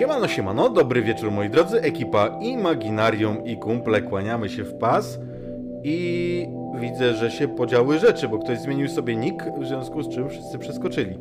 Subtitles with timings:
[0.00, 5.18] Siemano, siemano, dobry wieczór moi drodzy, ekipa Imaginarium i kumple, kłaniamy się w pas
[5.84, 6.46] i
[6.80, 10.58] widzę, że się podziały rzeczy, bo ktoś zmienił sobie nick, w związku z czym wszyscy
[10.58, 11.18] przeskoczyli.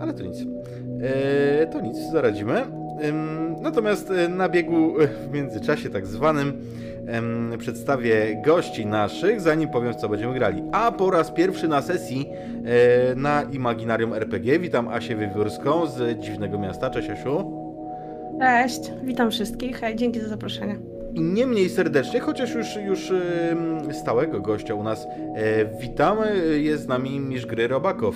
[0.00, 0.40] Ale to nic.
[0.40, 2.62] Eee, to nic, zaradzimy.
[3.60, 6.52] Natomiast e, na biegu e, w międzyczasie tak zwanym
[7.58, 10.62] przedstawię gości naszych, zanim powiem co będziemy grali.
[10.72, 12.28] A po raz pierwszy na sesji
[13.10, 16.90] e, na Imaginarium RPG witam Asię Wiewiórską z Dziwnego Miasta.
[16.90, 17.65] Cześć Asiu.
[18.40, 19.80] Cześć, witam wszystkich.
[19.80, 20.78] Hej, dzięki za zaproszenie.
[21.14, 23.12] I nie mniej serdecznie, chociaż już, już
[23.92, 28.14] stałego gościa u nas e, witamy, jest z nami Misz Gry Robakow.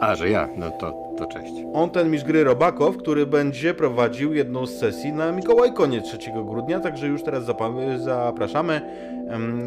[0.00, 1.52] A, że ja, no to, to cześć.
[1.72, 6.80] On ten Misz Gry Robakow, który będzie prowadził jedną z sesji na Mikołajkonie 3 grudnia,
[6.80, 7.44] także już teraz
[8.04, 8.80] zapraszamy.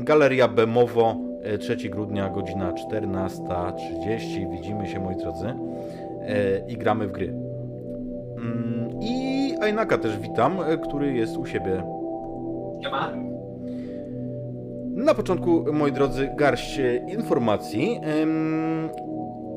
[0.03, 4.51] Galeria Bemowo, e, 3 grudnia, godzina 14.30.
[4.51, 7.46] Widzimy się, moi drodzy, e, i gramy w gry.
[8.37, 11.83] Mm, I Ainaka też witam, e, który jest u siebie.
[14.95, 17.99] Na początku, moi drodzy, garść informacji.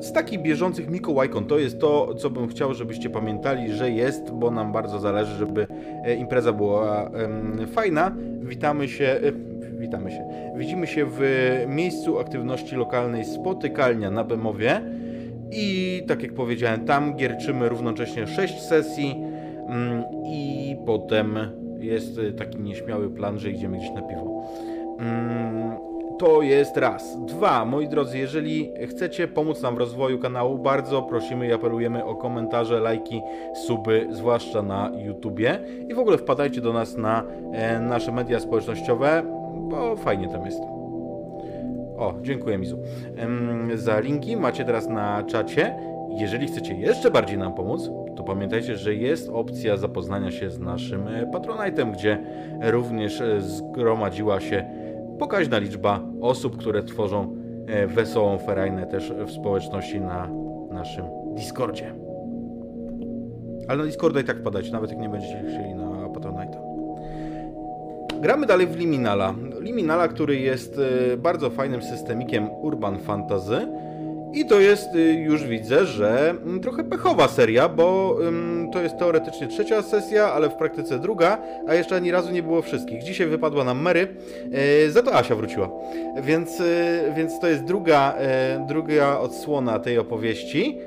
[0.01, 4.51] Z takich bieżących Mikołajkon to jest to, co bym chciał, żebyście pamiętali, że jest, bo
[4.51, 5.67] nam bardzo zależy, żeby
[6.05, 7.11] e, impreza była
[7.71, 8.15] fajna.
[8.39, 9.31] Witamy się, e,
[9.79, 10.25] witamy się.
[10.55, 11.21] Widzimy się w
[11.67, 14.81] miejscu aktywności lokalnej Spotykalnia na Bemowie.
[15.51, 19.15] I tak jak powiedziałem, tam gierczymy równocześnie 6 sesji
[19.67, 21.37] mm, i potem
[21.79, 24.43] jest taki nieśmiały plan, że idziemy gdzieś na piwo.
[24.99, 25.77] Mm,
[26.19, 27.17] To jest raz.
[27.25, 32.15] Dwa, moi drodzy, jeżeli chcecie pomóc nam w rozwoju kanału, bardzo prosimy i apelujemy o
[32.15, 33.21] komentarze, lajki,
[33.67, 35.59] suby, zwłaszcza na YouTubie.
[35.89, 39.23] I w ogóle wpadajcie do nas na e, nasze media społecznościowe,
[39.55, 40.80] bo fajnie tam jest.
[42.01, 42.77] O, dziękuję Mizu.
[43.75, 45.75] Za linki macie teraz na czacie.
[46.09, 51.07] Jeżeli chcecie jeszcze bardziej nam pomóc, to pamiętajcie, że jest opcja zapoznania się z naszym
[51.07, 52.23] e, Patronite'em, gdzie
[52.61, 54.65] również e, zgromadziła się
[55.19, 57.35] pokaźna liczba osób, które tworzą
[57.67, 60.29] e, wesołą ferajnę też w społeczności na
[60.71, 61.93] naszym Discordzie.
[63.67, 66.70] Ale na Discorda i tak wpadajcie, nawet jak nie będziecie chcieli na Patronite'a.
[68.21, 69.35] Gramy dalej w Liminala.
[69.59, 70.79] Liminala, który jest
[71.13, 73.67] e, bardzo fajnym systemikiem Urban Fantasy.
[74.33, 78.97] I to jest, y, już widzę, że mm, trochę pechowa seria, bo ym, to jest
[78.97, 81.37] teoretycznie trzecia sesja, ale w praktyce druga,
[81.67, 83.03] a jeszcze ani razu nie było wszystkich.
[83.03, 84.07] Dzisiaj wypadła nam Mary,
[84.85, 85.69] yy, za to Asia wróciła.
[86.23, 86.61] Więc,
[87.15, 88.15] więc to jest druga,
[88.67, 90.77] druga odsłona tej opowieści.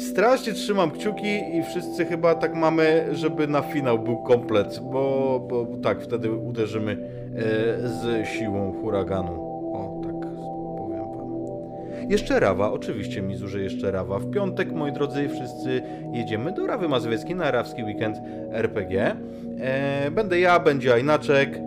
[0.00, 5.66] Strasznie trzymam kciuki i wszyscy chyba tak mamy, żeby na finał był komplet, bo, bo
[5.82, 9.32] tak, wtedy uderzymy yy, z siłą huraganu.
[9.72, 10.30] O, tak
[10.78, 12.10] powiem wam.
[12.10, 14.18] Jeszcze Rawa, oczywiście mi zużyje jeszcze Rawa.
[14.18, 18.16] W piątek, moi drodzy, wszyscy jedziemy do Rawy Mazowieckiej na Rawski Weekend
[18.52, 19.16] RPG.
[19.60, 21.60] E, będę ja, będzie Ajnaczek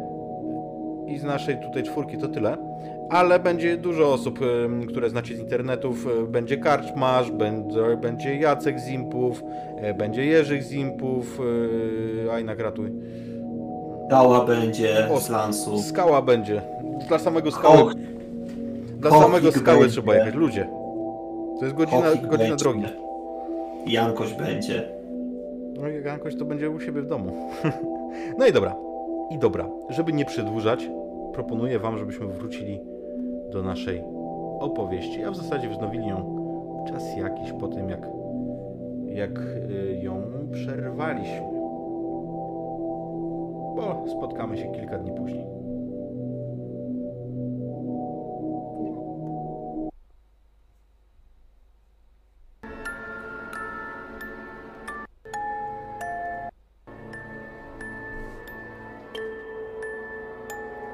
[1.08, 2.72] i z naszej tutaj czwórki to tyle.
[3.13, 4.40] Ale będzie dużo osób,
[4.88, 6.07] które znacie z internetów.
[6.07, 9.44] E, Będzie Karczmarz, będzie, będzie Jacek z Impów,
[9.78, 11.40] e, będzie Jerzyk z Impów.
[12.28, 12.91] e, Ajnak ratuj.
[14.07, 15.81] Skała będzie O, z lansu.
[15.81, 16.62] Skała będzie.
[17.07, 17.78] Dla samego skały.
[17.78, 17.94] Koch,
[18.97, 19.91] Dla Kochik samego skały będzie.
[19.94, 20.68] trzeba jechać, ludzie.
[21.59, 22.56] To jest godzina, Kochik godzina będzie.
[22.56, 22.84] drogi.
[23.88, 24.84] Jankoś będzie.
[25.81, 27.50] No i jakoś to będzie u siebie w domu.
[28.40, 28.75] no i dobra.
[29.31, 29.69] I dobra.
[29.90, 30.90] Żeby nie przedłużać,
[31.34, 32.79] proponuję wam, żebyśmy wrócili
[33.53, 34.03] do naszej
[34.59, 36.36] opowieści, a w zasadzie wznowili ją
[36.88, 38.08] czas jakiś po tym, jak,
[39.08, 41.52] jak y, ją przerwaliśmy.
[43.75, 45.46] Bo spotkamy się kilka dni później.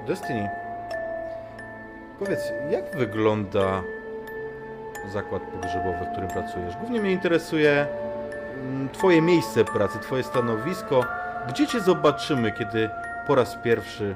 [0.07, 0.68] Destiny.
[2.19, 3.83] Powiedz, jak wygląda
[5.13, 6.77] zakład pogrzebowy, w którym pracujesz?
[6.77, 7.87] Głównie mnie interesuje
[8.55, 11.05] mm, Twoje miejsce pracy, Twoje stanowisko.
[11.49, 12.89] Gdzie Cię zobaczymy, kiedy
[13.27, 14.15] po raz pierwszy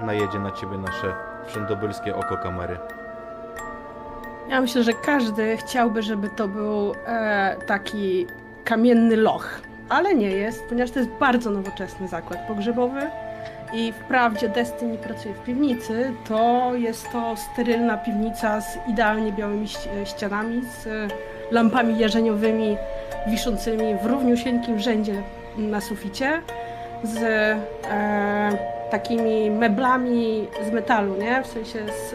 [0.00, 1.14] najedzie na Ciebie nasze
[1.46, 2.78] wszędobylskie oko kamery?
[4.48, 8.26] Ja myślę, że każdy chciałby, żeby to był e, taki
[8.64, 13.10] kamienny loch, ale nie jest, ponieważ to jest bardzo nowoczesny zakład pogrzebowy
[13.72, 20.04] i wprawdzie Destiny pracuje w piwnicy, to jest to sterylna piwnica z idealnie białymi ści-
[20.04, 20.88] ścianami, z
[21.50, 22.76] lampami jarzeniowymi
[23.26, 25.22] wiszącymi w równiusieńkim rzędzie
[25.58, 26.42] na suficie,
[27.04, 31.42] z e, takimi meblami z metalu, nie?
[31.42, 32.10] W sensie z,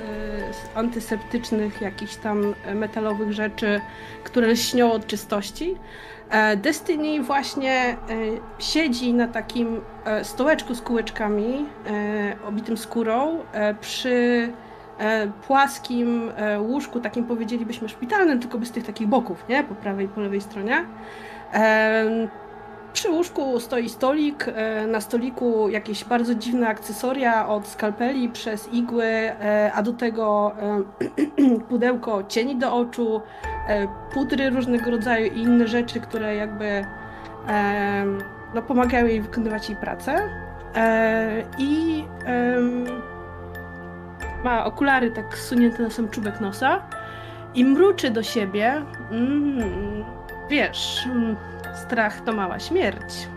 [0.56, 3.81] z antyseptycznych jakichś tam metalowych rzeczy,
[4.24, 5.75] które lśnią od czystości.
[6.29, 7.95] E, Destiny właśnie e,
[8.59, 11.65] siedzi na takim e, stołeczku z kółeczkami
[12.47, 13.39] obitym skórą
[13.81, 14.50] przy
[15.47, 19.63] płaskim łóżku, takim powiedzielibyśmy szpitalnym, tylko bez tych takich boków, nie?
[19.63, 20.85] Po prawej i po lewej stronie.
[22.97, 24.45] Przy łóżku stoi stolik,
[24.88, 29.31] na stoliku jakieś bardzo dziwne akcesoria od skalpeli przez igły,
[29.73, 30.51] a do tego
[31.69, 33.21] pudełko cieni do oczu,
[33.67, 36.85] E, pudry różnego rodzaju i inne rzeczy, które jakby
[38.53, 40.29] no, pomagały jej wykonywać jej pracę.
[40.75, 42.03] E, I
[44.44, 46.81] ma okulary tak sunięte na sam czubek nosa
[47.55, 48.81] i mruczy do siebie.
[49.11, 50.03] Mm,
[50.49, 51.35] wiesz, mm,
[51.77, 53.27] strach to mała śmierć.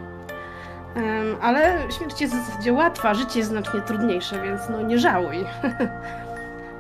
[1.41, 5.45] ale śmierć jest w zasadzie łatwa, życie jest znacznie trudniejsze, więc no nie żałuj.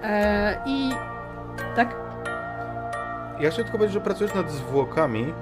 [0.03, 0.91] E, I
[1.77, 1.95] tak
[3.41, 5.35] ja chciałem tylko powiedzieć, że pracujesz nad zwłokami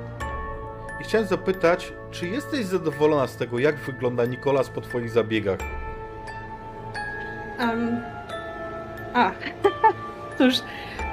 [1.00, 5.59] i chciałem zapytać, czy jesteś zadowolona z tego, jak wygląda Nikolas po twoich zabiegach?
[7.59, 8.00] Um,
[9.14, 9.31] a,
[10.38, 10.55] cóż,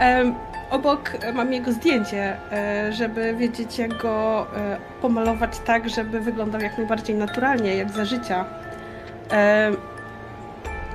[0.02, 0.36] um,
[0.70, 6.78] obok mam jego zdjęcie, e, żeby wiedzieć, jak go e, pomalować tak, żeby wyglądał jak
[6.78, 8.46] najbardziej naturalnie, jak za życia.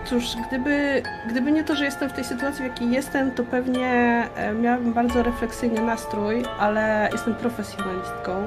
[0.05, 3.89] Cóż, gdyby, gdyby nie to, że jestem w tej sytuacji, w jakiej jestem, to pewnie
[4.37, 8.45] e, miałabym bardzo refleksyjny nastrój, ale jestem profesjonalistką.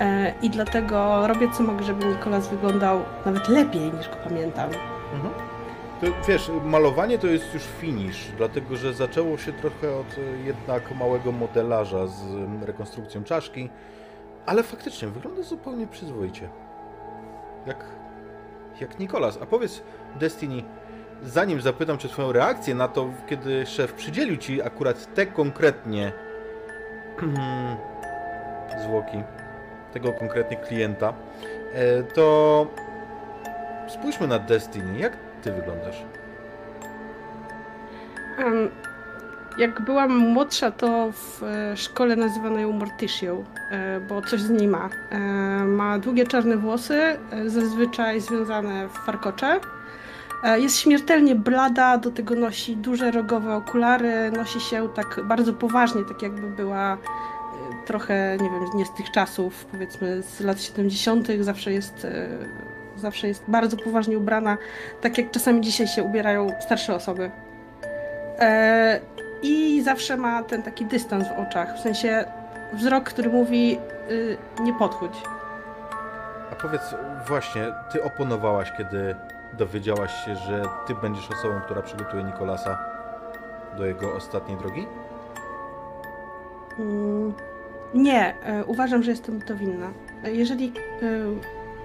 [0.00, 4.70] E, I dlatego robię co mogę, żeby Nikolas wyglądał nawet lepiej niż go pamiętam.
[5.14, 5.34] Mhm.
[6.00, 10.94] To, wiesz, malowanie to jest już finish, dlatego że zaczęło się trochę od e, jednak
[10.94, 12.22] małego modelarza z
[12.62, 13.70] rekonstrukcją czaszki,
[14.46, 16.48] ale faktycznie wygląda zupełnie przyzwoicie.
[17.66, 17.84] Jak,
[18.80, 19.38] jak Nikolas.
[19.42, 19.82] A powiedz,
[20.16, 20.62] Destiny,
[21.22, 26.12] zanim zapytam Cię Twoją reakcję na to, kiedy szef przydzielił Ci akurat te konkretnie
[28.82, 29.22] zwłoki,
[29.92, 31.12] tego konkretnie klienta,
[31.74, 32.66] e, to
[33.88, 34.98] spójrzmy na Destiny.
[34.98, 36.04] Jak Ty wyglądasz?
[38.38, 38.68] Um,
[39.58, 44.68] jak byłam młodsza, to w e, szkole nazywano ją Morticią, e, bo coś z niej
[44.68, 44.88] ma.
[45.66, 47.00] Ma długie czarne włosy,
[47.46, 49.60] zazwyczaj związane w farkocze
[50.42, 56.04] E, jest śmiertelnie blada, do tego nosi duże rogowe okulary, nosi się tak bardzo poważnie,
[56.04, 56.98] tak jakby była e,
[57.86, 62.28] trochę, nie wiem, nie z tych czasów, powiedzmy z lat 70., zawsze jest, e,
[62.98, 64.58] zawsze jest bardzo poważnie ubrana,
[65.00, 67.30] tak jak czasami dzisiaj się ubierają starsze osoby.
[69.42, 72.24] I zawsze ma ten taki dystans w oczach, w sensie
[72.72, 73.78] wzrok, który mówi
[74.60, 75.22] nie podchodź.
[76.52, 76.94] A powiedz,
[77.28, 77.62] właśnie,
[77.92, 79.14] ty oponowałaś, kiedy
[79.52, 82.78] dowiedziałaś się, że ty będziesz osobą, która przygotuje Nikolasa
[83.76, 84.86] do jego ostatniej drogi?
[86.78, 87.34] Mm,
[87.94, 89.90] nie, e, uważam, że jestem to winna.
[90.24, 90.72] Jeżeli
[91.02, 91.02] e,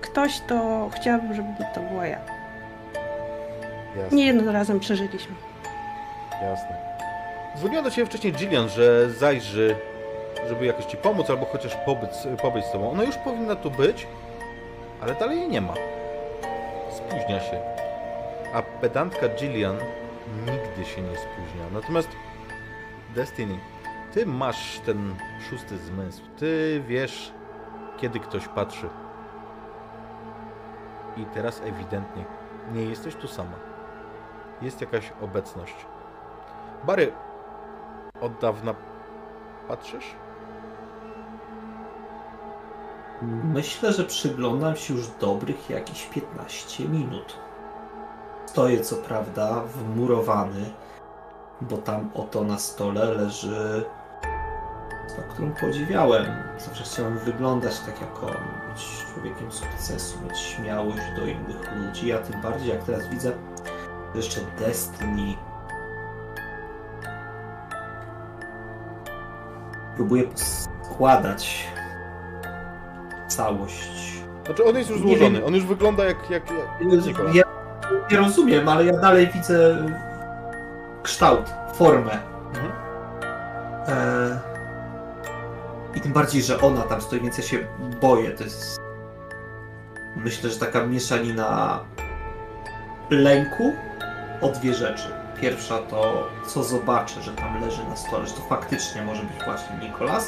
[0.04, 2.20] ktoś, to chciałabym, żeby to była ja.
[3.98, 4.18] Jasne.
[4.18, 5.36] Nie jednym razem przeżyliśmy.
[6.42, 6.76] Jasne.
[7.58, 9.76] Dzwoniła do ciebie wcześniej Gillian, że zajrzy,
[10.48, 12.10] żeby jakoś ci pomóc, albo chociaż pobyć,
[12.42, 12.92] pobyć z tobą.
[12.92, 14.08] Ona już powinna tu być,
[15.02, 15.74] ale dalej jej nie ma
[16.92, 17.60] spóźnia się.
[18.54, 19.78] A pedantka Gillian
[20.40, 21.66] nigdy się nie spóźnia.
[21.74, 22.10] Natomiast
[23.16, 23.58] Destiny,
[24.14, 25.16] ty masz ten
[25.50, 26.22] szósty zmysł.
[26.38, 27.32] Ty wiesz,
[28.02, 28.90] kiedy ktoś patrzy.
[31.18, 32.26] I teraz ewidentnie
[32.74, 33.56] nie jesteś tu sama.
[34.62, 35.76] Jest jakaś obecność.
[36.84, 37.12] Bary,
[38.22, 38.76] od dawna
[39.68, 40.16] patrzysz?
[43.44, 47.38] Myślę, że przyglądam się już dobrych jakieś 15 minut.
[48.46, 50.66] Stoję co prawda wmurowany,
[51.62, 53.86] bo tam oto na stole leży
[55.06, 56.26] osoba, którą podziwiałem.
[56.58, 62.18] Zawsze chciałem wyglądać tak jak on, być człowiekiem sukcesu, mieć śmiałość do innych ludzi, a
[62.18, 63.32] tym bardziej jak teraz widzę,
[64.14, 65.36] że jeszcze Destiny
[69.96, 71.68] próbuję poskładać
[73.28, 74.14] całość.
[74.46, 76.44] Znaczy on jest już złożony, on już wygląda jak, jak,
[77.16, 77.44] jak Ja
[78.12, 79.86] nie rozumiem, ale ja dalej widzę
[81.04, 82.18] kształt, formę.
[82.54, 82.72] Mhm.
[83.88, 84.53] E...
[85.96, 87.68] I tym bardziej, że ona tam stoi, więc ja się
[88.02, 88.32] boję.
[88.32, 88.82] To jest.
[90.16, 91.80] Myślę, że taka mieszanina
[93.10, 93.74] lęku
[94.42, 95.08] o dwie rzeczy.
[95.42, 99.78] Pierwsza to, co zobaczę, że tam leży na stole, że to faktycznie może być właśnie
[99.78, 100.28] Nikolas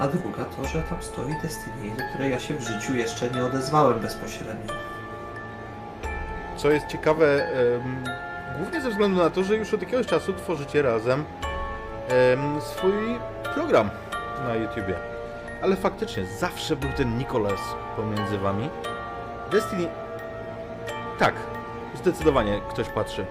[0.00, 3.44] a druga to, że tam stoi Destiny, do której ja się w życiu jeszcze nie
[3.44, 4.74] odezwałem bezpośrednio.
[6.56, 8.04] co jest ciekawe, em,
[8.58, 11.24] głównie ze względu na to, że już od jakiegoś czasu tworzycie razem
[12.08, 13.18] em, swój
[13.54, 13.90] program
[14.48, 14.94] na YouTubie.
[15.62, 17.60] Ale faktycznie, zawsze był ten Nicolas
[17.96, 18.68] pomiędzy wami.
[19.52, 19.86] Destiny...
[21.18, 21.34] Tak,
[21.94, 23.24] zdecydowanie ktoś patrzy.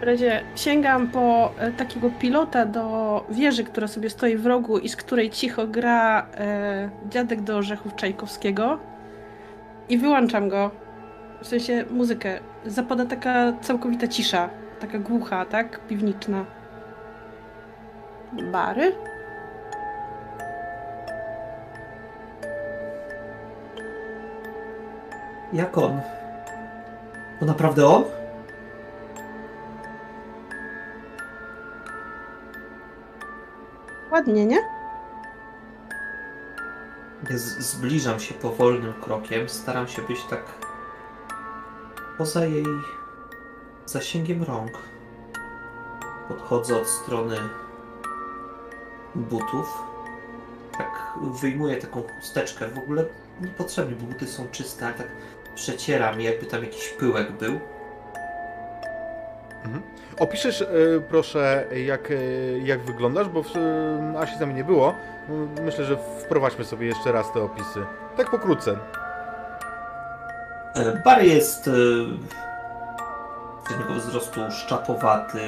[0.00, 4.88] W razie sięgam po e, takiego pilota do wieży, która sobie stoi w rogu i
[4.88, 8.78] z której cicho gra e, dziadek do orzechów Czajkowskiego
[9.88, 10.70] i wyłączam go.
[11.42, 12.38] W sensie muzykę.
[12.66, 14.50] Zapada taka całkowita cisza,
[14.80, 15.86] taka głucha, tak?
[15.86, 16.44] Piwniczna.
[18.32, 18.96] Bary?
[25.52, 26.00] Jak on?
[27.40, 28.04] To naprawdę on?
[34.12, 34.58] Ładnie, nie?
[37.30, 40.42] Ja zbliżam się powolnym krokiem, staram się być tak
[42.18, 42.66] poza jej
[43.86, 44.70] zasięgiem rąk.
[46.28, 47.36] Podchodzę od strony
[49.14, 49.82] butów.
[50.78, 50.90] Tak
[51.40, 52.68] wyjmuję taką chusteczkę.
[52.68, 53.04] W ogóle
[53.40, 55.06] niepotrzebnie, bo buty są czyste, ale tak
[55.54, 57.60] przecieram je, jakby tam jakiś pyłek był.
[60.18, 60.66] Opiszesz, e,
[61.08, 62.14] proszę, jak, e,
[62.58, 64.94] jak wyglądasz, bo w, e, Asi nami nie było.
[65.28, 67.80] M- Myślę, że wprowadźmy sobie jeszcze raz te opisy.
[68.16, 68.78] Tak pokrótce.
[71.04, 71.70] Bar jest
[73.68, 75.38] średniego wzrostu szczapowaty,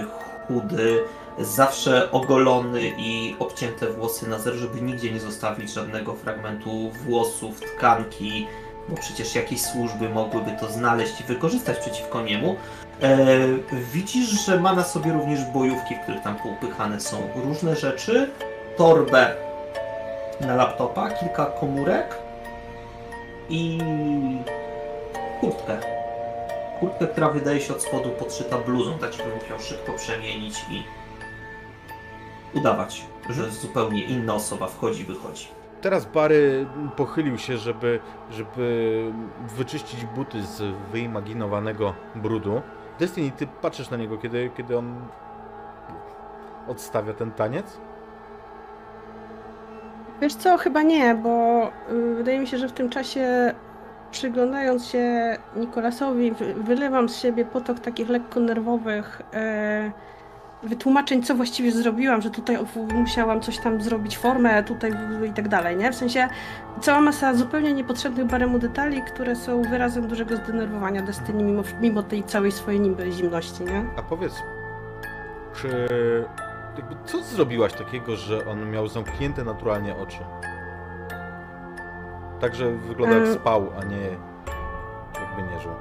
[0.49, 0.99] chudy,
[1.39, 8.47] zawsze ogolony i obcięte włosy na zero, żeby nigdzie nie zostawić żadnego fragmentu włosów, tkanki,
[8.89, 12.57] bo przecież jakieś służby mogłyby to znaleźć i wykorzystać przeciwko niemu.
[13.03, 13.27] E,
[13.93, 18.31] widzisz, że ma na sobie również bojówki, w których tam poupychane są różne rzeczy,
[18.77, 19.35] torbę
[20.41, 22.19] na laptopa, kilka komórek
[23.49, 23.79] i
[25.41, 25.77] kurtkę.
[26.81, 30.83] Kurtkę, która wydaje się od spodu podszyta bluzą, tak żeby mógł ją szybko przemienić i
[32.55, 35.49] udawać, że zupełnie inna osoba wchodzi, wychodzi.
[35.81, 39.13] Teraz Bary pochylił się, żeby, żeby
[39.57, 42.63] wyczyścić buty z wyimaginowanego brudu.
[42.99, 44.95] Destiny, ty patrzysz na niego, kiedy, kiedy on
[46.69, 47.79] odstawia ten taniec?
[50.21, 53.55] Wiesz co, chyba nie, bo y, wydaje mi się, że w tym czasie
[54.11, 59.93] przyglądając się Nikolasowi, wy, wylewam z siebie potok takich lekko nerwowych e,
[60.65, 62.59] wytłumaczeń, co właściwie zrobiłam, że tutaj
[62.95, 64.93] musiałam coś tam zrobić, formę tutaj
[65.31, 65.93] i tak dalej, nie?
[65.93, 66.29] W sensie
[66.81, 72.25] cała masa zupełnie niepotrzebnych baremu detali, które są wyrazem dużego zdenerwowania Destiny mimo, mimo tej
[72.25, 73.85] całej swojej niby zimności, nie?
[73.97, 74.43] A powiedz,
[75.55, 75.89] czy
[76.77, 80.19] jakby co zrobiłaś takiego, że on miał zamknięte naturalnie oczy?
[82.41, 83.33] Także wygląda jak E.
[83.33, 84.01] spał, a nie
[85.21, 85.73] jakby nie żył.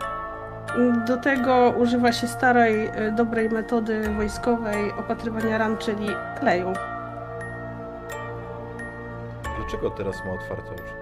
[1.07, 6.07] Do tego używa się starej, y, dobrej metody wojskowej opatrywania ran, czyli
[6.39, 6.73] kleju.
[9.59, 10.93] Dlaczego teraz ma otwarte oczy?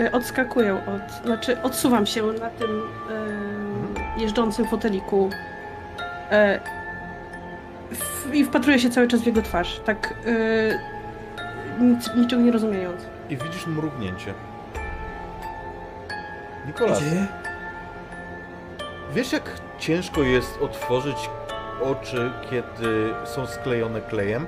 [0.00, 2.70] Y, Odskakuję od, znaczy odsuwam się na tym
[4.18, 5.30] y, jeżdżącym foteliku
[6.32, 6.60] y,
[7.94, 10.78] w, i wpatruję się cały czas w jego twarz, tak y,
[11.80, 13.15] nic, niczego nie rozumiejąc.
[13.30, 14.34] I widzisz mrugnięcie.
[16.66, 17.26] Nikolas, Gdzie?
[19.12, 21.30] wiesz jak ciężko jest otworzyć
[21.82, 24.46] oczy, kiedy są sklejone klejem?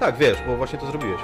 [0.00, 1.20] Tak, wiesz, bo właśnie to zrobiłeś.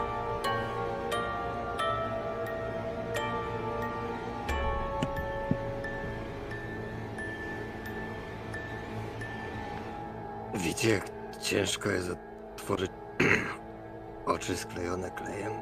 [10.55, 11.05] Widzicie, jak
[11.41, 12.11] ciężko jest
[12.57, 12.91] otworzyć
[14.27, 15.53] oczy sklejone klejem?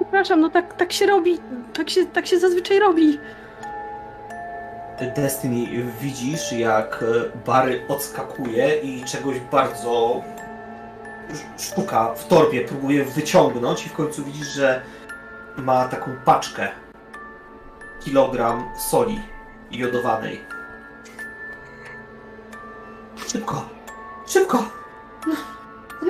[0.00, 1.38] Przepraszam, no tak, tak się robi,
[1.74, 3.18] tak się, tak się zazwyczaj robi.
[5.16, 10.22] Destiny, widzisz jak e, Bary odskakuje i czegoś bardzo
[11.30, 14.82] sz- szuka w torbie, próbuje wyciągnąć i w końcu widzisz, że
[15.56, 16.68] ma taką paczkę.
[18.04, 19.20] Kilogram soli
[19.70, 20.40] jodowanej.
[23.32, 23.68] Szybko!
[24.26, 24.64] Szybko!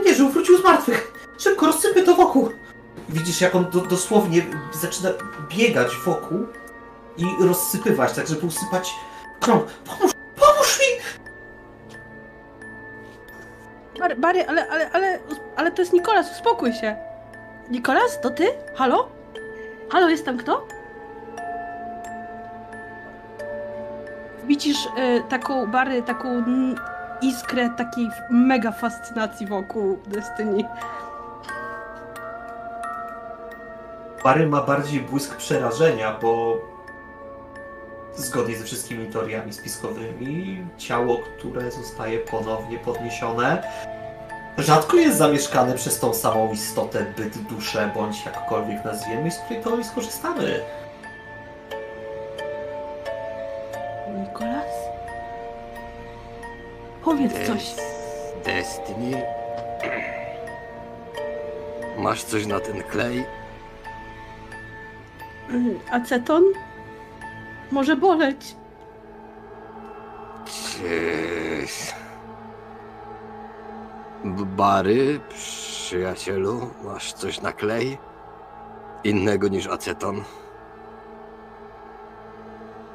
[0.04, 1.12] Nie żył, wrócił z martwych!
[1.38, 2.49] Szybko, rozsypy to wokół!
[3.08, 4.42] Widzisz, jak on do, dosłownie
[4.80, 5.10] zaczyna
[5.48, 6.46] biegać wokół
[7.16, 8.94] i rozsypywać, tak żeby usypać
[9.40, 9.66] krąg.
[9.66, 11.18] Pomóż, pomóż mi!
[14.00, 15.18] Bary, Bary ale, ale, ale,
[15.56, 16.96] ale to jest Nikolas, uspokój się.
[17.70, 18.46] Nikolas, to ty?
[18.76, 19.08] Halo?
[19.90, 20.66] Halo, jest tam kto?
[24.44, 26.44] Widzisz y, taką Bary, taką
[27.22, 30.64] iskrę takiej mega fascynacji wokół Destiny.
[34.25, 36.56] Bary ma bardziej błysk przerażenia, bo
[38.16, 43.62] zgodnie ze wszystkimi teoriami spiskowymi, ciało, które zostaje ponownie podniesione,
[44.58, 49.84] rzadko jest zamieszkane przez tą samą istotę, byt, duszę, bądź jakkolwiek nazwiemy, z której teorii
[49.84, 50.60] skorzystamy.
[54.18, 54.66] Nikolas?
[57.04, 57.62] Powiedz coś.
[57.75, 59.22] Des- Destiny?
[61.98, 63.25] Masz coś na ten klej?
[65.50, 66.42] Mm, Aceton?
[67.70, 68.56] Może boleć.
[74.24, 77.98] Bary, przyjacielu, masz coś na klej?
[79.04, 80.24] Innego niż aceton?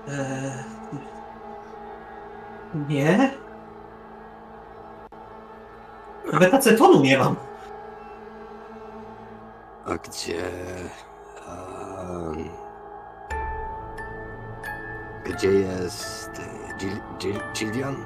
[0.07, 0.63] Eee...
[2.89, 3.31] Nie?
[6.33, 7.36] Nawet acetonu nie mam.
[9.86, 10.41] A gdzie...
[15.25, 16.41] gdzie jest...
[16.77, 17.95] Gil, Gil, Gillian?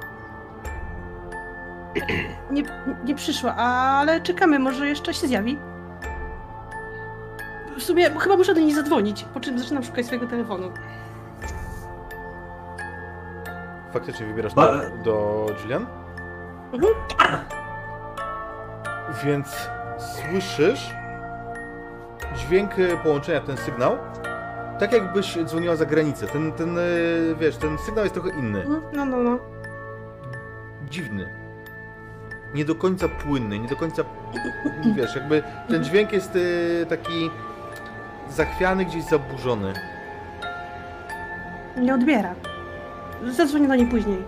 [2.50, 2.62] Nie,
[3.04, 5.58] nie przyszła, ale czekamy, może jeszcze się zjawi.
[7.78, 10.72] W sumie chyba muszę do niej zadzwonić, po czym zaczynam szukać swojego telefonu.
[13.92, 15.86] Faktycznie wybierasz Ba- do, do Julian?
[16.72, 16.94] Mhm.
[19.24, 20.94] Więc słyszysz
[22.36, 23.98] dźwięk e, połączenia, ten sygnał,
[24.80, 26.26] tak jakbyś dzwoniła za granicę.
[26.26, 26.82] Ten, ten, e,
[27.40, 28.60] wiesz, ten sygnał jest trochę inny.
[28.62, 29.38] Mhm, No, no, no.
[30.90, 31.28] Dziwny.
[32.54, 34.02] Nie do końca płynny, nie do końca,
[34.96, 36.38] wiesz, jakby ten dźwięk jest
[36.82, 37.30] e, taki
[38.30, 39.72] zachwiany, gdzieś zaburzony.
[41.76, 42.34] Nie odbiera.
[43.30, 44.24] Zadzwonię do niej później.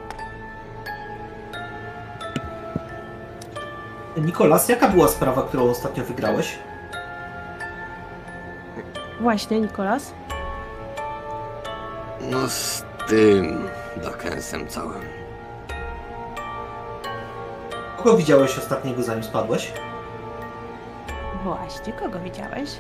[4.16, 6.58] Nikolas, jaka była sprawa, którą ostatnio wygrałeś?
[9.20, 10.14] Właśnie, Nikolas.
[12.20, 13.68] No z tym
[14.04, 15.02] Dakensem całym.
[17.96, 19.72] Kogo widziałeś ostatniego, zanim spadłeś?
[21.44, 22.70] Właśnie, kogo widziałeś?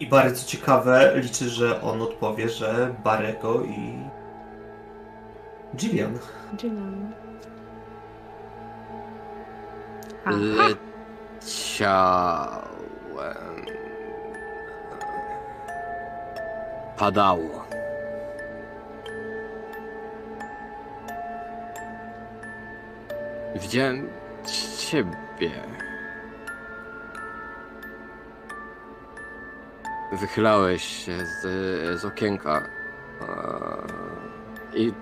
[0.00, 3.98] I bardzo ciekawe, liczy, że on odpowie, że Barego i
[5.76, 6.18] Gillian.
[6.56, 7.12] Gillian.
[10.26, 10.82] Leciałem.
[16.96, 17.66] Padało.
[23.54, 24.08] Widziałem
[24.78, 25.50] ciebie.
[30.12, 31.40] Wychylałeś się z,
[32.00, 32.62] z okienka.
[34.74, 34.92] I.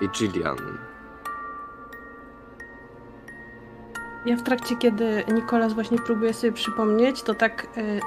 [0.00, 0.93] I Gillian.
[4.26, 8.00] Ja w trakcie, kiedy Nikolas właśnie próbuje sobie przypomnieć, to tak y, y,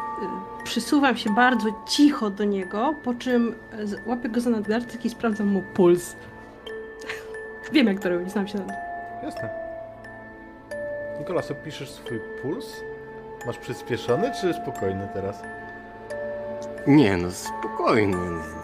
[0.64, 5.48] przysuwam się bardzo cicho do niego, po czym z- łapię go za nadgartek i sprawdzam
[5.48, 6.16] mu puls.
[7.74, 8.74] Wiem jak to robić, znam się na
[9.24, 9.50] Jasne.
[11.20, 12.84] Nikolas, opiszesz swój puls?
[13.46, 15.42] Masz przyspieszony czy spokojny teraz?
[16.88, 18.18] Nie no, spokojnie.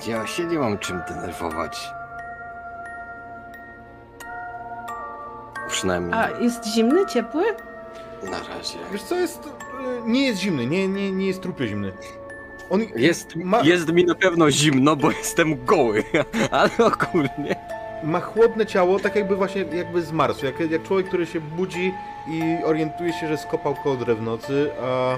[0.08, 1.90] Ja się nie mam czym denerwować.
[5.84, 7.44] Przynajmniej A jest zimny, ciepły?
[8.24, 8.78] na razie.
[8.92, 9.46] Wiesz co, jest...
[9.46, 9.50] y,
[10.06, 11.92] nie jest zimny, nie, nie, nie jest trupio zimny.
[12.70, 16.04] On Jest, ma, jest mi na pewno zimno, bo jestem goły,
[16.52, 17.56] ale ogólnie.
[18.04, 21.94] ma chłodne ciało, tak jakby właśnie jakby z Marsu, jak, jak człowiek, który się budzi
[22.28, 25.14] i orientuje się, że skopał kołdrę w nocy, a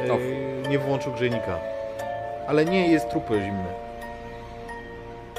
[0.00, 1.58] e, nie włączył grzejnika.
[2.48, 3.81] Ale nie jest trupio zimny.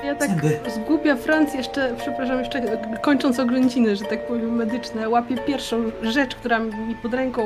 [0.05, 0.59] Ja tak Zęby.
[0.69, 2.61] zgubia Franc jeszcze, przepraszam, jeszcze
[3.01, 7.41] kończąc oględziny, że tak powiem, medyczne, łapię pierwszą rzecz, która mi pod ręką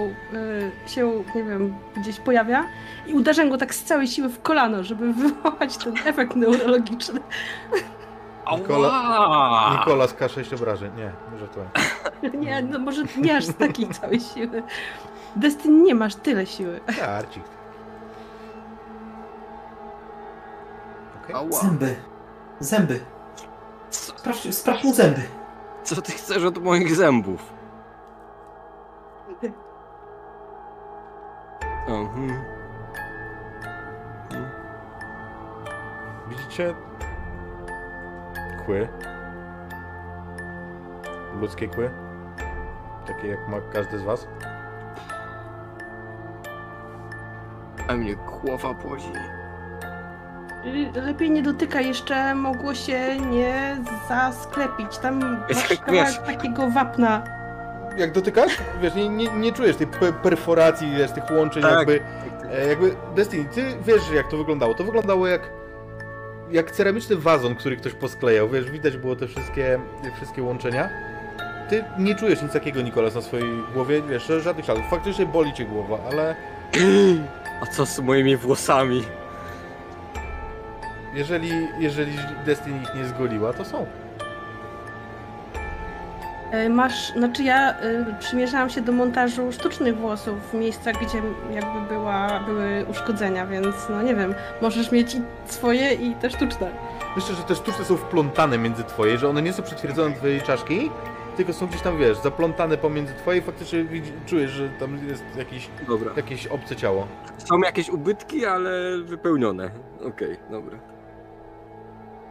[0.85, 2.65] y, się, nie wiem, gdzieś pojawia
[3.07, 7.19] i uderzam go tak z całej siły w kolano, żeby wywołać ten efekt neurologiczny.
[8.45, 9.77] Ała!
[9.79, 10.91] Nikolas K6 obrażeń.
[10.97, 11.59] Nie, może to.
[12.37, 14.63] Nie, no może nie aż z takiej całej siły.
[15.35, 16.79] Destiny nie masz tyle siły.
[17.07, 17.43] Arcik.
[21.23, 21.35] Okej.
[21.35, 21.51] Ała.
[21.51, 21.95] Zęby.
[22.59, 22.99] Zęby.
[23.89, 25.21] Sprawdź, sprawdź mu zęby.
[25.83, 27.53] co ty chcesz od moich zębów?
[31.87, 32.41] Mhm.
[36.29, 36.75] Widzicie
[38.65, 38.87] kły?
[41.33, 41.91] Ludzkie kły?
[43.07, 44.27] Takie jak ma każdy z was?
[47.87, 49.36] A mnie głowa boli.
[50.95, 53.77] Lepiej nie dotykaj, jeszcze mogło się nie
[54.09, 54.97] zasklepić.
[54.97, 57.23] Tam masz Wiesz- kawałek takiego wapna.
[57.97, 61.71] Jak dotykasz, wiesz, nie, nie, nie czujesz tej pe- perforacji, wiesz, tych łączeń Tak.
[61.77, 61.99] jakby...
[62.53, 64.73] E, jakby Destiny, ty wiesz jak to wyglądało.
[64.73, 65.41] To wyglądało jak
[66.51, 68.49] jak ceramiczny wazon, który ktoś posklejał.
[68.49, 70.89] Wiesz, widać było te wszystkie, te wszystkie łączenia.
[71.69, 74.83] Ty nie czujesz nic takiego, Nikolas, na swojej głowie, wiesz, żadnych śladów.
[74.89, 76.35] Faktycznie boli cię głowa, ale
[77.61, 79.03] A co z moimi włosami?
[81.13, 82.11] Jeżeli, jeżeli
[82.45, 83.85] Destiny ich nie zgoliła, to są.
[86.65, 91.93] Y, Masz, znaczy ja y, przymierzałam się do montażu sztucznych włosów w miejscach, gdzie jakby
[91.93, 96.71] była, były uszkodzenia, więc no nie wiem, możesz mieć i swoje i te sztuczne.
[97.15, 100.41] Myślę, że te sztuczne są wplątane między twoje, że one nie są przytwierdzone do twojej
[100.41, 100.91] czaszki,
[101.37, 105.23] tylko są gdzieś tam, wiesz, zaplątane pomiędzy twoje i faktycznie widzi, czujesz, że tam jest
[105.37, 106.11] jakiś, Dobra.
[106.17, 107.07] jakieś obce ciało.
[107.37, 109.69] Są jakieś ubytki, ale wypełnione.
[110.03, 110.96] Okej, dobra.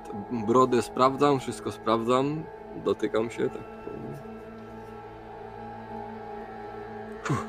[0.07, 0.13] To
[0.47, 2.45] Brodę sprawdzam, wszystko sprawdzam.
[2.85, 3.63] Dotykam się, tak.
[7.23, 7.45] Fuh.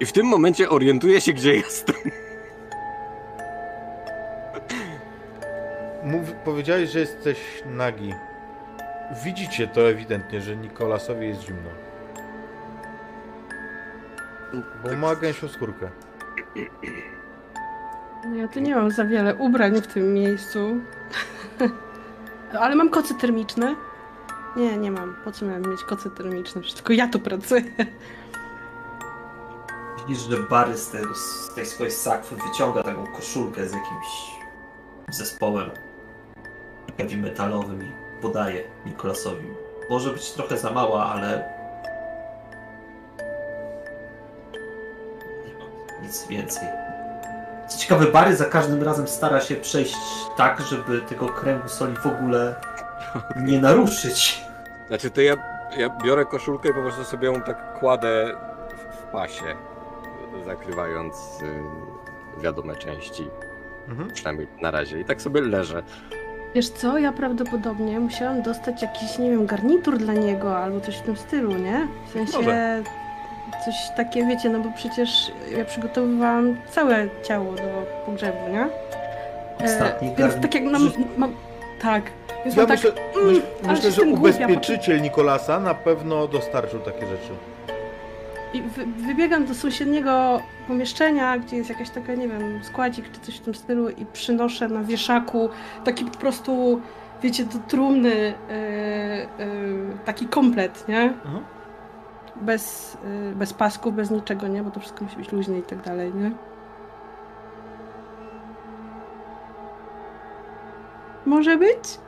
[0.00, 1.96] I w tym momencie orientuję się, gdzie jestem.
[6.04, 8.14] Mów, powiedziałeś, że jesteś nagi.
[9.24, 11.70] Widzicie to ewidentnie, że Nikolasowi jest zimno.
[14.84, 15.90] Bo ma gęsią skórkę.
[18.24, 20.76] No Ja tu nie mam za wiele ubrań w tym miejscu.
[22.60, 23.74] Ale mam kocy termiczne.
[24.56, 25.16] Nie, nie mam.
[25.24, 26.60] Po co miałem mieć kocy termiczne?
[26.60, 27.62] Przecież tylko ja tu pracuję.
[30.08, 34.38] Widzisz, że Barry z, z tej swojej sakwy wyciąga taką koszulkę z jakimś
[35.10, 35.70] zespołem
[36.98, 39.46] heavy metalowym i podaje Nikolasowi.
[39.90, 41.44] Może być trochę za mała, ale
[46.02, 46.68] nic więcej.
[47.68, 49.96] Co ciekawe, Barry za każdym razem stara się przejść
[50.36, 52.54] tak, żeby tego kręgu soli w ogóle
[53.36, 54.44] nie naruszyć.
[54.88, 55.36] Znaczy to ja,
[55.76, 58.34] ja biorę koszulkę i po prostu sobie ją tak kładę
[58.76, 59.44] w, w pasie,
[60.46, 61.14] zakrywając
[62.36, 63.28] y, wiadome części,
[63.88, 64.10] Mhm.
[64.10, 65.00] przynajmniej na razie.
[65.00, 65.82] I tak sobie leżę.
[66.54, 71.02] Wiesz co, ja prawdopodobnie musiałam dostać jakiś, nie wiem, garnitur dla niego albo coś w
[71.02, 71.88] tym stylu, nie?
[72.08, 72.82] W sensie Może.
[73.64, 78.68] Coś takie, wiecie, no bo przecież ja przygotowywałam całe ciało do pogrzebu, nie?
[79.64, 81.34] Ostatni więc tak jak nam, mam...
[81.82, 82.02] Tak.
[82.44, 82.76] Więc Ja mam tak...
[82.76, 82.92] myślę,
[83.24, 87.32] myśl, ale myślę, że jestem głupia, ubezpieczyciel Nikolasa na pewno dostarczył takie rzeczy.
[88.52, 93.36] I wy, wybiegam do sąsiedniego pomieszczenia, gdzie jest jakaś taka, nie wiem, składzik czy coś
[93.36, 95.48] w tym stylu i przynoszę na wieszaku
[95.84, 96.80] taki po prostu,
[97.22, 101.00] wiecie, do trumny yy, yy, taki komplet, nie?
[101.00, 101.44] Mhm.
[102.40, 102.96] Bez,
[103.28, 104.62] yy, bez pasków, bez niczego, nie?
[104.62, 106.30] Bo to wszystko musi być luźne i tak dalej, nie?
[111.26, 111.98] Może być?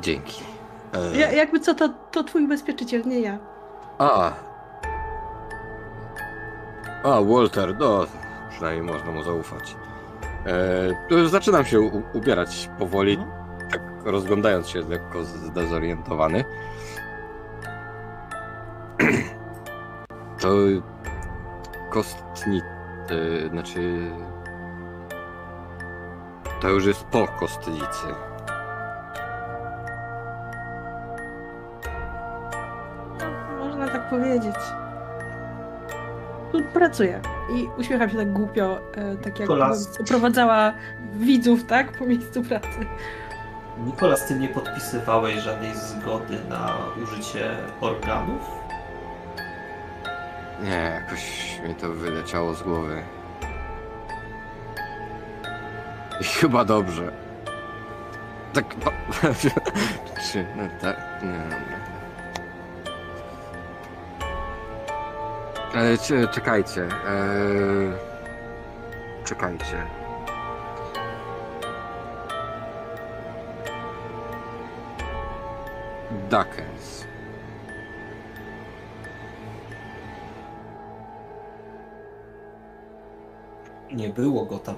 [0.00, 0.42] Dzięki.
[0.94, 3.38] E, Ja, jakby co, to, to twój ubezpieczyciel, nie ja.
[3.98, 4.32] A.
[7.04, 8.06] A, Walter, no,
[8.50, 9.76] przynajmniej można mu zaufać.
[11.10, 13.26] E, zaczynam się u, ubierać powoli, tak
[14.04, 16.44] rozglądając się lekko zdezorientowany.
[20.40, 20.48] To
[21.90, 22.62] kostni...
[23.10, 24.10] E, znaczy...
[26.60, 28.06] To już jest po kostnicy.
[33.20, 34.56] No, można tak powiedzieć.
[36.52, 37.20] Tu pracuję
[37.54, 39.48] i uśmiecham się tak głupio, e, tak jak
[40.08, 40.72] prowadzała
[41.14, 42.86] widzów, tak, po miejscu pracy.
[43.78, 48.40] Nikolas, ty nie podpisywałeś żadnej zgody na użycie organów?
[50.62, 53.02] Nie, jakoś mi to wyleciało z głowy.
[56.20, 57.12] I chyba dobrze.
[58.52, 58.74] Tak.
[58.74, 58.92] pa-
[60.32, 60.46] Czy.
[60.56, 60.96] No, tak.
[61.22, 61.82] Nie, nie.
[65.80, 66.82] E, czy, czekajcie.
[66.82, 66.88] E,
[69.24, 69.86] czekajcie.
[76.32, 77.06] Duckens.
[83.92, 84.76] Nie było go tam.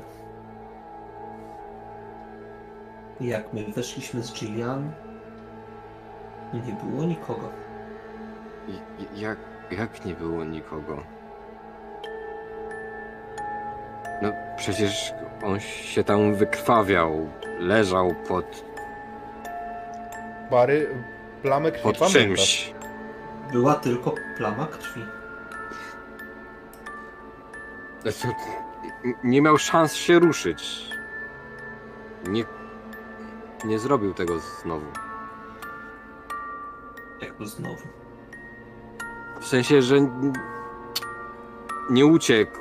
[3.21, 4.93] Jak my weszliśmy z Gillian,
[6.55, 7.49] nie było nikogo.
[9.17, 9.39] Jak,
[9.71, 11.03] jak nie było nikogo?
[14.23, 15.13] No przecież
[15.45, 18.65] on się tam wykrwawiał, leżał pod,
[20.51, 20.89] Bary,
[21.45, 22.23] plamę krwi pod pamiętasz.
[22.23, 22.75] czymś.
[23.53, 25.01] Była tylko plama krwi.
[28.03, 28.29] Znaczy,
[29.25, 30.89] Nie miał szans się ruszyć.
[32.29, 32.45] Nie,
[33.65, 34.87] nie zrobił tego znowu.
[37.21, 37.83] Jak to znowu?
[39.41, 40.33] W sensie, że n-
[41.91, 42.59] nie uciekł.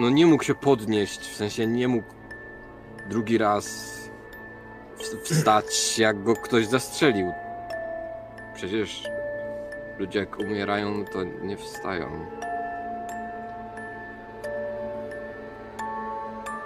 [0.00, 2.08] No nie mógł się podnieść, w sensie nie mógł
[3.08, 3.96] drugi raz
[5.24, 7.32] wstać, jak go ktoś zastrzelił.
[8.54, 9.02] Przecież
[9.98, 12.26] ludzie jak umierają, to nie wstają.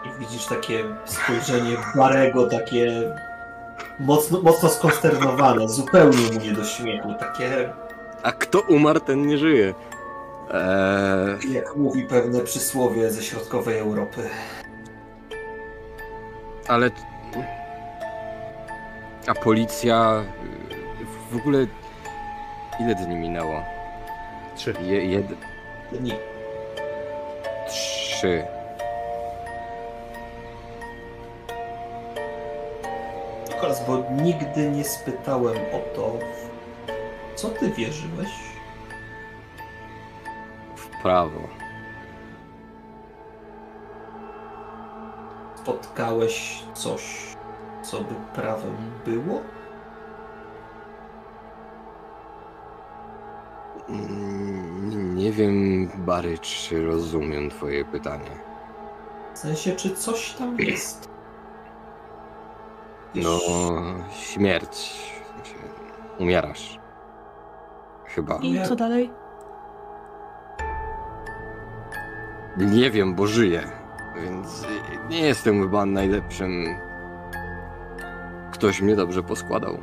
[0.05, 3.12] I widzisz takie spojrzenie Barego, takie
[4.01, 7.73] mocno, mocno skonsternowane, zupełnie mu nie do śmiechu, takie
[8.23, 9.75] A kto umarł, ten nie żyje.
[10.51, 14.31] Eee, jak mówi pewne przysłowie ze środkowej Europy.
[16.69, 16.90] ale...
[19.26, 20.24] A policja...
[21.30, 21.66] W ogóle...
[22.80, 23.62] Ile dni minęło?
[24.56, 24.74] Trzy.
[24.83, 25.26] Je, jed...
[25.92, 26.12] Dni.
[27.68, 28.44] Trzy.
[33.48, 36.50] Nikolas, bo nigdy nie spytałem o to, w
[37.40, 38.30] co ty wierzyłeś?
[40.76, 41.40] W prawo.
[45.54, 47.37] Spotkałeś coś,
[47.83, 49.40] co by prawem było?
[53.88, 58.31] Mm, Nie wiem, Bary, czy rozumiem twoje pytanie.
[59.35, 61.09] W sensie, czy coś tam jest?
[63.14, 63.38] No,
[64.12, 65.01] śmierć.
[66.19, 66.79] Umierasz.
[68.05, 68.38] Chyba.
[68.43, 69.11] I co dalej?
[72.57, 73.62] Nie wiem, bo żyję.
[74.23, 74.66] Więc
[75.11, 76.64] nie jestem chyba najlepszym.
[78.61, 79.79] Ktoś mnie dobrze poskładał.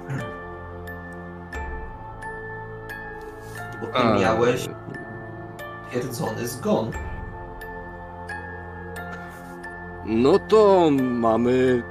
[3.82, 4.70] Bo ty A, miałeś
[5.90, 6.92] twierdzony zgon.
[10.06, 11.84] No to mamy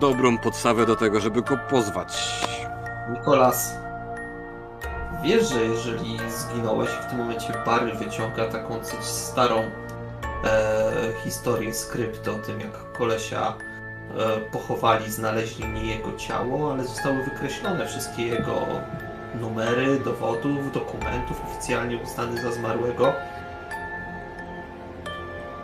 [0.00, 2.42] dobrą podstawę do tego, żeby go pozwać.
[3.10, 3.74] Nikolas,
[5.22, 9.70] wiesz, że jeżeli zginąłeś w tym momencie Barry wyciąga taką coś starą e,
[11.24, 13.67] historię, skrypt o tym, jak kolesia e,
[14.52, 18.66] pochowali, znaleźli nie jego ciało, ale zostały wykreślone wszystkie jego
[19.40, 23.12] numery, dowodów, dokumentów oficjalnie uznany za zmarłego.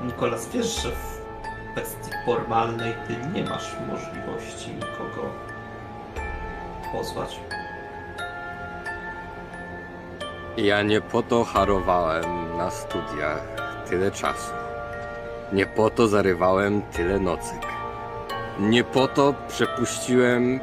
[0.03, 1.21] Nikolas, wiesz, że w
[1.73, 5.31] kwestii formalnej ty nie masz możliwości nikogo
[6.93, 7.41] pozwać.
[10.57, 13.43] Ja nie po to harowałem na studiach
[13.89, 14.53] tyle czasu.
[15.53, 17.74] Nie po to zarywałem tyle nocek.
[18.61, 20.61] Nie po to przepuściłem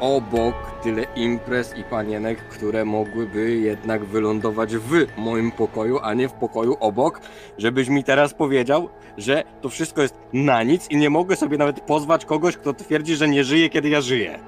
[0.00, 6.32] obok tyle imprez i panienek, które mogłyby jednak wylądować w moim pokoju, a nie w
[6.32, 7.20] pokoju obok,
[7.58, 11.80] żebyś mi teraz powiedział, że to wszystko jest na nic i nie mogę sobie nawet
[11.80, 14.38] pozwać kogoś, kto twierdzi, że nie żyje, kiedy ja żyję.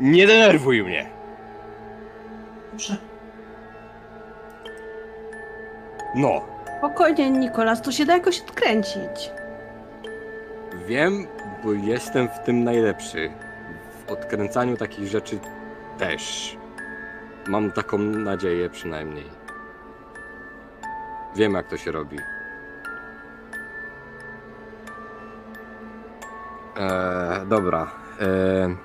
[0.00, 1.10] Nie denerwuj mnie!
[2.70, 2.96] Dobrze.
[6.14, 6.42] No,
[6.78, 9.41] Spokojnie, Nikolas, to się da jakoś odkręcić.
[10.86, 11.26] Wiem,
[11.64, 13.30] bo jestem w tym najlepszy.
[14.06, 15.38] W odkręcaniu takich rzeczy
[15.98, 16.56] też.
[17.48, 19.30] Mam taką nadzieję przynajmniej.
[21.36, 22.18] Wiem, jak to się robi.
[26.76, 27.90] Eee, dobra.
[28.20, 28.76] Eee...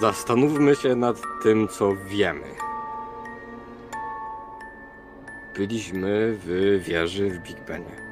[0.00, 2.46] Zastanówmy się nad tym, co wiemy.
[5.56, 8.04] Byliśmy w wieży w Big Benie.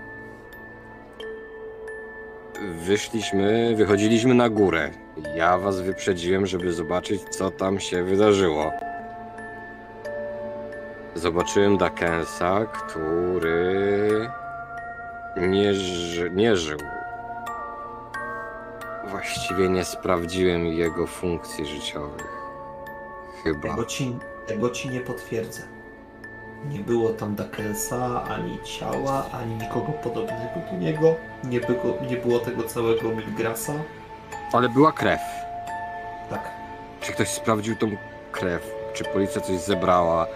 [2.87, 4.91] Wyszliśmy, wychodziliśmy na górę.
[5.37, 8.73] Ja was wyprzedziłem, żeby zobaczyć, co tam się wydarzyło.
[11.15, 14.29] Zobaczyłem Dakensa, który
[15.37, 16.79] nie, ży- nie żył.
[19.09, 22.33] Właściwie nie sprawdziłem jego funkcji życiowych.
[23.45, 23.69] Chyba.
[23.71, 25.63] Tego ci, tego ci nie potwierdzę.
[26.69, 31.15] Nie było tam Dakelsa, ani ciała, ani nikogo podobnego do niego.
[31.45, 33.73] Nie było, nie było tego całego Milgrasa.
[34.53, 35.21] Ale była krew.
[36.31, 36.51] Tak.
[37.01, 37.91] Czy ktoś sprawdził tą
[38.33, 38.75] krew?
[38.95, 40.27] Czy policja coś zebrała?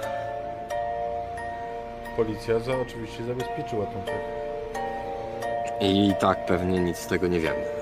[2.17, 4.21] Policja za, oczywiście zabezpieczyła tą krew.
[5.81, 7.76] I tak pewnie nic z tego nie wiemy.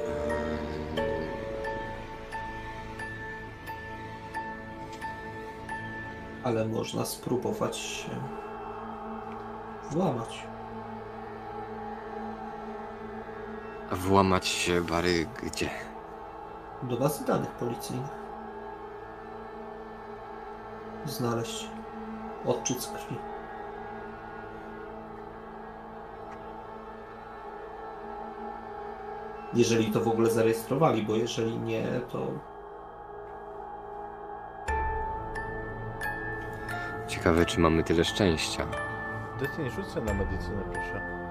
[6.44, 8.11] Ale można spróbować się
[9.90, 10.46] włamać.
[13.92, 15.70] Włamać się, Bary, gdzie?
[16.83, 18.24] Do bazy danych policyjnych.
[21.07, 21.68] znaleźć
[22.46, 23.16] odczyt krwi.
[29.54, 32.26] Jeżeli to w ogóle zarejestrowali, bo jeżeli nie, to
[37.25, 38.67] Ciekawe, czy mamy tyle szczęścia.
[39.77, 41.24] Rzuć sobie na medycynę, proszę.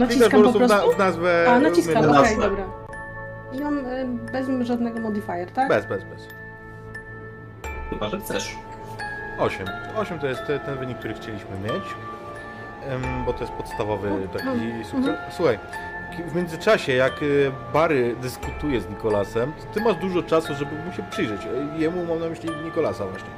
[0.00, 0.92] Naciskam po na, prostu?
[0.92, 1.46] w nazwę...
[1.50, 2.40] A, naciskam, okej, nazwę.
[2.42, 2.64] dobra.
[3.52, 5.68] I mam y, bez żadnego modifier, tak?
[5.68, 6.28] Bez, bez, bez.
[7.90, 8.56] chyba, że chcesz.
[9.38, 9.66] 8.
[9.96, 11.84] 8 to jest te- ten wynik, który chcieliśmy mieć,
[13.26, 14.84] bo to jest podstawowy taki Mhm.
[14.84, 15.14] sukces.
[15.30, 15.58] Słuchaj,
[16.16, 20.70] ki- w międzyczasie, jak y, Bary dyskutuje z Nikolasem, to ty masz dużo czasu, żeby
[20.86, 21.40] mu się przyjrzeć.
[21.46, 23.30] E, Jemu mam na myśli Nikolasa właśnie.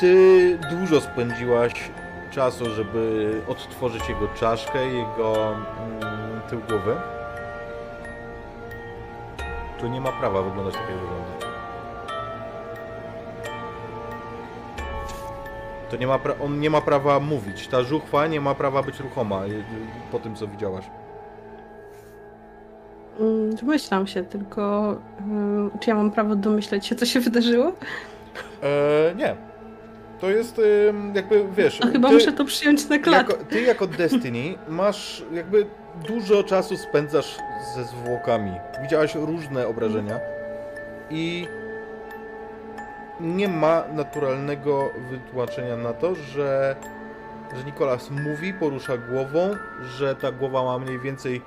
[0.00, 1.90] Ty dużo spędziłaś
[2.30, 6.96] czasu, żeby odtworzyć jego czaszkę, jego mm, tył głowy.
[9.80, 11.28] Tu nie ma prawa wyglądać tak, jak wygląda.
[15.90, 17.68] To nie ma on nie ma prawa mówić.
[17.68, 19.40] Ta żuchwa nie ma prawa być ruchoma
[20.12, 20.84] po tym, co widziałaś.
[23.20, 27.72] Mm, Domyślam się, tylko ym, czy ja mam prawo domyśleć się, co się wydarzyło?
[28.62, 29.47] Eee, nie.
[30.20, 30.60] To jest
[31.14, 31.80] jakby, wiesz...
[31.82, 33.32] A chyba ty, muszę to przyjąć na klatę.
[33.32, 35.66] jako, ty jako Destiny masz jakby
[36.08, 37.38] dużo czasu spędzasz
[37.74, 38.52] ze zwłokami.
[38.82, 40.20] Widziałaś różne obrażenia
[41.10, 41.48] i
[43.20, 46.76] nie ma naturalnego wytłumaczenia na to, że,
[47.56, 51.42] że Nikolas mówi, porusza głową, że ta głowa ma mniej więcej...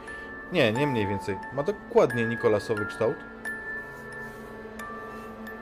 [0.52, 1.38] Nie, nie mniej więcej.
[1.54, 3.16] Ma dokładnie Nikolasowy kształt.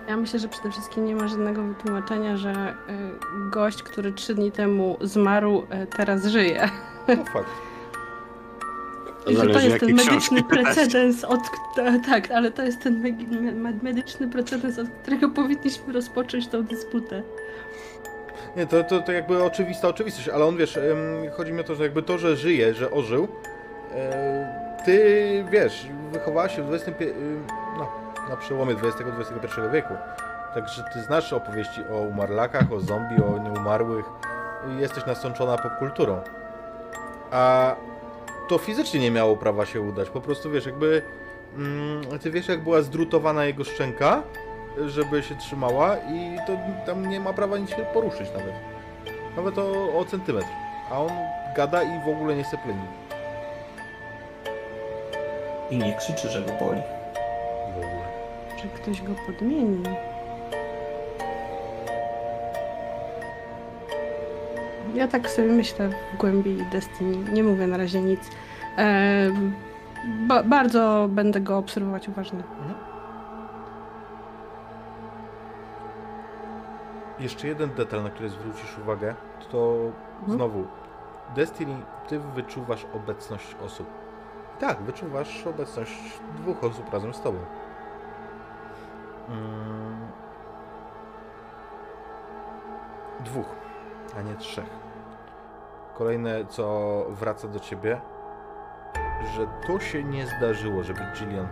[0.09, 4.51] Ja myślę, że przede wszystkim nie ma żadnego wytłumaczenia, że y, gość, który trzy dni
[4.51, 6.69] temu zmarł, y, teraz żyje.
[7.07, 7.49] To fakt.
[9.27, 11.39] I że to jest ten medyczny precedens, od
[12.05, 17.23] tak, ale to jest ten me- me- medyczny precedens, od którego powinniśmy rozpocząć tą dysputę.
[18.57, 20.79] Nie, to, to, to jakby oczywista oczywistość, ale on wiesz,
[21.33, 23.27] chodzi mi o to, że jakby to, że żyje, że ożył,
[23.95, 27.05] e, ty wiesz, wychowałaś się w 20, no,
[28.29, 29.93] na przełomie XX-XXI wieku.
[30.53, 34.05] Także ty znasz opowieści o umarlakach, o zombie, o nieumarłych.
[34.67, 36.21] i Jesteś nasączona popkulturą.
[37.31, 37.75] A
[38.49, 40.09] to fizycznie nie miało prawa się udać.
[40.09, 41.01] Po prostu wiesz, jakby.
[41.57, 44.23] Mm, ty wiesz, jak była zdrutowana jego szczęka,
[44.85, 48.53] żeby się trzymała, i to tam nie ma prawa nic się poruszyć nawet.
[49.35, 50.47] Nawet o, o centymetr.
[50.91, 51.11] A on
[51.55, 52.85] gada i w ogóle nie sepleni.
[55.71, 56.81] I nie krzyczy, że go boli.
[58.59, 58.75] W ogóle.
[58.75, 59.83] Że ktoś go podmienił.
[64.93, 67.31] Ja tak sobie myślę w głębi Destiny.
[67.31, 68.19] Nie mówię na razie nic.
[68.77, 69.53] Em,
[70.27, 72.43] ba- bardzo będę go obserwować uważnie.
[77.19, 79.15] Jeszcze jeden detal, na który zwrócisz uwagę,
[79.51, 79.75] to
[80.19, 80.37] Mhm.
[80.37, 80.67] znowu
[81.35, 81.75] Destiny,
[82.07, 83.87] ty wyczuwasz obecność osób.
[84.59, 85.93] Tak, wyczuwasz obecność
[86.37, 87.37] dwóch osób razem z tobą.
[89.29, 90.07] Mm.
[93.19, 93.55] Dwóch,
[94.17, 94.69] a nie trzech.
[95.97, 98.01] Kolejne, co wraca do ciebie,
[99.35, 101.47] że to się nie zdarzyło, żeby Gillian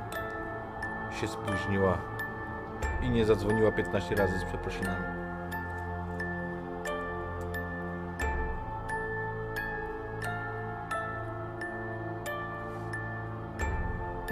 [1.11, 1.97] się spóźniła
[3.01, 5.16] i nie zadzwoniła 15 razy z przeprosinami.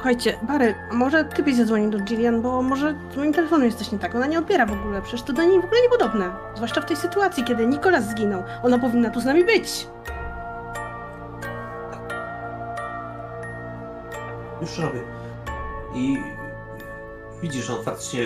[0.06, 3.92] Słuchajcie, Bary, może ty byś zadzwonił do Gillian, bo może z moim telefonem jest coś
[3.92, 4.16] nie tak.
[4.16, 6.32] Ona nie odbiera w ogóle, przecież to do niej w ogóle niepodobne.
[6.56, 8.44] Zwłaszcza w tej sytuacji, kiedy Nikolas zginął.
[8.64, 9.88] Ona powinna tu z nami być.
[14.62, 15.00] Już robię.
[15.94, 16.18] I
[17.42, 18.22] widzisz, że on faktycznie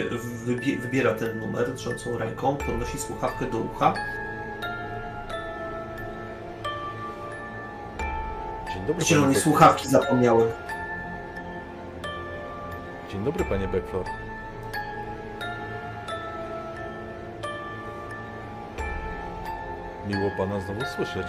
[0.46, 3.94] wybie, wybiera ten numer drżącą ręką, podnosi słuchawkę do ucha.
[8.74, 10.48] Dzień dobry, Zielonej słuchawki zapomniałem.
[13.10, 14.06] Dzień dobry, panie Beckflor.
[20.08, 21.28] Miło pana znowu słyszeć.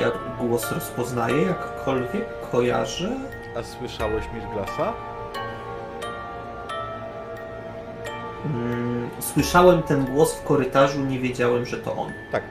[0.00, 3.10] Ja głos rozpoznaję jakkolwiek, kojarzę.
[3.58, 4.92] A słyszałeś Mirglasa?
[8.46, 12.12] Mm, słyszałem ten głos w korytarzu, nie wiedziałem, że to on.
[12.32, 12.42] Tak.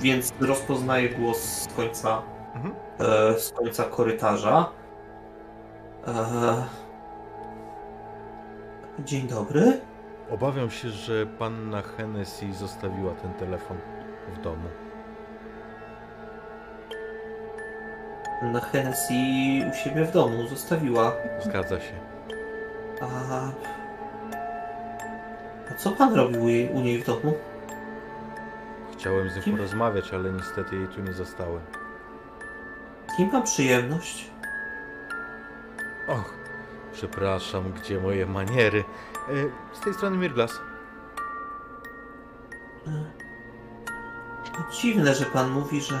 [0.00, 2.22] więc rozpoznaję głos z końca,
[2.54, 2.74] Mhm.
[2.98, 4.68] e, z końca korytarza.
[6.06, 6.12] E,
[8.98, 9.80] dzień dobry.
[10.30, 13.76] Obawiam się, że panna Hennessy zostawiła ten telefon
[14.34, 14.68] w domu.
[18.42, 19.14] Na Hennessy
[19.70, 21.12] u siebie w domu zostawiła.
[21.40, 21.92] Zgadza się.
[23.00, 23.06] A,
[25.70, 27.34] a co pan robił u, jej, u niej w domu?
[28.92, 31.60] Chciałem z nią porozmawiać, ale niestety jej tu nie zostałem.
[33.16, 34.30] Kim mam przyjemność?
[36.08, 36.34] Och,
[36.92, 38.84] przepraszam, gdzie moje maniery?
[39.28, 39.32] E,
[39.76, 40.60] Z tej strony Mirglas.
[44.44, 46.00] To dziwne, że pan mówi, że.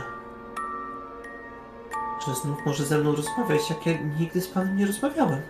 [2.26, 5.40] że znów może ze mną rozmawiać, jak ja nigdy z panem nie rozmawiałem.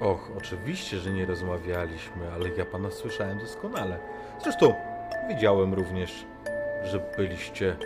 [0.00, 3.98] Och, oczywiście, że nie rozmawialiśmy, ale ja pana słyszałem doskonale.
[4.42, 4.74] Zresztą
[5.28, 6.26] widziałem również,
[6.84, 7.76] że byliście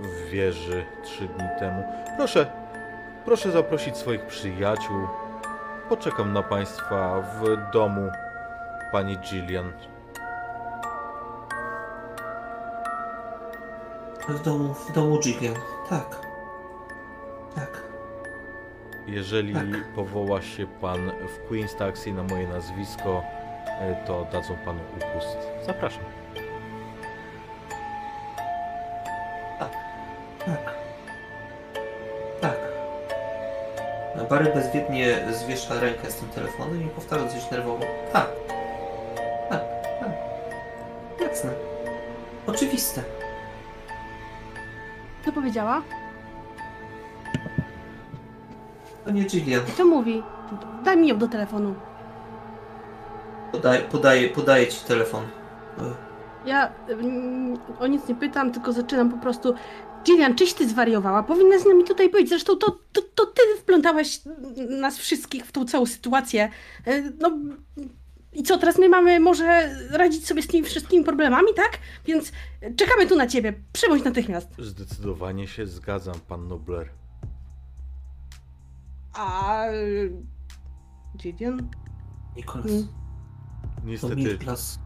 [0.00, 1.82] w wieży trzy dni temu.
[2.16, 2.46] Proszę,
[3.24, 5.08] proszę zaprosić swoich przyjaciół.
[5.88, 8.10] Poczekam na państwa w domu
[8.92, 9.72] pani Gillian.
[14.28, 15.54] W domu, w domu Gillian.
[15.90, 16.20] Tak.
[17.54, 17.82] Tak.
[19.06, 19.64] Jeżeli Tak.
[19.94, 23.22] powoła się pan w Queen's Taxi na moje nazwisko,
[23.80, 25.38] e, to dadzą panu upust.
[25.66, 26.23] Zapraszam.
[32.40, 32.56] Tak.
[34.30, 37.84] Barry bezwiednie zwiesza rękę z tym telefonem i powtarza coś nerwowo.
[38.12, 38.26] Tak.
[39.50, 39.60] Tak,
[40.00, 40.10] tak.
[41.20, 41.50] Jasne.
[42.46, 43.02] Oczywiste.
[45.24, 45.82] Co powiedziała?
[49.04, 49.62] To nie Gillian.
[49.76, 50.22] Co mówi?
[50.84, 51.74] Daj mi ją do telefonu.
[53.52, 55.24] Podaj, podaję, podaję ci telefon.
[56.46, 59.54] Ja mm, o nic nie pytam, tylko zaczynam po prostu.
[60.04, 61.22] Gillian, czyś ty zwariowała?
[61.22, 62.28] Powinna z nami tutaj być.
[62.28, 64.20] Zresztą to, to, to ty wplątałaś
[64.80, 66.50] nas wszystkich w tą całą sytuację.
[66.86, 67.38] E, No
[68.32, 71.78] i co, teraz my mamy może radzić sobie z tymi wszystkimi problemami, tak?
[72.06, 72.32] Więc
[72.76, 73.54] czekamy tu na ciebie.
[73.72, 74.48] Przybądź natychmiast.
[74.58, 76.88] Zdecydowanie się zgadzam, pan Nobler.
[79.14, 79.64] A...
[81.16, 81.68] Gillian?
[82.36, 82.66] Nikolas.
[82.66, 82.86] Mm.
[82.86, 84.38] To Niestety,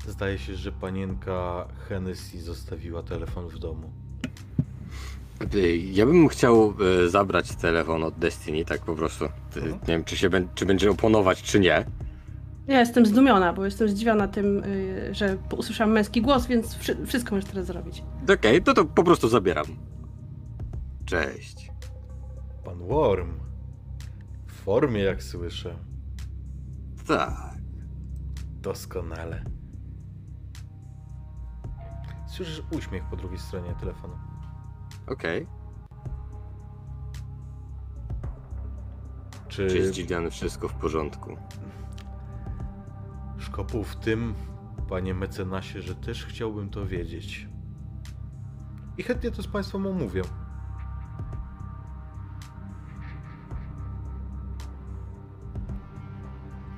[0.09, 3.93] zdaje się, że panienka Hennessy zostawiła telefon w domu.
[5.93, 6.75] Ja bym chciał
[7.05, 9.25] e, zabrać telefon od Destiny, tak po prostu.
[9.57, 9.73] Mhm.
[9.73, 11.85] nie wiem, czy, się, bę- czy będzie oponować, czy nie.
[12.67, 17.35] Ja jestem zdumiona, bo jestem zdziwiona tym, y, że usłyszałam męski głos, więc wszy- wszystko
[17.35, 18.03] możesz teraz zrobić.
[18.39, 19.67] Okej, to to po prostu zabieram.
[21.05, 21.71] Cześć.
[22.65, 23.31] Pan Worm.
[24.47, 25.75] W formie, jak słyszę.
[27.07, 27.55] Tak.
[28.63, 29.45] Doskonale.
[32.27, 34.15] Słyszysz uśmiech po drugiej stronie telefonu.
[35.11, 35.47] Okej.
[39.49, 41.37] Czy Czy jest Gillian wszystko w porządku?
[43.39, 44.35] szkopuł w tym,
[44.89, 47.49] panie mecenasie, że też chciałbym to wiedzieć.
[48.99, 50.23] I chętnie to z państwem omówię.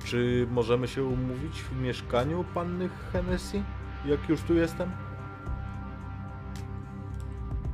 [0.03, 3.63] Czy możemy się umówić w mieszkaniu panny Hennessy?
[4.05, 4.91] Jak już tu jestem?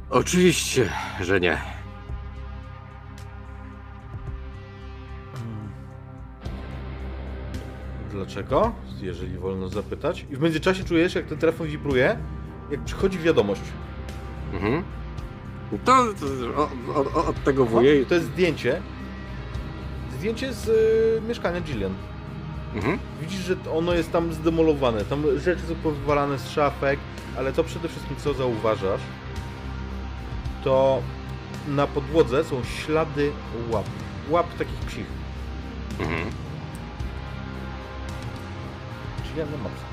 [0.09, 0.89] Oczywiście,
[1.21, 1.57] że nie.
[8.11, 8.71] Dlaczego?
[9.01, 10.25] Jeżeli wolno zapytać.
[10.31, 12.17] I w międzyczasie czujesz, jak ten telefon wibruje,
[12.71, 13.61] jak przychodzi wiadomość.
[14.53, 14.83] Mhm.
[15.85, 16.25] To, to
[16.61, 18.05] o, o, od tego wuje.
[18.05, 18.81] To jest zdjęcie.
[20.17, 21.93] Zdjęcie z y, mieszkania Gillian.
[22.75, 22.99] Mhm.
[23.21, 25.05] Widzisz, że ono jest tam zdemolowane.
[25.05, 26.99] Tam rzeczy są powywalane z szafek,
[27.37, 29.01] ale to przede wszystkim co zauważasz,
[30.63, 31.01] to
[31.67, 33.31] na podłodze są ślady
[33.69, 33.85] łap.
[34.29, 35.05] Łap takich psich.
[35.99, 36.29] Mhm.
[39.23, 39.85] Gillian na maksa.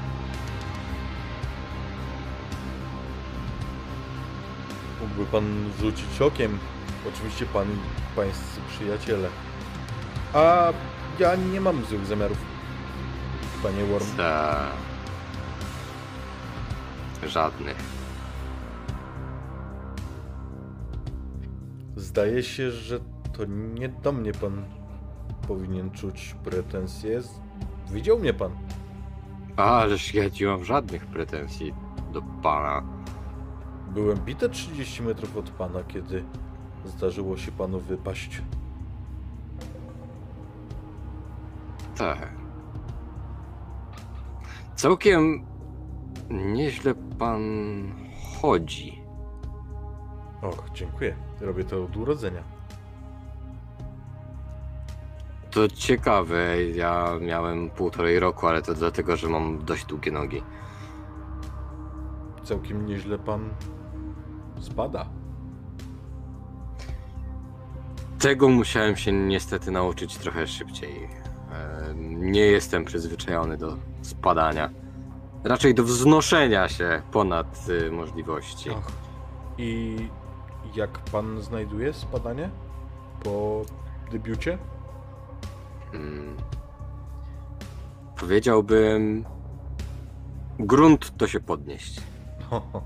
[5.00, 6.58] Mógłby pan rzucić okiem.
[7.08, 7.76] Oczywiście pan i
[8.16, 9.28] pańscy przyjaciele.
[10.34, 10.72] A
[11.18, 12.38] ja nie mam złych zamiarów,
[13.62, 14.06] panie Worm.
[14.16, 14.66] Ta...
[17.26, 17.93] Żadnych.
[22.14, 23.00] Zdaje się, że
[23.32, 23.44] to
[23.74, 24.64] nie do mnie pan
[25.48, 27.20] powinien czuć pretensje.
[27.90, 28.52] Widział mnie pan.
[29.56, 31.74] Ależ ja nie mam żadnych pretensji
[32.12, 32.82] do pana.
[33.94, 36.24] Byłem bite 30 metrów od pana, kiedy
[36.84, 38.42] zdarzyło się panu wypaść.
[41.96, 42.32] Tak.
[44.74, 45.46] Całkiem
[46.30, 47.42] nieźle pan
[48.40, 49.02] chodzi.
[50.42, 51.16] Och, dziękuję.
[51.40, 52.42] Robię to od urodzenia.
[55.50, 60.42] To ciekawe, ja miałem półtorej roku, ale to dlatego, że mam dość długie nogi.
[62.44, 63.50] Całkiem nieźle pan
[64.60, 65.06] spada.
[68.18, 71.08] Tego musiałem się niestety nauczyć trochę szybciej.
[71.52, 74.70] E, Nie jestem przyzwyczajony do spadania.
[75.44, 78.70] Raczej do wznoszenia się ponad y, możliwości.
[78.70, 78.92] Och.
[79.58, 79.96] I
[80.74, 82.50] jak pan znajduje spadanie
[83.22, 83.62] po
[84.12, 84.58] debiucie?
[85.94, 86.36] Mm.
[88.20, 89.24] Powiedziałbym.
[90.58, 92.00] Grunt to się podnieść.
[92.50, 92.82] Ho,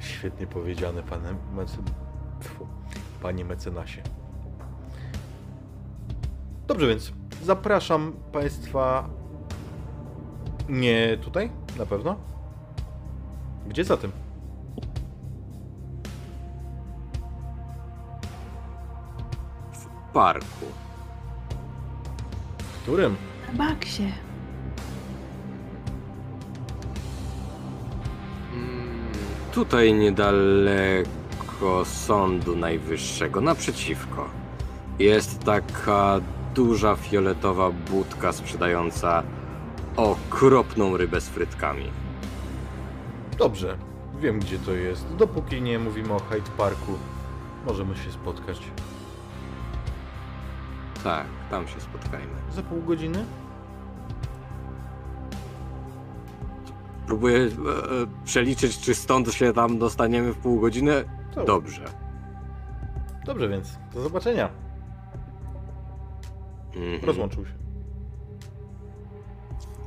[0.00, 1.76] świetnie powiedziane, panie, mece...
[2.40, 2.66] Tfu,
[3.22, 4.02] panie mecenasie.
[6.66, 7.12] Dobrze więc,
[7.42, 9.08] zapraszam państwa
[10.68, 12.16] nie tutaj, na pewno.
[13.68, 14.10] Gdzie zatem?
[14.10, 14.25] W
[20.16, 20.66] parku.
[22.58, 23.16] W którym?
[23.52, 24.12] Baksie.
[28.52, 29.08] Mm,
[29.52, 34.28] Tutaj niedaleko Sądu Najwyższego, naprzeciwko.
[34.98, 36.20] Jest taka
[36.54, 39.22] duża fioletowa budka sprzedająca
[39.96, 41.90] okropną rybę z frytkami.
[43.38, 43.76] Dobrze,
[44.20, 45.06] wiem gdzie to jest.
[45.16, 46.92] Dopóki nie mówimy o Hyde Parku,
[47.66, 48.60] możemy się spotkać.
[51.04, 52.32] Tak, tam się spotkajmy.
[52.52, 53.24] Za pół godziny?
[57.06, 57.48] Próbuję e, e,
[58.24, 61.04] przeliczyć, czy stąd się tam dostaniemy w pół godziny.
[61.34, 61.84] To- Dobrze.
[63.26, 64.48] Dobrze więc, do zobaczenia.
[66.76, 67.04] Mhm.
[67.04, 67.52] Rozłączył się.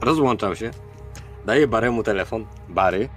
[0.02, 0.72] Rozłączam się.
[1.46, 2.46] Daję Baremu telefon.
[2.70, 3.10] Bary.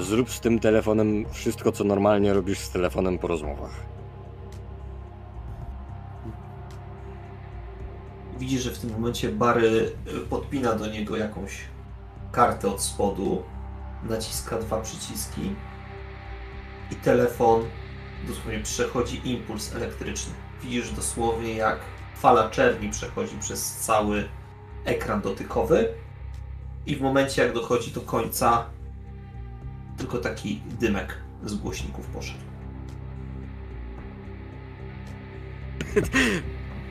[0.00, 3.95] Zrób z tym telefonem wszystko, co normalnie robisz z telefonem po rozmowach.
[8.38, 11.60] Widzisz, że w tym momencie Bary y, podpina do niego jakąś
[12.32, 13.42] kartę od spodu,
[14.02, 15.54] naciska dwa przyciski
[16.92, 17.64] i telefon
[18.28, 20.32] dosłownie przechodzi impuls elektryczny.
[20.62, 21.78] Widzisz dosłownie jak
[22.16, 24.28] fala czerni przechodzi przez cały
[24.84, 25.88] ekran dotykowy
[26.86, 28.66] i w momencie jak dochodzi do końca
[29.96, 32.44] tylko taki dymek z głośników poszedł.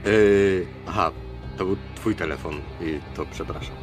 [0.06, 1.12] Yy, aha,
[1.58, 3.76] to był twój telefon i to przepraszam.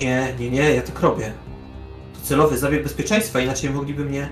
[0.00, 1.32] Nie, nie, nie, ja tak robię.
[2.14, 4.28] To celowy zabieg bezpieczeństwa, inaczej mogliby mnie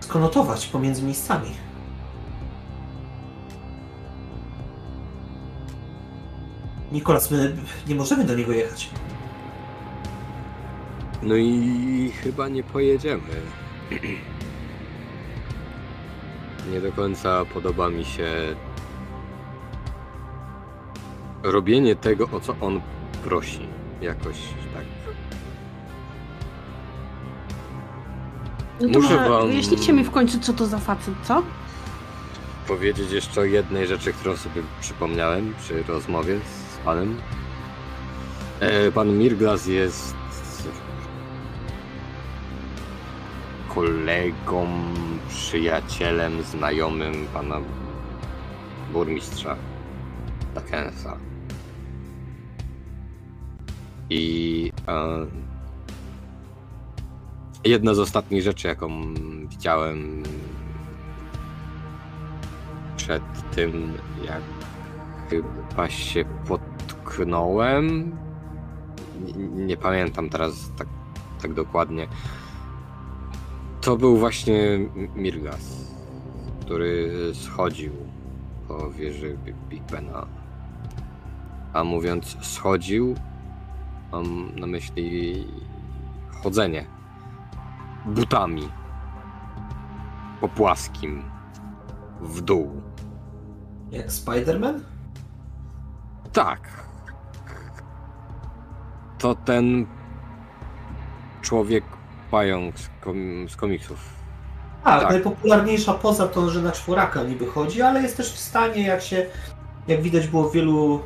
[0.00, 1.50] skonotować pomiędzy miejscami.
[6.92, 7.56] Nikolas, my
[7.88, 8.90] nie możemy do niego jechać.
[11.22, 13.22] No i chyba nie pojedziemy.
[16.72, 18.30] Nie do końca podoba mi się
[21.42, 22.80] robienie tego, o co on
[23.24, 23.68] prosi.
[24.00, 24.36] Jakoś
[24.74, 24.84] tak.
[28.80, 31.42] No to Muszę może wam- wyjaśnijcie mi w końcu, co to za facet, co?
[32.68, 37.16] Powiedzieć jeszcze o jednej rzeczy, którą sobie przypomniałem przy rozmowie z panem.
[38.60, 40.14] E, pan Mirglas jest
[43.74, 44.66] kolegą,
[45.28, 47.56] przyjacielem, znajomym pana
[48.92, 49.56] burmistrza
[50.54, 51.16] Dakensa.
[54.10, 55.26] I e,
[57.64, 59.14] jedna z ostatnich rzeczy, jaką
[59.48, 60.22] widziałem
[62.96, 63.22] przed
[63.54, 63.92] tym,
[64.24, 64.42] jak
[65.30, 68.16] chyba się potknąłem.
[69.36, 70.88] Nie, nie pamiętam teraz tak,
[71.42, 72.06] tak dokładnie.
[73.80, 74.78] To był właśnie
[75.16, 75.92] Mirgas,
[76.60, 77.92] który schodził
[78.68, 80.26] po wieży Bi- Big Bena.
[81.72, 83.14] A mówiąc schodził,
[84.12, 85.46] mam na myśli
[86.42, 86.86] chodzenie
[88.06, 88.68] butami
[90.40, 91.22] po płaskim
[92.20, 92.82] w dół.
[93.90, 94.80] Jak Spider-Man?
[96.32, 96.60] Tak.
[99.18, 99.86] To ten
[101.42, 101.84] człowiek
[102.30, 103.98] pająk z, kom- z komiksów.
[104.84, 105.10] Tak, Tak.
[105.10, 109.26] najpopularniejsza poza to, że na czworaka niby chodzi, ale jest też w stanie, jak się,
[109.88, 111.00] jak widać było w wielu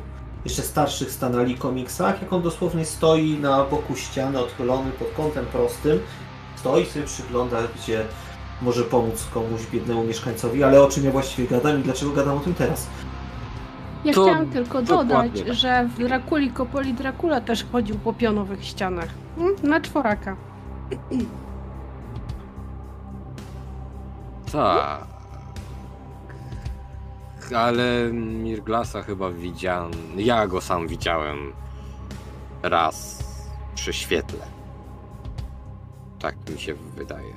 [0.47, 5.99] jeszcze starszych Stanali komiksach, jak on dosłownie stoi na boku ściany, odchylony pod kątem prostym,
[6.55, 8.05] stoi sobie przygląda, gdzie
[8.61, 12.39] może pomóc komuś biednemu mieszkańcowi, ale o czym ja właściwie gadam i dlaczego gadam o
[12.39, 12.87] tym teraz?
[14.05, 15.53] Ja To chciałam tylko dokładnie dodać, tak.
[15.53, 19.09] że w Drakuli Kopoli Dracula też chodził po pionowych ścianach.
[19.37, 19.55] Hmm?
[19.63, 20.35] Na czworaka.
[24.51, 25.16] Tak.
[27.55, 29.91] Ale Mirglasa chyba widziałem.
[30.17, 31.53] Ja go sam widziałem
[32.63, 33.23] raz
[33.75, 34.39] przy świetle.
[36.19, 37.33] Tak mi się wydaje.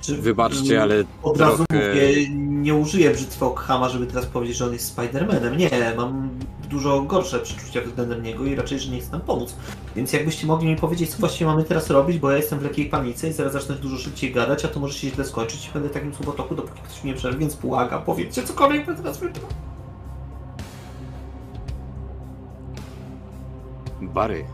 [0.00, 1.88] Czy- Wybaczcie, ale Od razu trochę...
[1.88, 5.56] mówię, nie użyję brzytwa Okhama, żeby teraz powiedzieć, że on jest Spidermanem.
[5.56, 6.30] Nie, mam
[6.74, 9.56] dużo gorsze przeczucia względem niego i raczej, że nie chcę nam pomóc.
[9.96, 12.86] Więc jakbyście mogli mi powiedzieć, co właściwie mamy teraz robić, bo ja jestem w lekkiej
[12.86, 15.88] panice i zaraz zacznę dużo szybciej gadać, a to może się źle skończyć i będę
[15.88, 19.44] w takim słowotoku, dopóki ktoś mnie przerwie, więc błagam, powiedzcie cokolwiek, bo teraz wybrał.
[24.00, 24.44] Bary.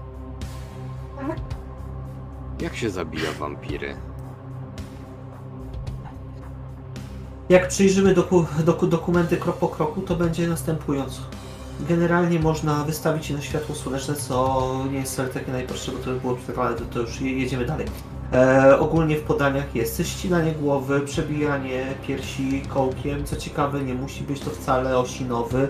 [2.61, 3.97] Jak się zabija wampiry?
[7.49, 11.40] Jak przyjrzymy doku, doku, dokumenty krok po kroku, to będzie następująco.
[11.89, 16.11] Generalnie można wystawić je na światło słoneczne, co nie jest wcale takie najprostsze, bo to
[16.11, 17.87] by było przetrwane, to, to już je- jedziemy dalej.
[18.33, 23.25] E, ogólnie w podaniach jest ścinanie głowy, przebijanie piersi kołkiem.
[23.25, 25.69] Co ciekawe, nie musi być to wcale osinowy.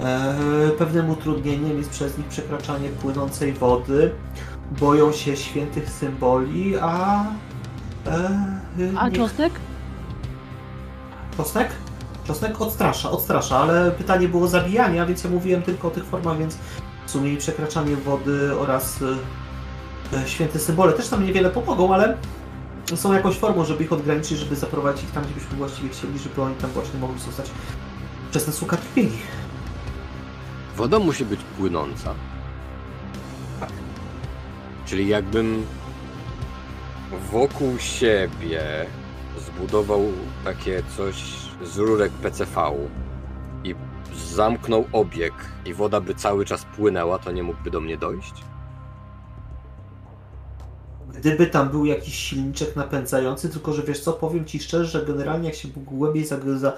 [0.00, 0.34] E,
[0.78, 4.10] pewnym utrudnieniem jest przez nich przekraczanie płynącej wody.
[4.80, 7.24] Boją się świętych symboli, a...
[8.06, 8.30] E,
[8.96, 9.52] A nie- czosnek?
[11.36, 11.68] Czosnek?
[12.26, 16.58] Czosnek odstrasza, odstrasza, ale pytanie było zabijania, więc ja mówiłem tylko o tych formach, więc
[17.06, 19.02] w sumie i przekraczanie wody oraz
[20.12, 22.16] e, e, święte symbole też nam niewiele pomogą, ale
[22.96, 26.42] są jakąś formą, żeby ich odgraniczyć, żeby zaprowadzić ich tam, gdzie byśmy właściwie chcieli, żeby
[26.42, 27.50] oni tam właśnie mogli zostać
[28.30, 29.18] przez nas ukapieni.
[30.76, 32.14] Woda musi być płynąca.
[34.86, 35.66] Czyli jakbym
[37.32, 38.62] wokół siebie
[39.38, 40.02] zbudował
[40.44, 42.70] takie coś z rurek PCV
[43.64, 43.74] i
[44.34, 45.32] zamknął obieg
[45.66, 48.32] i woda by cały czas płynęła, to nie mógłby do mnie dojść?
[51.14, 55.48] Gdyby tam był jakiś silniczek napędzający, tylko że wiesz co, powiem Ci szczerze, że generalnie
[55.48, 56.72] jak się głębiej zag- za-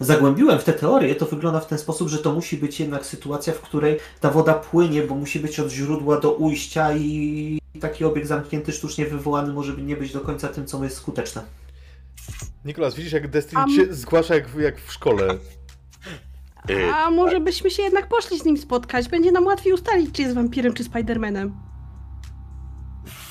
[0.00, 3.52] zagłębiłem w tę teorię, to wygląda w ten sposób, że to musi być jednak sytuacja,
[3.52, 8.26] w której ta woda płynie, bo musi być od źródła do ujścia i taki obieg
[8.26, 11.42] zamknięty, sztucznie wywołany może nie być do końca tym, co jest skuteczne.
[12.64, 15.34] Nikolas, widzisz jak Destiny Am- się zgłasza jak, w- jak w szkole.
[16.70, 19.08] Y, A może byśmy się jednak poszli z nim spotkać?
[19.08, 21.54] Będzie nam łatwiej ustalić, czy jest wampirem, czy Spidermanem.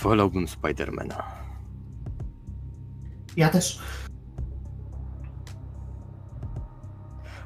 [0.02, 1.24] wolałbym Spidermana.
[3.38, 3.80] Ja też.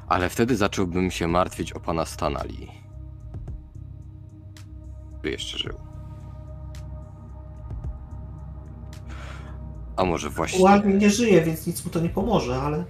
[0.08, 2.68] Ale wtedy zacząłbym się martwić o pana Stanali.
[5.22, 5.78] By jeszcze żył.
[9.98, 10.62] A może właśnie.
[10.62, 12.84] Ładnie nie żyje, więc nic mu to nie pomoże, ale...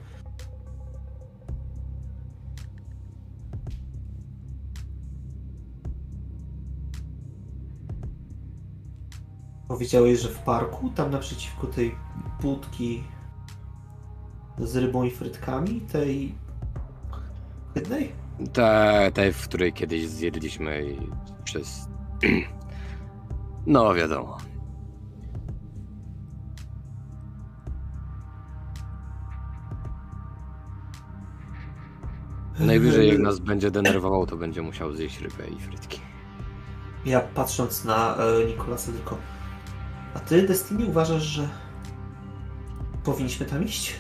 [9.69, 11.95] Powiedziałeś, że w parku, tam naprzeciwko tej
[12.43, 13.05] budki
[14.59, 16.35] z rybą i frytkami, tej
[17.75, 18.13] jednej?
[18.53, 20.99] Te, tej, w której kiedyś zjedliśmy i
[21.45, 21.89] przez.
[23.67, 24.39] No, wiadomo.
[32.61, 36.01] Najwyżej jak nas będzie denerwował, to będzie musiał zjeść rybę i frytki.
[37.05, 39.19] Ja patrząc na e, Nikolasa tylko.
[40.15, 41.49] A ty, Destiny, uważasz, że
[43.05, 43.97] powinniśmy tam iść?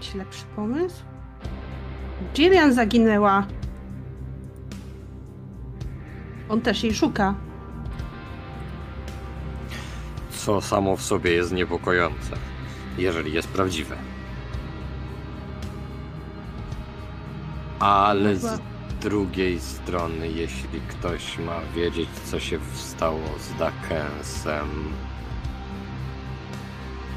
[0.00, 1.02] Ci lepszy pomysł?
[2.34, 3.46] Jillian zaginęła.
[6.48, 7.34] On też jej szuka.
[10.30, 12.36] Co samo w sobie jest niepokojące,
[12.98, 14.13] jeżeli jest prawdziwe.
[17.84, 18.60] Ale z
[19.00, 24.92] drugiej strony, jeśli ktoś ma wiedzieć, co się stało z Dakensem,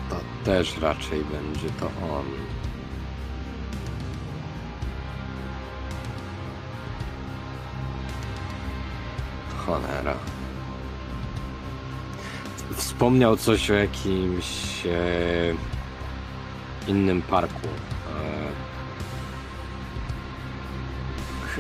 [0.10, 0.16] to
[0.46, 2.26] też raczej będzie to on.
[9.66, 10.14] Cholera.
[12.76, 14.90] Wspomniał coś o jakimś e,
[16.88, 17.68] innym parku.
[17.68, 18.67] E,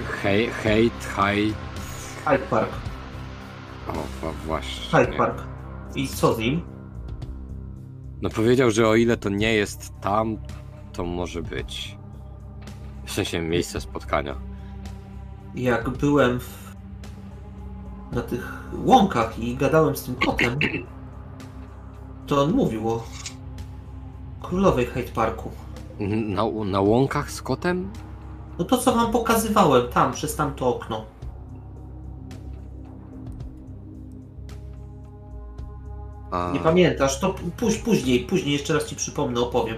[0.03, 1.53] hej, hejt, hej.
[2.25, 2.69] Hyde Park.
[3.87, 3.93] O,
[4.45, 4.99] właśnie.
[4.99, 5.43] Hyde Park.
[5.95, 6.61] I co z nim?
[8.21, 10.37] No powiedział, że o ile to nie jest tam,
[10.93, 11.97] to może być.
[13.05, 14.35] W sensie miejsce spotkania.
[15.55, 16.75] Jak byłem w...
[18.11, 18.53] na tych
[18.85, 20.59] łąkach i gadałem z tym kotem,
[22.27, 23.03] to on mówił o
[24.41, 25.51] królowej Hyde Parku.
[25.99, 27.89] Na, na łąkach z kotem?
[28.59, 31.05] No to, co wam pokazywałem tam, przez tamto okno.
[36.31, 39.77] A, Nie pamiętasz, to póź, później, później jeszcze raz ci przypomnę, opowiem.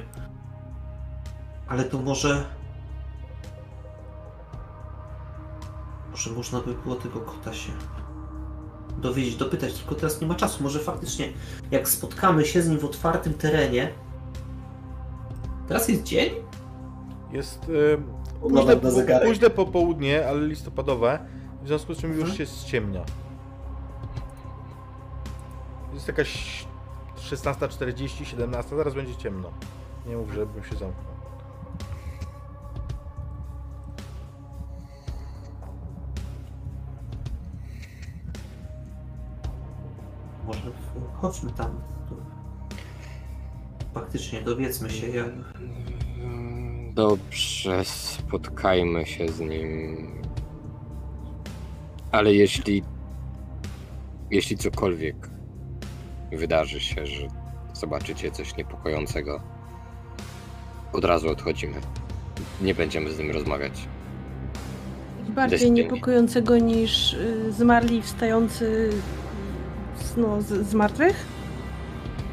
[1.67, 2.45] Ale to może...
[6.11, 7.71] Może można by było tego kota się
[8.97, 10.63] dowiedzieć, dopytać, tylko teraz nie ma czasu.
[10.63, 11.29] Może faktycznie,
[11.71, 13.93] jak spotkamy się z nim w otwartym terenie...
[15.67, 16.33] Teraz jest dzień?
[17.31, 19.27] Jest Oglądam późne, na zegarek.
[19.27, 21.19] późne popołudnie, ale listopadowe,
[21.63, 22.37] w związku z czym już Mhm.
[22.37, 23.01] się ściemnia.
[25.93, 26.65] Jest jakaś
[27.17, 29.49] 16.40, 17, zaraz będzie ciemno.
[30.07, 31.09] Nie mów, żebym się zamknął.
[40.45, 40.71] Może
[41.21, 41.71] chodźmy tam.
[43.93, 45.29] Faktycznie, dowiedzmy się, jak...
[46.99, 50.11] Dobrze, spotkajmy się z nim.
[52.11, 52.83] Ale jeśli.
[54.31, 55.15] Jeśli cokolwiek
[56.31, 57.27] wydarzy się, że
[57.73, 59.41] zobaczycie coś niepokojącego,
[60.93, 61.81] od razu odchodzimy.
[62.61, 63.87] Nie będziemy z nim rozmawiać.
[65.29, 65.83] Bardziej Destiny.
[65.83, 68.89] niepokojącego niż y, zmarli wstający
[70.01, 71.25] z, no, z, z martwych?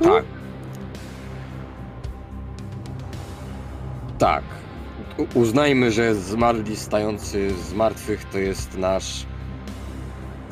[0.03, 0.25] Tak.
[4.27, 4.45] Tak.
[5.35, 9.27] Uznajmy, że zmarli stający z martwych to jest nasz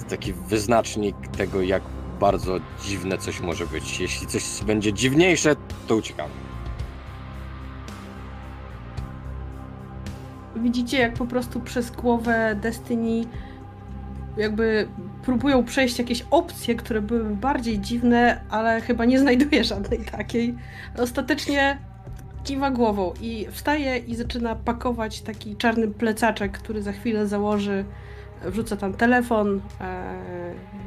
[0.08, 1.82] taki wyznacznik tego, jak
[2.20, 4.00] bardzo dziwne coś może być.
[4.00, 5.56] Jeśli coś będzie dziwniejsze,
[5.86, 6.30] to uciekamy.
[10.56, 13.26] Widzicie, jak po prostu przez głowę Destiny
[14.36, 14.88] jakby
[15.22, 20.54] próbują przejść jakieś opcje, które były bardziej dziwne, ale chyba nie znajduje żadnej takiej.
[20.98, 21.78] Ostatecznie
[22.44, 27.84] kiwa głową i wstaje i zaczyna pakować taki czarny plecaczek, który za chwilę założy.
[28.44, 30.14] Wrzuca tam telefon e,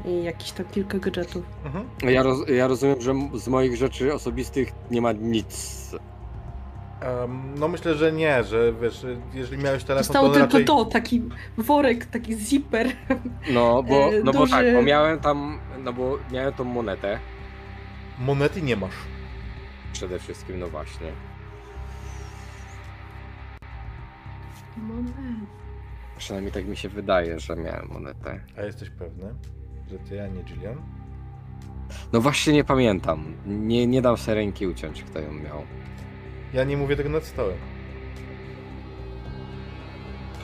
[0.04, 1.44] i jakieś tam kilka gadżetów.
[1.64, 1.84] Mhm.
[2.02, 5.78] Ja, roz, ja rozumiem, że z moich rzeczy osobistych nie ma nic.
[7.00, 10.64] Em, no myślę, że nie, że wiesz, jeżeli miałeś telefon, Zostało to tylko raczej...
[10.64, 11.22] to, taki
[11.58, 12.86] worek, taki zipper.
[13.52, 17.18] No, bo, E, no bo duży- tak, bo miałem tam, no bo miałem tą monetę
[18.18, 18.94] Monety nie masz.
[19.92, 21.06] przede wszystkim, no właśnie.
[24.82, 25.48] Moment.
[26.18, 28.40] Przynajmniej tak mi się wydaje, że miałem monetę.
[28.58, 29.34] A jesteś pewny,
[29.90, 30.76] że ty, a nie Jillian?
[32.12, 33.34] No właśnie nie pamiętam.
[33.46, 35.62] Nie, nie dam sobie ręki uciąć, kto ją miał.
[36.54, 37.56] Ja nie mówię tego nad stołem.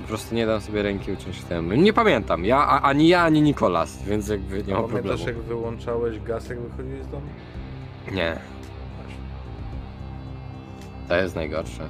[0.02, 1.78] Po prostu nie dam sobie ręki uciąć kto ją miał.
[1.78, 2.44] Nie pamiętam.
[2.44, 5.02] Ja, a, ani ja, ani Nikolas, więc jakby nie ma problemu.
[5.08, 7.26] Pamiętasz jak wyłączałeś gaz, jak wychodziłeś z domu?
[8.12, 8.36] Nie,
[11.08, 11.88] to jest najgorsze.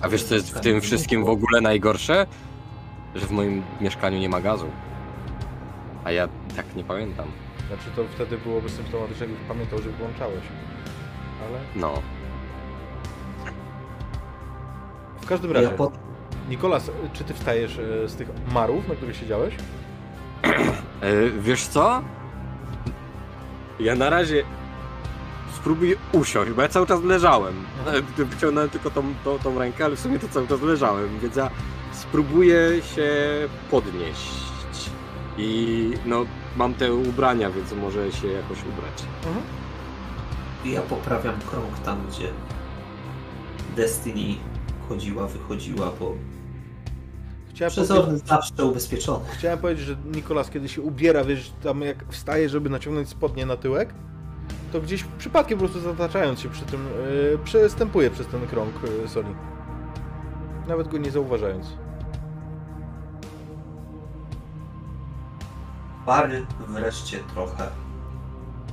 [0.00, 2.26] A wiesz co jest w tym wszystkim w ogóle najgorsze?
[3.14, 4.66] Że w moim mieszkaniu nie ma gazu.
[6.04, 7.26] A ja tak nie pamiętam.
[7.68, 10.44] Znaczy to wtedy byłoby symptomatyczne, jakbyś pamiętał, że wyłączałeś.
[11.48, 12.02] Ale No.
[15.20, 15.92] w każdym razie, Ja po...
[16.48, 19.54] Nikolas, czy ty wstajesz e, z tych marów, na których siedziałeś?
[20.42, 22.02] E, wiesz co?
[23.80, 24.42] Ja na razie
[25.56, 27.54] spróbuję usiąść, bo ja cały czas leżałem.
[28.18, 31.36] E, Wyciągnąłem tylko tą, tą, tą rękę, ale w sumie to cały czas leżałem, więc
[31.36, 31.50] ja
[31.92, 33.10] spróbuję się
[33.70, 34.50] podnieść.
[35.38, 36.24] I no,
[36.56, 39.04] mam te ubrania, więc może się jakoś ubrać.
[40.64, 42.28] Ja poprawiam krąg tam, gdzie
[43.76, 44.34] Destiny
[44.88, 46.14] chodziła, wychodziła, bo
[47.54, 49.24] Chciałem, przezorny zawsze ubezpieczony.
[49.32, 53.56] chciałem powiedzieć, że Nikolas kiedy się ubiera, wiesz, tam jak wstaje, żeby naciągnąć spodnie na
[53.56, 53.94] tyłek,
[54.72, 56.86] to gdzieś przypadkiem po prostu zataczając się przy tym,
[57.34, 59.34] e, przestępuje przez ten krąg e, soli.
[60.68, 61.66] Nawet go nie zauważając.
[66.06, 67.68] Bary wreszcie trochę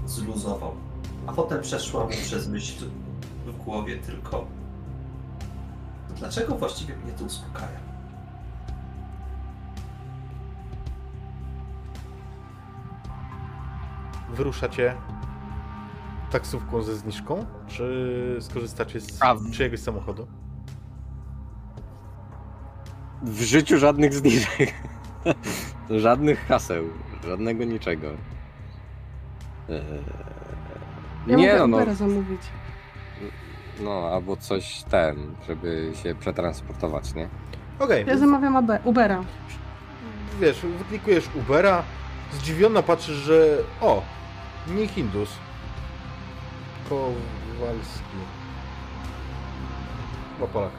[0.05, 0.75] zluzował.
[1.27, 2.85] A potem przeszła mu przez myśl
[3.45, 4.45] w głowie tylko
[6.17, 7.79] dlaczego właściwie mnie to uspokaja?
[14.29, 14.95] Wyruszacie
[16.31, 20.27] taksówką ze zniżką, czy skorzystacie z A, czyjegoś samochodu?
[23.23, 24.73] W życiu żadnych zniżek.
[25.89, 26.83] żadnych haseł,
[27.27, 28.07] żadnego niczego.
[29.69, 29.81] Eee,
[31.27, 32.41] Ja nie mogę no, no, Ubera zamówić.
[33.79, 37.29] no, albo coś ten, żeby się przetransportować, nie?
[37.79, 39.23] Okej, Ja zamawiam Abe- Ubera.
[40.41, 41.83] wiesz, wyklikujesz Ubera,
[42.33, 44.01] zdziwiona patrzysz, że o,
[44.75, 45.29] nie Hindus.
[46.89, 48.17] Kowalski.
[50.35, 50.71] Chyba Polak.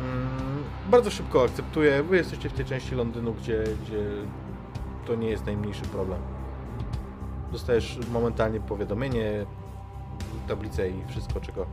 [0.00, 2.02] Mm, bardzo szybko akceptuję.
[2.02, 4.04] Wy jesteście w tej części Londynu, gdzie, gdzie
[5.06, 6.18] to nie jest najmniejszy problem.
[7.52, 9.46] Dostajesz momentalnie powiadomienie,
[10.48, 11.66] tablicę i wszystko, czego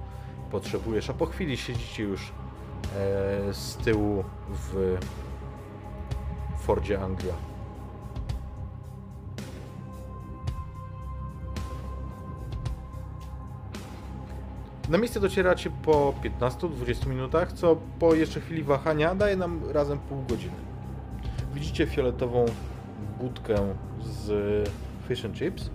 [0.52, 4.98] potrzebujesz, a po chwili siedzicie już e, z tyłu w
[6.58, 7.51] Fordzie Anglia.
[14.90, 20.24] Na miejsce docieracie po 15-20 minutach, co po jeszcze chwili wahania daje nam razem pół
[20.30, 20.56] godziny.
[21.54, 22.46] Widzicie fioletową
[23.20, 23.56] budkę
[24.02, 24.70] z
[25.08, 25.70] fish and chips.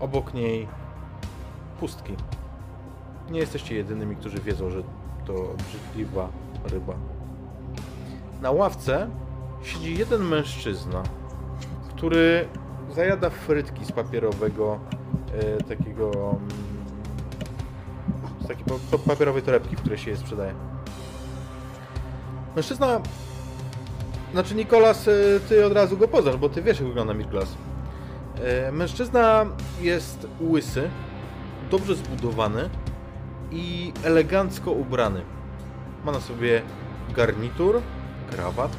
[0.00, 0.68] Obok niej
[1.80, 2.12] pustki.
[3.30, 4.82] Nie jesteście jedynymi, którzy wiedzą, że
[5.26, 6.28] to obrzydliwa
[6.64, 6.94] ryba.
[8.42, 9.08] Na ławce
[9.62, 11.02] siedzi jeden mężczyzna,
[11.88, 12.48] który
[12.94, 14.78] zajada frytki z papierowego
[15.32, 16.71] e, takiego mm,
[18.44, 20.54] z takiej pa- pa- papierowej torebki, w której się je sprzedaje.
[22.56, 23.00] Mężczyzna
[24.32, 25.12] znaczy Nikolas, e,
[25.48, 27.54] ty od razu go poznasz, bo ty wiesz jak wygląda Mirglas.
[28.44, 29.46] E, Mężczyzna
[29.80, 30.90] jest łysy,
[31.70, 32.70] dobrze zbudowany
[33.50, 35.22] i elegancko ubrany.
[36.04, 36.62] Ma na sobie
[37.16, 37.80] garnitur,
[38.30, 38.76] krawat.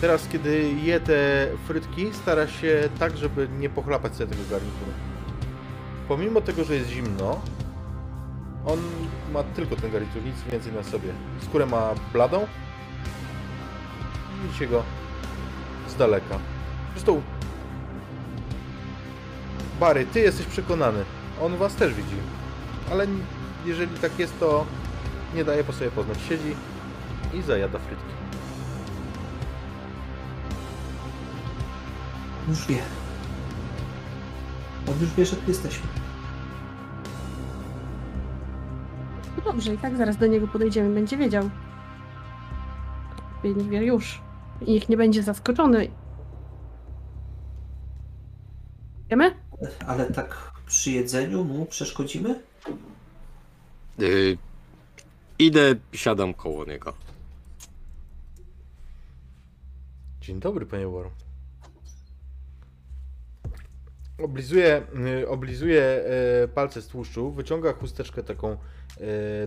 [0.00, 4.90] Teraz, kiedy je te frytki, stara się tak, żeby nie pochlapać sobie tego garnituru.
[6.08, 7.40] Pomimo tego, że jest zimno,
[8.68, 8.78] on
[9.32, 11.12] ma tylko ten garnitur, nic więcej na sobie.
[11.42, 12.46] Skórę ma bladą.
[14.42, 14.82] Widzicie go
[15.88, 16.38] z daleka.
[16.92, 17.22] Zresztą
[19.80, 21.04] Bary, ty jesteś przekonany.
[21.42, 22.16] On was też widzi.
[22.90, 23.06] Ale
[23.64, 24.66] jeżeli tak jest, to
[25.34, 26.18] nie daje po sobie poznać.
[26.28, 26.56] Siedzi
[27.34, 28.12] i zajada frytki.
[32.48, 32.82] Już wie.
[34.88, 36.07] On już wie, że tu jesteśmy.
[39.52, 41.50] Dobrze, i tak zaraz do niego podejdziemy, będzie wiedział.
[43.44, 44.22] Nie wie już.
[44.60, 45.88] I niech nie będzie zaskoczony.
[49.10, 49.34] Wiemy?
[49.86, 52.40] Ale tak przy jedzeniu mu przeszkodzimy?
[54.00, 54.38] Y,
[55.38, 56.94] idę, siadam koło niego.
[60.20, 61.10] Dzień dobry, panie War.
[64.18, 64.82] Oblizuje,
[65.22, 66.04] y, oblizuje
[66.44, 68.56] y, palce z tłuszczu, wyciąga chusteczkę taką,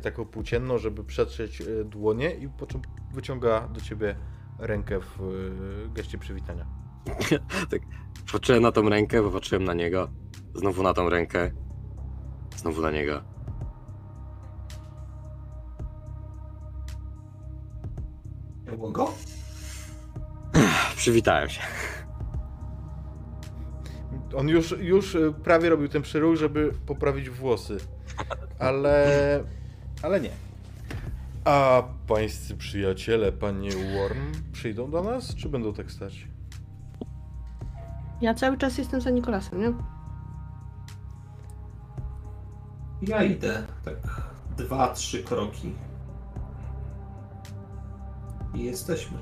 [0.01, 2.81] taką płócienną, żeby przetrzeć y, dłonie i po czym
[3.13, 4.15] wyciąga do ciebie
[4.59, 6.65] rękę w y, geście przywitania.
[8.31, 10.09] Patrzyłem na tą rękę, popatrzyłem na niego.
[10.55, 11.51] Znowu na tą rękę.
[12.55, 13.21] Znowu na niego.
[18.65, 19.11] Było go?
[20.95, 21.61] Przywitałem się.
[24.35, 27.77] On już, już prawie robił ten przyruch, żeby poprawić włosy,
[28.59, 29.43] ale,
[30.01, 30.29] ale nie.
[31.45, 36.27] A pańscy przyjaciele, panie Worm, przyjdą do nas, czy będą tak stać?
[38.21, 39.73] Ja cały czas jestem za Nikolasem, nie?
[43.01, 43.95] Ja idę tak
[44.57, 45.73] dwa, trzy kroki.
[48.53, 49.17] I jesteśmy.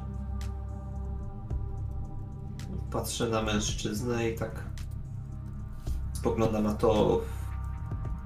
[2.91, 4.63] Patrzę na mężczyznę i tak
[6.13, 7.21] spoglądam na to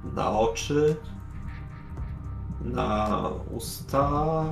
[0.04, 0.96] na oczy,
[2.62, 4.44] na usta.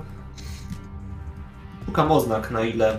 [1.86, 2.98] Szukam oznak, na ile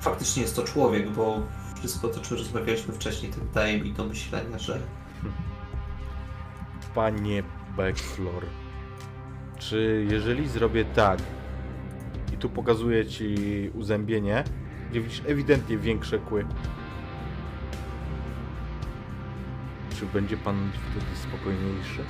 [0.00, 1.42] faktycznie jest to człowiek, bo
[1.74, 4.80] wszystko to, czym rozmawialiśmy wcześniej, to daje mi do myślenia, że
[6.94, 7.42] Panie
[7.76, 8.46] Backflor,
[9.58, 11.18] czy jeżeli zrobię tak
[12.32, 13.34] i tu pokazuję ci
[13.74, 14.44] uzębienie,
[14.90, 16.46] gdzie widzisz ewidentnie większe kły,
[20.00, 22.00] czy będzie pan wtedy spokojniejszy?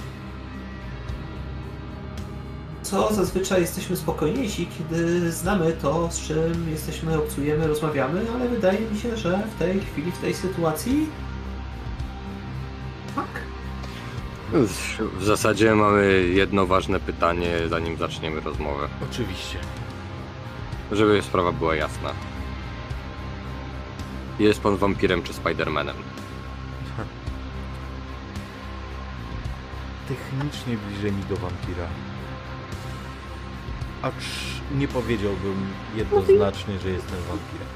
[2.82, 8.98] Co zazwyczaj jesteśmy spokojniejsi, kiedy znamy to, z czym jesteśmy, obcujemy, rozmawiamy, ale wydaje mi
[8.98, 11.08] się, że w tej chwili, w tej sytuacji.
[13.16, 13.26] Tak.
[15.18, 18.88] W zasadzie mamy jedno ważne pytanie, zanim zaczniemy rozmowę.
[19.10, 19.58] Oczywiście.
[20.92, 22.10] Żeby sprawa była jasna.
[24.38, 25.96] Jest pan wampirem czy Spidermanem?
[30.10, 31.86] Technicznie bliżej mi do wampira.
[34.02, 34.24] Acz
[34.74, 37.68] nie powiedziałbym jednoznacznie, że jestem wampirem.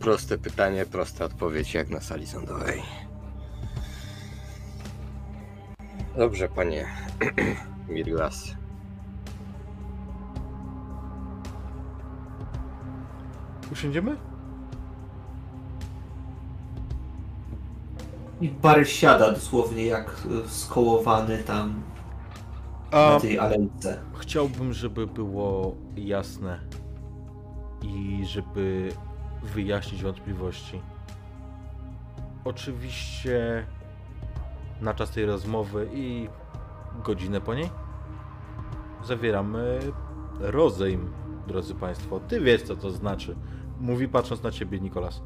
[0.00, 2.82] Proste pytanie, prosta odpowiedź, jak na sali sądowej.
[6.16, 6.86] Dobrze, panie
[7.88, 8.44] Mirglas.
[13.72, 14.16] Usiądziemy?
[18.40, 21.82] I Barry siada dosłownie jak y, skołowany tam.
[22.90, 24.00] A na tej alejce.
[24.18, 26.60] chciałbym, żeby było jasne
[27.82, 28.92] i żeby
[29.42, 30.80] wyjaśnić wątpliwości.
[32.44, 33.66] Oczywiście
[34.80, 36.28] na czas tej rozmowy i
[37.04, 37.70] godzinę po niej
[39.04, 39.78] zawieramy
[40.40, 41.12] rozejm,
[41.46, 42.20] drodzy Państwo.
[42.20, 43.36] Ty wiesz, co to znaczy.
[43.80, 45.22] Mówi patrząc na ciebie, Nikolas.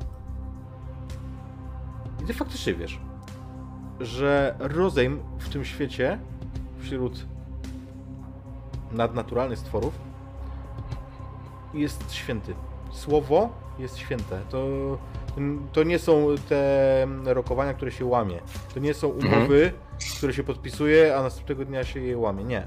[2.22, 3.00] I ty faktycznie wiesz,
[4.00, 6.18] że rozejm w tym świecie,
[6.78, 7.26] wśród
[8.92, 9.94] nadnaturalnych stworów,
[11.74, 12.54] jest święty.
[12.90, 13.48] Słowo
[13.78, 14.40] jest święte.
[14.50, 14.66] To,
[15.72, 18.40] to nie są te rokowania, które się łamie.
[18.74, 19.72] To nie są umowy,
[20.16, 22.44] które się podpisuje, a następnego dnia się je łamie.
[22.44, 22.66] Nie.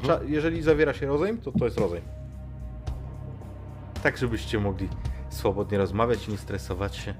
[0.00, 2.04] Cza- jeżeli zawiera się rozejm, to to jest rozejm.
[4.02, 4.88] Tak, żebyście mogli
[5.30, 7.14] swobodnie rozmawiać i nie stresować się.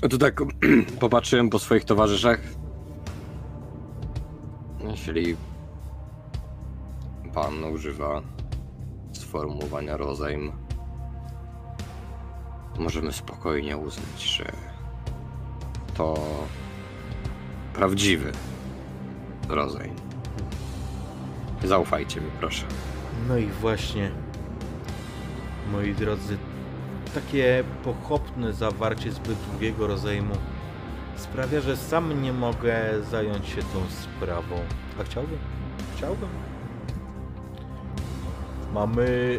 [0.00, 0.40] To tak
[1.00, 2.40] popatrzyłem po swoich towarzyszach.
[4.90, 5.36] Jeśli
[7.34, 8.22] pan używa
[9.12, 10.52] sformułowania rozejm,
[12.78, 14.52] możemy spokojnie uznać, że
[15.94, 16.14] to
[17.74, 18.32] prawdziwy
[19.48, 19.94] rozejm.
[21.64, 22.64] Zaufajcie mi, proszę.
[23.28, 24.10] No i właśnie,
[25.72, 26.38] moi drodzy,
[27.20, 30.34] takie pochopne zawarcie zbyt długiego rozejmu
[31.16, 32.76] sprawia, że sam nie mogę
[33.10, 34.56] zająć się tą sprawą.
[35.00, 35.38] A chciałbym?
[35.96, 36.28] Chciałbym.
[38.74, 39.38] Mamy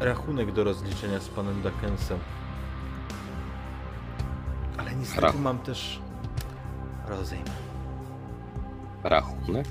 [0.00, 2.18] rachunek do rozliczenia z panem Dakensem.
[4.78, 6.00] Ale niestety Rach- mam też
[7.08, 7.44] rozejm.
[9.04, 9.66] Rachunek?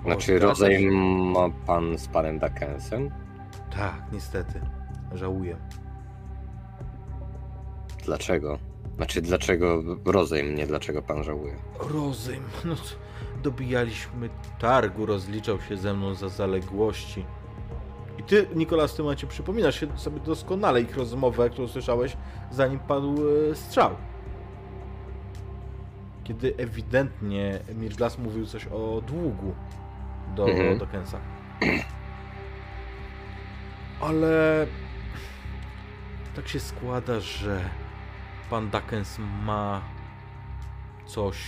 [0.00, 0.94] O, Znaczy zgadza rozejm
[1.32, 3.10] ma pan z panem Dakensem?
[3.76, 4.60] Tak, niestety.
[5.14, 5.56] Żałuję.
[8.04, 8.58] Dlaczego?
[8.96, 11.54] Znaczy dlaczego rozejm, nie dlaczego pan żałuje?
[11.80, 12.42] Rozejm.
[12.64, 12.74] No,
[13.42, 14.28] dobijaliśmy
[14.58, 17.24] targu, rozliczał się ze mną za zaległości.
[18.18, 22.16] I ty, Nikolas, w tym momencie przypominasz się sobie doskonale ich rozmowę, którą słyszałeś,
[22.50, 23.14] zanim padł
[23.50, 23.90] e, strzał.
[26.24, 29.54] Kiedy ewidentnie Mirglas mówił coś o długu
[30.36, 30.78] do, Mhm.
[30.78, 31.18] do Kensa.
[34.00, 34.66] Ale
[36.36, 37.60] tak się składa, że
[38.50, 39.82] pan Dakens ma
[41.06, 41.38] coś,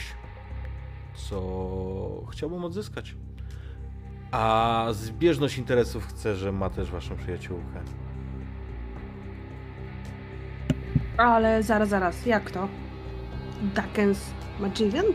[1.15, 3.17] co chciałbym odzyskać.
[4.31, 7.81] A zbieżność interesów chce, że ma też waszą przyjaciółkę.
[11.17, 12.69] Ale zaraz, zaraz, jak to?
[13.75, 14.31] Dakens
[14.61, 15.07] Majivian?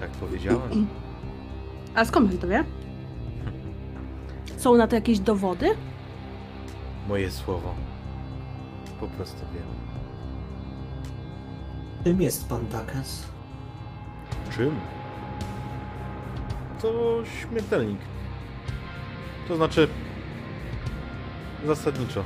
[0.00, 0.86] Tak powiedziałem.
[1.94, 2.64] A skąd pan to wie?
[4.56, 5.66] Są na to jakieś dowody?
[7.08, 7.74] Moje słowo.
[9.02, 9.66] Po prostu wiem.
[12.04, 13.26] Czym jest pan Dakens?
[14.56, 14.80] Czym?
[16.82, 17.98] To śmiertelnik.
[19.48, 19.88] To znaczy.
[21.66, 22.24] Zasadniczo.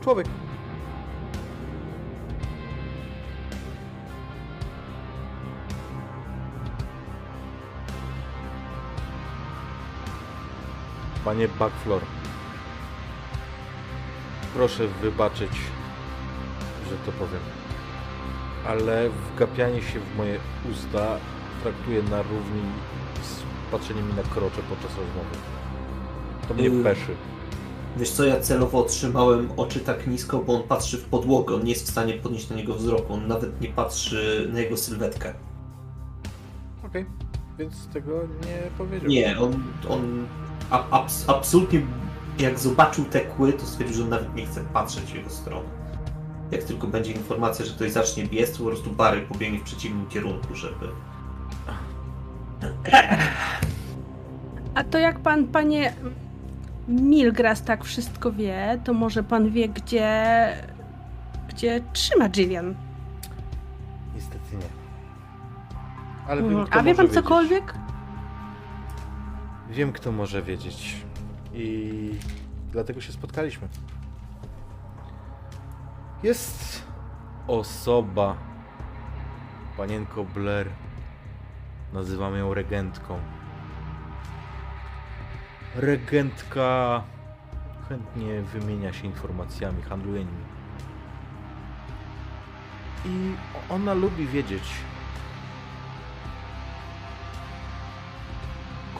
[0.00, 0.26] Człowiek.
[11.26, 12.00] Panie Backflor.
[14.54, 15.50] Proszę wybaczyć,
[16.90, 17.40] że to powiem.
[18.68, 20.38] Ale wgapianie się w moje
[20.72, 21.06] usta
[21.62, 22.62] traktuję na równi
[23.22, 25.36] z patrzeniem mi na krocze podczas rozmowy.
[26.48, 26.84] To mnie Yy.
[26.84, 27.14] peszy.
[27.96, 31.70] Wiesz co, ja celowo otrzymałem oczy tak nisko, bo on patrzy w podłogę, on nie
[31.70, 35.34] jest w stanie podnieść na niego wzroku, on nawet nie patrzy na jego sylwetkę.
[36.86, 37.06] Okej,
[37.58, 38.12] więc tego
[38.46, 39.08] nie powiedział.
[39.10, 40.26] Nie, on, on
[40.70, 41.80] a, abs, absolutnie
[42.38, 45.68] jak zobaczył te kły, to stwierdził, że on nawet nie chce patrzeć w jego stronę.
[46.50, 50.06] Jak tylko będzie informacja, że ktoś zacznie biec, to po prostu Barry pobiegnie w przeciwnym
[50.06, 50.88] kierunku, żeby...
[54.74, 55.92] A to jak pan, panie
[56.88, 60.48] Milgras tak wszystko wie, to może pan wie, gdzie...
[61.48, 62.74] gdzie trzyma Jivian?
[64.14, 64.68] Niestety nie.
[66.28, 67.22] Ale kto A wie pan wiedzieć.
[67.22, 67.74] cokolwiek?
[69.76, 70.96] Wiem, kto może wiedzieć.
[71.54, 72.10] I
[72.72, 73.68] dlatego się spotkaliśmy.
[76.22, 76.82] Jest
[77.46, 78.36] osoba,
[79.76, 80.68] panienko Blair.
[81.92, 83.18] Nazywamy ją regentką.
[85.74, 87.02] Regentka
[87.88, 90.44] chętnie wymienia się informacjami, handluje nimi.
[93.04, 93.34] I
[93.70, 94.62] ona lubi wiedzieć.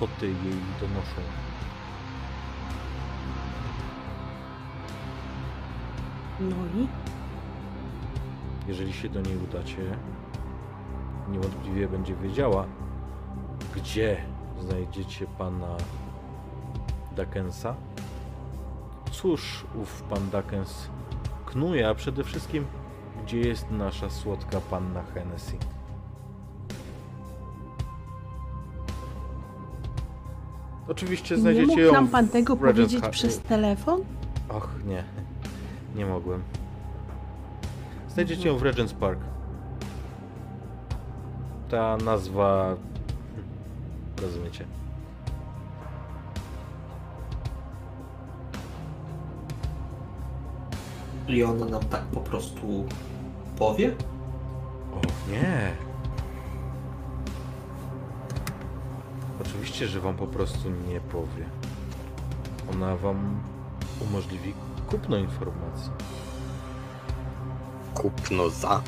[0.01, 1.21] Koty jej donoszą.
[6.41, 6.89] No i?
[8.69, 9.97] Jeżeli się do niej udacie,
[11.29, 12.67] niewątpliwie będzie wiedziała,
[13.75, 14.23] gdzie
[14.61, 15.77] znajdziecie pana
[17.17, 17.75] Dackensa.
[19.13, 20.91] Cóż ów pan Dackens
[21.47, 22.67] knuje, a przede wszystkim,
[23.23, 25.76] gdzie jest nasza słodka panna Hennessy.
[30.89, 34.01] Oczywiście Nie znajdziecie mógł ją nam w pan tego Regent's powiedzieć Ha- przez telefon?
[34.49, 35.05] Och, nie.
[35.97, 36.43] Nie mogłem.
[38.09, 39.19] Znajdziecie ją w Regent's Park.
[41.71, 42.65] Ta nazwa...
[43.35, 43.49] hmm,
[44.23, 44.65] Rozumiecie.
[51.29, 52.85] I on nam tak po prostu
[53.59, 53.95] powie?
[54.95, 55.73] O nie.
[59.47, 61.49] Oczywiście, że wam po prostu nie powie.
[62.73, 63.41] Ona wam
[64.01, 64.55] umożliwi
[64.87, 65.91] kupno informacji.
[67.95, 68.83] Kupno za.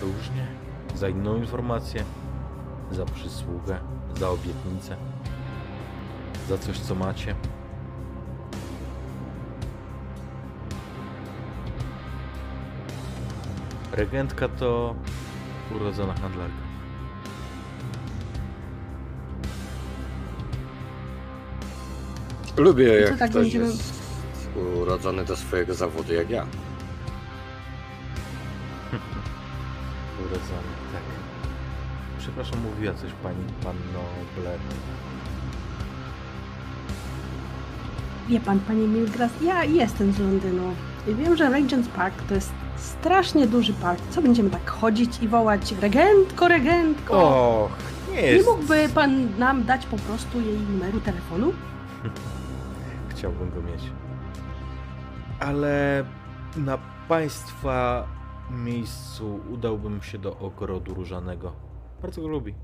[0.00, 0.46] Różnie.
[0.96, 2.04] Za inną informację,
[2.90, 3.78] za przysługę,
[4.18, 4.96] za obietnicę,
[6.48, 7.34] za coś, co macie.
[13.92, 14.94] Regentka to
[15.76, 16.69] urodzona handlarka.
[22.56, 24.00] Lubię to jak tak ktoś będziemy- jest
[24.82, 26.42] urodzony do swojego zawodu jak ja.
[30.20, 31.02] Urodzony, tak.
[32.18, 34.00] Przepraszam, mówiła coś pani, panno
[34.36, 34.58] Blair.
[38.28, 40.74] Wie pan, panie Milgras, ja jestem z Londynu
[41.08, 44.00] i wiem, że Regent's Park to jest strasznie duży park.
[44.10, 47.14] Co będziemy tak chodzić i wołać regentko, regentko?
[47.64, 47.70] Och,
[48.10, 48.48] nie Nie jest...
[48.48, 51.52] mógłby pan nam dać po prostu jej numeru telefonu?
[53.20, 53.82] Chciałbym go mieć.
[55.40, 56.04] Ale
[56.56, 58.08] na państwa
[58.50, 61.52] miejscu udałbym się do ogrodu różanego.
[62.02, 62.54] Bardzo go lubi.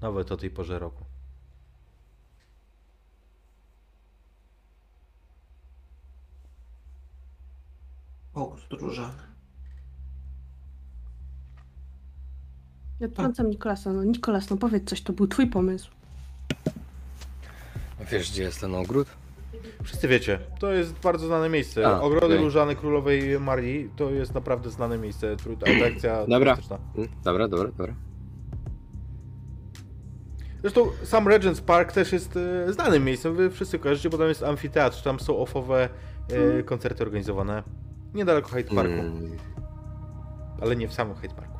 [0.00, 1.04] Nawet o tej porze roku.
[8.34, 9.22] Ogród różany.
[13.00, 13.92] Ja odtrącam Nikolasa.
[13.92, 15.90] No Nikolas, no powiedz coś, to był twój pomysł.
[18.10, 19.08] Wiesz, gdzie jest ten ogród?
[19.82, 21.86] Wszyscy wiecie, to jest bardzo znane miejsce.
[21.88, 22.38] A, Ogrody okej.
[22.38, 25.36] różane królowej Marii to jest naprawdę znane miejsce.
[25.36, 26.52] tru- Atrakcja Dobra.
[26.54, 26.78] turystyczna.
[26.96, 27.94] Mm, Dobra, dobra, dobra.
[30.62, 33.34] Zresztą sam Regent's Park też jest e, znanym miejscem.
[33.36, 35.88] Wy wszyscy kojarzycie, bo tam jest amfiteatr, tam są ofowe
[36.58, 37.62] e, koncerty organizowane.
[38.14, 39.30] Niedaleko Hyde Parku, Mm,
[40.60, 41.55] ale nie w samym Hyde Parku.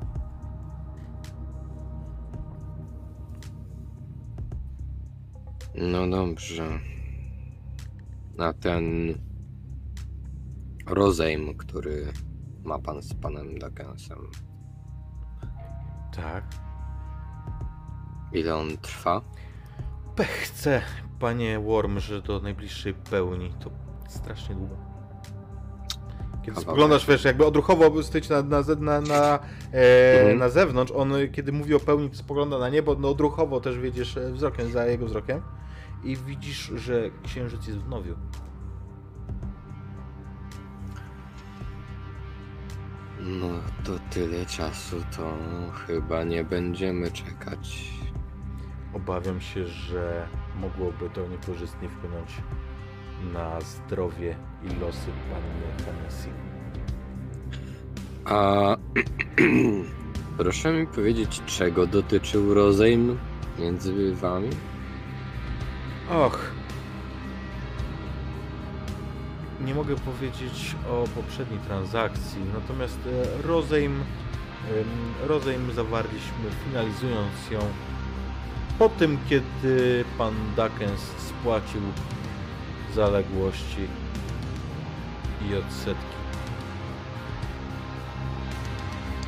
[5.77, 6.79] No dobrze.
[8.39, 9.15] A ten
[10.87, 12.07] rozejm, który
[12.65, 14.19] ma pan z panem Duckensem,
[16.17, 16.45] Tak.
[18.33, 19.21] ile on trwa?
[20.17, 20.83] Pech chce,
[21.21, 23.71] panie Worm, że do najbliższej pełni to
[24.09, 24.77] strasznie długo.
[26.43, 29.39] Kiedy spoglądasz, wiesz, jakby odruchowo stoić na, na, na, na,
[29.73, 30.39] e, Mhm.
[30.39, 34.17] na zewnątrz, on kiedy mówi o pełni, to spogląda na niebo, no odruchowo też wiedziesz
[34.17, 35.43] e, wzrokiem za jego wzrokiem
[36.05, 38.17] i widzisz, że księżyc jest w nowiu.
[43.21, 43.49] No
[43.85, 45.33] to tyle czasu, to
[45.87, 47.93] chyba nie będziemy czekać.
[48.95, 50.29] Obawiam się, że
[50.61, 52.31] mogłoby to niekorzystnie wpłynąć
[53.33, 56.29] na zdrowie i losy panny Hennessy.
[58.25, 58.77] A
[60.39, 63.19] proszę mi powiedzieć, czego dotyczył rozejm
[63.59, 64.49] między wami?
[66.11, 66.39] Och.
[69.61, 74.05] Nie mogę powiedzieć o poprzedniej transakcji, natomiast e, rozejm,
[75.27, 77.61] rozejm zawarliśmy finalizując ją
[78.79, 81.81] po tym, kiedy pan Duckens spłacił
[82.95, 83.89] zaległości
[85.49, 86.17] i odsetki.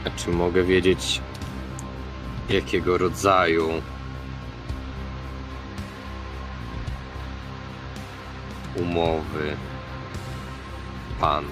[0.06, 1.20] A czy mogę wiedzieć,
[2.48, 3.68] jakiego rodzaju
[8.82, 9.56] umowy
[11.20, 11.44] pan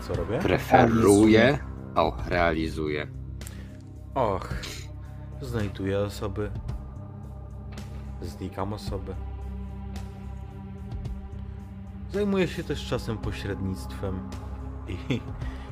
[0.00, 0.38] Co robię?
[0.38, 1.58] preferuje?
[1.94, 3.06] O, realizuje.
[4.14, 4.54] Och,
[5.40, 6.50] znajduję osoby.
[8.22, 9.14] Znikam osoby.
[12.12, 14.20] Zajmuję się też czasem pośrednictwem
[14.88, 15.20] i,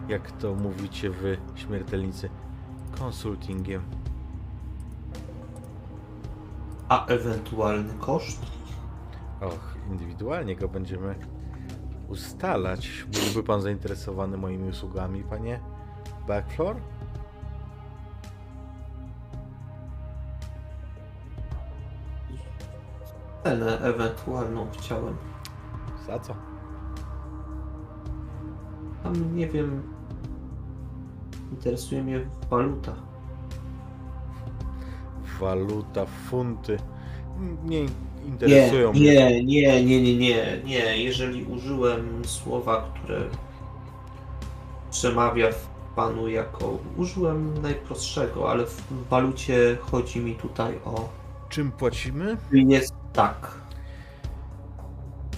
[0.08, 2.30] jak to mówicie wy, śmiertelnicy,
[2.98, 3.82] konsultingiem.
[6.92, 8.46] A ewentualny koszt?
[9.40, 11.14] Och, indywidualnie go będziemy
[12.08, 13.04] ustalać.
[13.12, 15.60] Byłby pan zainteresowany moimi usługami, panie
[16.28, 16.76] Backfloor?
[23.44, 25.16] Cenę ewentualną chciałem.
[26.06, 26.34] Za co?
[29.02, 29.82] Tam nie wiem.
[31.50, 32.20] Interesuje mnie
[32.50, 33.11] waluta.
[35.42, 36.78] Waluta, funty.
[37.64, 37.88] Nie Nie,
[38.26, 39.00] interesują mnie.
[39.00, 41.02] nie, nie, nie, nie, nie, nie.
[41.02, 43.20] Jeżeli użyłem słowa, które
[44.90, 45.66] przemawia w
[45.96, 46.78] panu jako.
[46.96, 51.08] Użyłem najprostszego, ale w walucie chodzi mi tutaj o.
[51.48, 52.36] Czym płacimy?
[52.52, 53.54] Jest tak.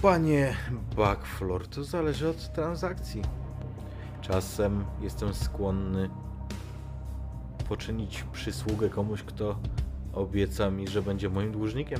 [0.01, 0.55] Panie
[0.95, 3.21] Backfloor, to zależy od transakcji.
[4.21, 6.09] Czasem jestem skłonny
[7.69, 9.55] poczynić przysługę komuś, kto
[10.15, 11.99] obieca mi, że będzie moim dłużnikiem.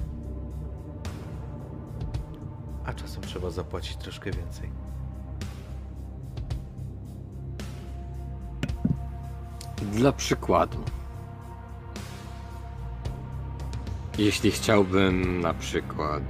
[2.86, 4.70] A czasem trzeba zapłacić troszkę więcej.
[9.92, 10.78] Dla przykładu.
[14.18, 16.24] Jeśli chciałbym na przykład,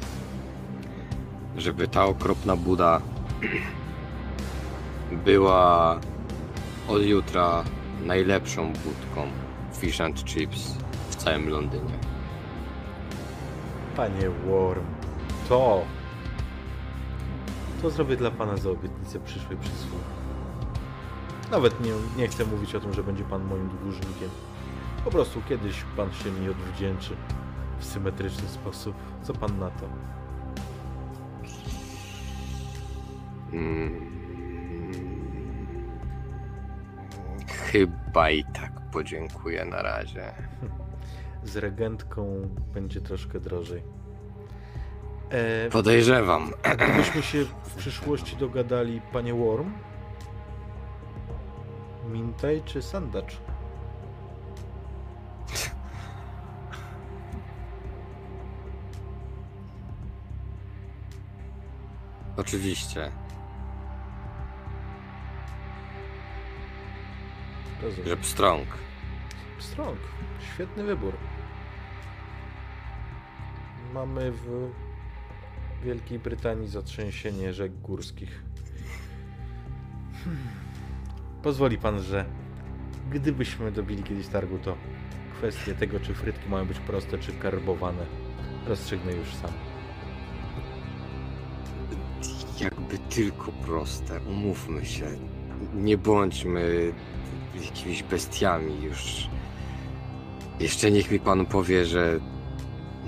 [1.57, 3.02] żeby ta okropna buda
[5.26, 5.99] była
[6.88, 7.64] od jutra
[8.06, 9.28] najlepszą budką
[9.74, 10.85] fish and chips
[11.26, 11.97] całym Londynie.
[13.95, 14.85] Panie Worm,
[15.49, 15.84] to.
[17.81, 20.03] To zrobię dla pana za obietnicę przyszłej przysługi.
[21.52, 24.30] Nawet nie, nie chcę mówić o tym, że będzie pan moim dłużnikiem.
[25.06, 27.15] Po prostu kiedyś pan się mi odwdzięczy
[27.80, 28.95] w symetryczny sposób.
[29.23, 29.85] Co pan na to?
[33.53, 34.15] Mm.
[37.47, 40.31] Chyba i tak podziękuję na razie.
[41.46, 43.84] Z regentką będzie troszkę drożej.
[45.30, 46.52] E, Podejrzewam.
[46.76, 49.72] gdybyśmy się w przyszłości dogadali, panie Worm?
[52.12, 53.38] Mintaj czy sandacz?
[62.38, 63.12] Oczywiście.
[67.82, 68.08] Rozumiem.
[68.10, 68.68] Że pstrąg.
[69.60, 69.98] Strong.
[70.54, 71.14] Świetny wybór.
[73.96, 74.72] Mamy w
[75.84, 78.44] Wielkiej Brytanii zatrzęsienie rzek górskich.
[80.24, 80.44] Hmm.
[81.44, 82.26] Pozwoli pan, że
[83.12, 84.78] gdybyśmy dobili kiedyś targu, to
[85.38, 88.06] kwestie tego, czy frytki mają być proste, czy karbowane,
[88.68, 89.52] rozstrzygnę już sam.
[92.62, 95.06] Jakby tylko proste, umówmy się.
[95.74, 96.94] Nie bądźmy
[97.66, 99.30] jakimiś bestiami już.
[100.60, 102.20] Jeszcze niech mi pan powie, że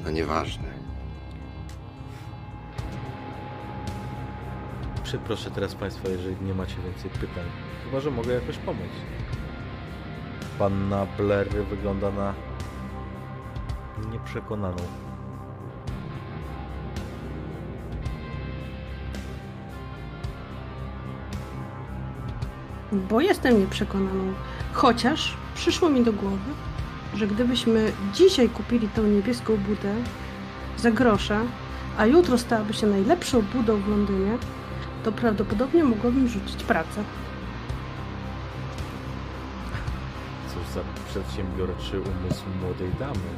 [0.04, 0.66] no nieważne.
[5.08, 7.44] Przeproszę teraz państwa, jeżeli nie macie więcej pytań.
[7.86, 8.88] Chyba, że mogę jakoś pomóc.
[10.60, 12.34] Panna Blair wygląda na
[14.12, 14.78] nieprzekonaną.
[22.92, 24.34] Bo jestem nieprzekonaną.
[24.74, 26.52] Chociaż przyszło mi do głowy,
[27.16, 29.96] że gdybyśmy dzisiaj kupili tą niebieską budę
[30.78, 31.42] za grosza,
[31.98, 34.38] a jutro stałaby się najlepszą budą w Londynie,
[35.08, 37.04] to prawdopodobnie mogłabym rzucić pracę.
[40.48, 43.30] Cóż za przedsiębiorczy umysł młodej damy.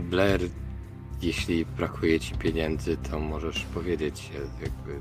[0.00, 0.40] Blair,
[1.22, 4.30] jeśli brakuje ci pieniędzy, to możesz powiedzieć,
[4.60, 5.00] jakby.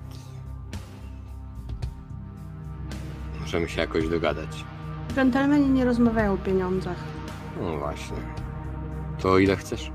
[3.41, 4.65] Możemy się jakoś dogadać.
[5.13, 6.97] Dżentelmeni nie rozmawiają o pieniądzach.
[7.61, 8.17] No właśnie.
[9.21, 9.91] To ile chcesz?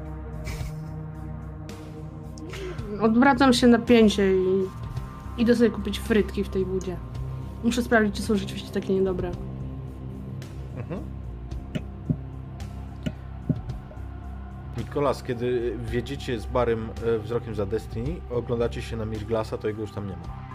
[3.00, 4.64] Odwracam się na pięcie i
[5.38, 6.96] idę sobie kupić frytki w tej budzie.
[7.64, 9.30] Muszę sprawdzić, czy są rzeczywiście takie niedobre.
[10.76, 11.00] Mhm.
[14.78, 19.80] Nikolas, kiedy wiedziecie z barym e, wzrokiem za Destiny, oglądacie się na Mirglasa, to jego
[19.80, 20.48] już tam nie ma.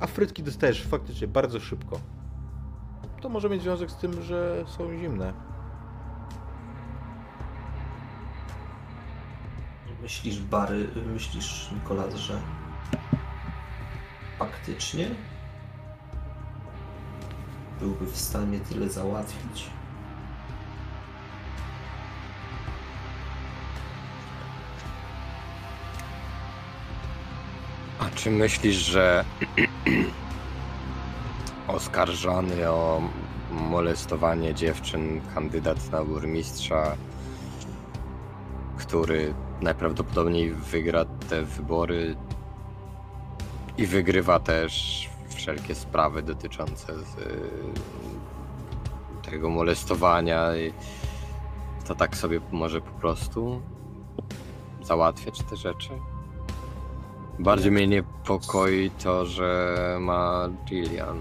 [0.00, 2.00] A frytki dostajesz faktycznie bardzo szybko.
[3.20, 5.49] To może mieć związek z tym, że są zimne.
[10.02, 12.40] Myślisz, Bary, myślisz, Nikolas, że
[14.38, 15.08] faktycznie
[17.80, 19.70] byłby w stanie tyle załatwić?
[27.98, 29.24] A czy myślisz, że
[31.68, 33.02] oskarżony o
[33.50, 36.96] molestowanie dziewczyn, kandydat na burmistrza,
[38.78, 42.16] który najprawdopodobniej wygra te wybory
[43.78, 50.56] i wygrywa też wszelkie sprawy dotyczące z, y, tego molestowania.
[50.56, 50.72] I
[51.86, 53.62] to tak sobie może po prostu
[54.82, 55.90] załatwiać te rzeczy.
[57.38, 61.18] Bardziej mnie niepokoi to, że ma Gillian.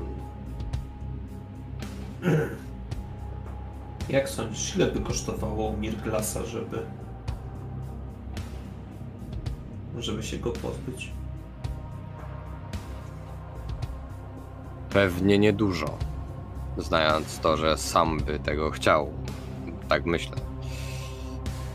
[4.09, 6.98] Jak sądzisz, ile by kosztowało Mirglasa, żeby...
[10.01, 11.11] żeby się go pozbyć?
[14.89, 15.97] Pewnie niedużo.
[16.77, 19.13] Znając to, że sam by tego chciał.
[19.89, 20.35] Tak myślę.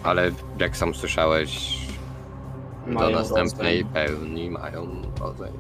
[0.03, 1.79] Ale jak sam słyszałeś,
[2.87, 4.07] do Mają następnej rodzaj.
[4.07, 5.51] pełni mają rodzaj.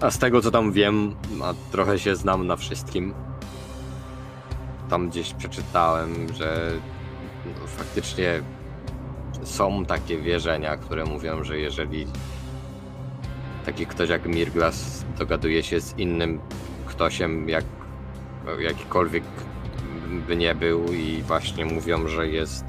[0.00, 3.14] A z tego co tam wiem, a trochę się znam na wszystkim.
[4.90, 6.70] Tam gdzieś przeczytałem, że
[7.46, 8.42] no, faktycznie
[9.44, 12.06] są takie wierzenia, które mówią, że jeżeli
[13.66, 16.40] taki ktoś jak Mirglas dogaduje się z innym
[16.86, 17.64] ktośem, jak
[18.58, 19.24] jakikolwiek
[20.26, 22.64] by nie był i właśnie mówią, że jest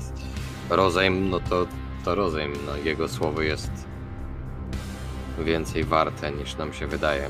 [0.69, 1.67] rozejm, no to
[2.05, 3.71] to rozejm, no jego słowo jest
[5.39, 7.29] więcej warte niż nam się wydaje.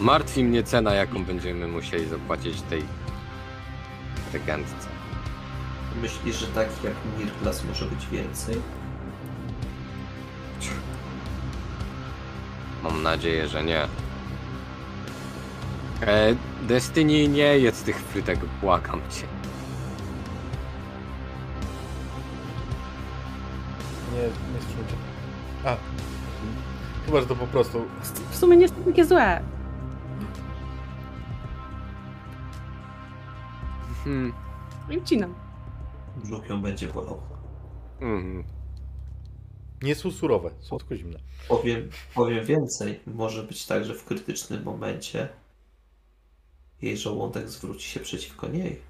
[0.00, 2.82] Martwi mnie cena, jaką będziemy musieli zapłacić tej
[4.32, 4.85] regentce.
[6.02, 8.56] Myślisz, że takich jak Mirglas może być więcej?
[12.82, 13.82] Mam nadzieję, że nie.
[16.02, 19.26] E, Destiny nie jedz tych frytek, błagam cię.
[24.12, 24.94] Nie, nie strzymujcie.
[25.64, 25.76] A.
[27.06, 27.84] Chyba, że to po prostu.
[28.30, 29.42] W sumie nie jest takie złe.
[34.04, 34.32] Hmm.
[34.90, 35.45] I wcinam.
[36.16, 37.20] Brzuch ją będzie bolał.
[38.00, 38.44] Mhm.
[39.82, 41.18] Nie są surowe, są tylko zimne.
[41.48, 43.00] Powiem, powiem więcej.
[43.06, 45.28] Może być tak, że w krytycznym momencie
[46.82, 48.80] jej żołądek zwróci się przeciwko niej.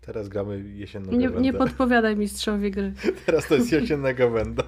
[0.00, 1.40] Teraz gramy jesienną Nie, gawędę.
[1.40, 2.92] nie podpowiadaj mistrzowi gry.
[3.26, 4.62] Teraz to jest jesienna gawęda.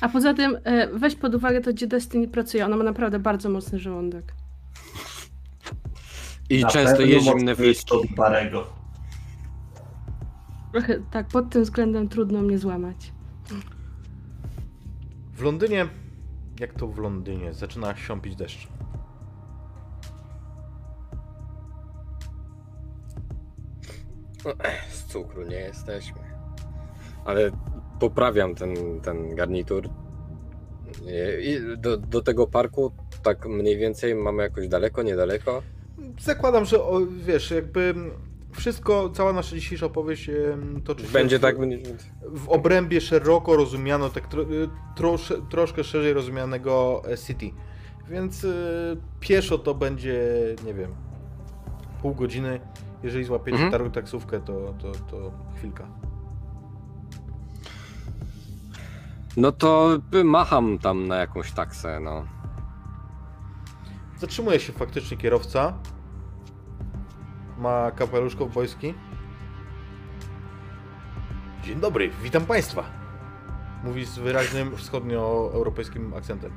[0.00, 2.64] A poza tym e, weź pod uwagę to, gdzie Destiny pracuje.
[2.66, 4.32] Ona ma naprawdę bardzo mocny żołądek.
[6.50, 7.94] I Na często je zimne frytki.
[7.94, 8.66] od Barego.
[10.72, 13.12] Trochę tak, pod tym względem trudno mnie złamać.
[15.32, 15.88] W Londynie,
[16.60, 18.68] jak to w Londynie, zaczyna siąpić deszcz.
[24.90, 26.20] Z cukru nie jesteśmy.
[27.24, 27.50] Ale
[28.00, 29.88] poprawiam ten, ten garnitur.
[31.42, 32.92] I i do, do tego parku
[33.22, 35.62] tak mniej więcej mamy jakoś daleko, niedaleko.
[36.20, 37.94] Zakładam, że o, wiesz, jakby
[38.52, 40.30] wszystko, cała nasza dzisiejsza opowieść
[40.84, 41.56] toczy się Będzie w, tak.
[42.22, 47.50] w obrębie szeroko rozumiano, tak tro, y, trosze, troszkę szerzej rozumianego e, City.
[48.08, 50.22] Więc y, pieszo to będzie,
[50.66, 50.94] nie wiem,
[52.02, 52.60] pół godziny.
[53.02, 53.74] Jeżeli złapiecie Mhm.
[53.74, 53.90] mhm.
[53.92, 55.86] taksówkę, to, to, to chwilka.
[59.36, 62.24] No to macham tam na jakąś taksę, no.
[64.18, 65.78] Zatrzymuje się faktycznie kierowca.
[67.60, 68.94] Ma kapelusz kowbojski.
[71.64, 72.84] Dzień dobry, witam państwa.
[73.84, 76.50] Mówi z wyraźnym wschodnioeuropejskim akcentem.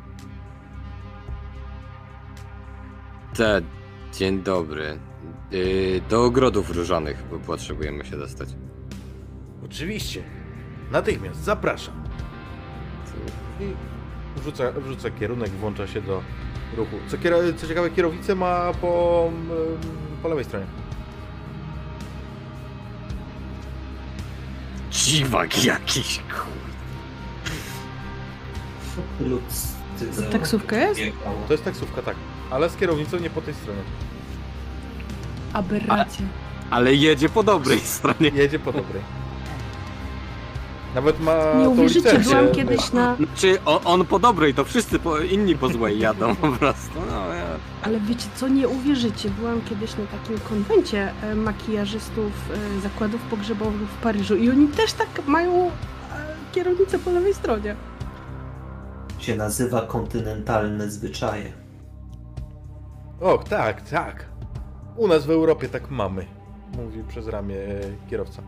[3.34, 3.61] Te,
[4.13, 4.99] dzień dobry.
[5.51, 8.49] Yy, do ogrodów różanych bo potrzebujemy się dostać.
[9.65, 10.23] Oczywiście.
[10.91, 12.03] Natychmiast, zapraszam.
[13.59, 13.73] I
[14.39, 16.21] wrzuca, wrzuca kierunek, włącza się do
[16.77, 16.95] ruchu.
[17.07, 17.17] Co,
[17.57, 19.49] co ciekawe, kierownicę ma po, em,
[20.21, 20.82] po lewej stronie.
[24.94, 26.20] Dziwak jakiś.
[29.20, 29.41] Lud
[30.15, 31.02] To taksówka jest?
[31.48, 32.15] To jest taksówka, tak.
[32.52, 33.80] Ale z kierownicą nie po tej stronie.
[35.53, 36.26] Aberracja.
[36.70, 38.32] Ale jedzie po dobrej stronie.
[38.34, 39.02] Jedzie po dobrej.
[40.95, 42.36] Nawet ma Nie tą uwierzycie, licencję.
[42.36, 43.15] byłam kiedyś na...
[43.15, 46.99] Znaczy, on, on po dobrej, to wszyscy po, inni po złej jadą po prostu.
[47.11, 47.44] No, ja...
[47.84, 52.32] Ale wiecie co, nie uwierzycie, byłam kiedyś na takim konwencie e, makijażystów
[52.78, 55.72] e, zakładów pogrzebowych w Paryżu i oni też tak mają e,
[56.52, 57.76] kierownicę po lewej stronie.
[59.20, 61.52] się nazywa kontynentalne zwyczaje.
[63.22, 64.26] Och, tak, tak.
[64.98, 66.26] U nas w Europie tak mamy.
[66.78, 68.41] Mówi przez ramię e, kierowca.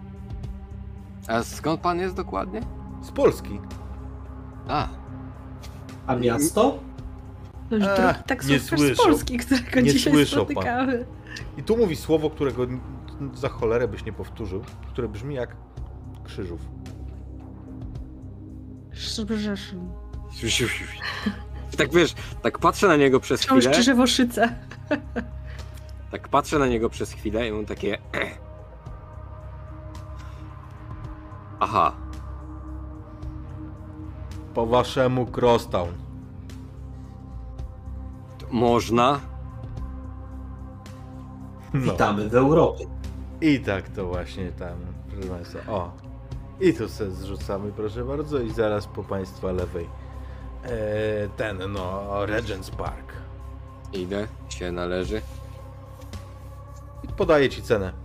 [1.27, 2.61] A skąd pan jest dokładnie?
[3.01, 3.59] Z Polski.
[4.67, 4.87] A,
[6.07, 6.79] A miasto?
[7.69, 9.03] To już Ach, drugi nie z słyszą.
[9.03, 10.45] Polski, którego Nie dzisiaj słyszą, pan.
[10.45, 11.05] spotykamy.
[11.57, 12.79] I tu mówi słowo, którego n-
[13.33, 15.55] za cholerę byś nie powtórzył, które brzmi jak
[16.23, 16.61] krzyżów.
[18.91, 19.89] Przepraszam.
[21.77, 24.55] Tak wiesz, tak patrzę na niego przez chwilę, Drzewoszyce.
[26.11, 27.97] tak patrzę na niego przez chwilę i mam takie...
[31.59, 31.93] Aha,
[34.53, 35.93] Po waszemu Crosstown.
[38.37, 39.19] to można?
[41.73, 41.81] No.
[41.91, 42.85] Witamy w Europie.
[43.41, 44.77] I tak to właśnie tam,
[45.11, 45.59] proszę Państwa.
[45.73, 45.91] O.
[46.59, 49.89] I tu se zrzucamy, proszę bardzo, i zaraz po Państwa lewej.
[50.63, 50.69] E,
[51.37, 53.13] ten, no, Regents Park.
[53.93, 55.21] Idę, się należy.
[57.03, 58.04] I podaję Ci cenę.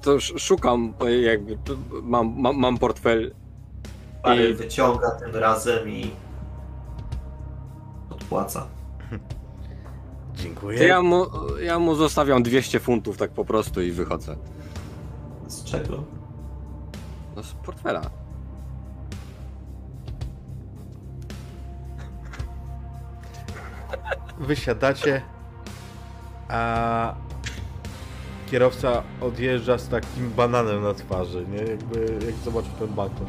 [0.00, 3.34] To sz- szukam, e, jakby, tu mam, mam, mam portfel.
[4.22, 6.10] Pary I- wyciąga tym razem i
[8.10, 8.66] odpłaca.
[10.34, 10.78] Dziękuję.
[10.78, 11.26] To ja mu,
[11.60, 14.36] ja mu zostawiam 200 funtów tak po prostu i wychodzę.
[15.46, 16.04] Z czego?
[17.36, 18.00] No z portfela.
[24.38, 25.22] Wysiadacie,
[26.48, 27.14] a
[28.52, 31.58] kierowca odjeżdża z takim bananem na twarzy, nie?
[31.58, 33.26] Jakby, jak zobaczył ten balkon.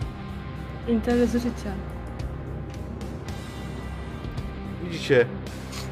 [0.88, 1.74] Interes życia.
[4.84, 5.26] Widzicie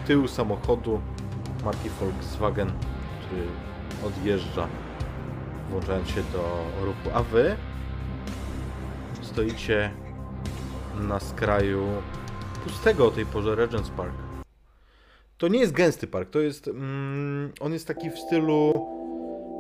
[0.07, 1.01] tył samochodu
[1.65, 2.71] marki Volkswagen,
[3.19, 3.43] który
[4.05, 4.67] odjeżdża,
[5.69, 7.09] włączając się do ruchu.
[7.13, 7.55] A wy
[9.21, 9.91] stoicie
[10.99, 11.87] na skraju
[12.63, 14.13] pustego o tej porze Regents Park.
[15.37, 16.67] To nie jest gęsty park, to jest.
[16.67, 19.00] Mm, on jest taki w stylu.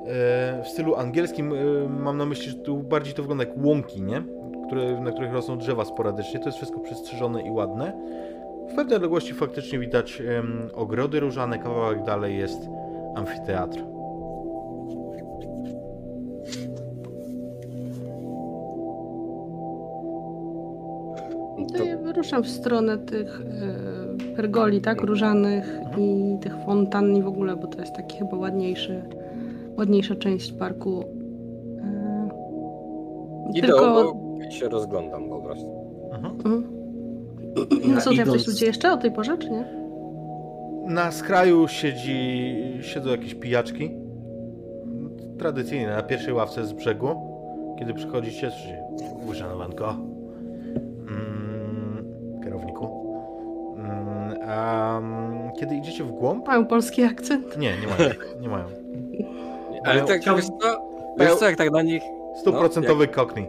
[0.07, 1.53] E, w stylu angielskim.
[1.53, 1.55] E,
[1.89, 4.23] mam na myśli, że tu bardziej to wygląda jak łąki, nie?
[4.67, 6.39] Które, na których rosną drzewa sporadycznie.
[6.39, 7.93] To jest wszystko przystrzyżone i ładne.
[8.71, 10.23] W pewnej odległości faktycznie widać
[10.73, 12.69] ogrody różane, kawałek dalej jest
[13.15, 13.79] amfiteatr.
[21.73, 25.01] To To, ja wyruszam w stronę tych e, pergoli, tak?
[25.01, 29.01] Różanych i tych fontan i w ogóle, bo to jest taki chyba ładniejszy,
[29.77, 31.03] ładniejsza część parku.
[31.83, 32.29] E,
[33.55, 33.99] idę tylko...
[33.99, 34.17] obok
[34.49, 35.67] i się rozglądam po prostu.
[36.13, 36.35] Mhm.
[36.35, 36.81] Mhm.
[37.95, 39.65] No są Idąc- ludzie jeszcze o tej porze, czy nie?
[40.87, 43.91] Na skraju siedzi, siedzą jakieś pijaczki.
[45.39, 47.07] Tradycyjnie na pierwszej ławce z brzegu.
[47.79, 48.83] Kiedy przychodzicie, słyszycie,
[49.29, 49.95] uszanowanko,
[51.09, 52.05] mm,
[52.43, 52.87] kierowniku.
[53.77, 56.47] Mm, a mm, kiedy idziecie w głąb?
[56.47, 57.57] Mają polski akcent.
[57.57, 58.09] Nie, nie mają.
[58.41, 58.65] Nie mają.
[59.85, 60.89] Ale tak, chciałbym- wiesz co,
[61.19, 62.03] wiesz co, jak tak na nich,
[62.41, 63.47] Stuprocentowy cockney.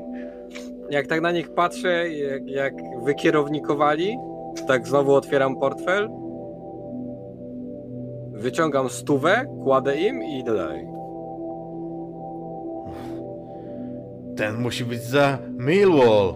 [0.91, 4.19] jak tak na nich patrzę, jak, jak wykierownikowali,
[4.67, 6.09] tak znowu otwieram portfel,
[8.33, 10.87] wyciągam stówę, kładę im i idę dalej.
[14.37, 16.35] Ten musi być za Millwall.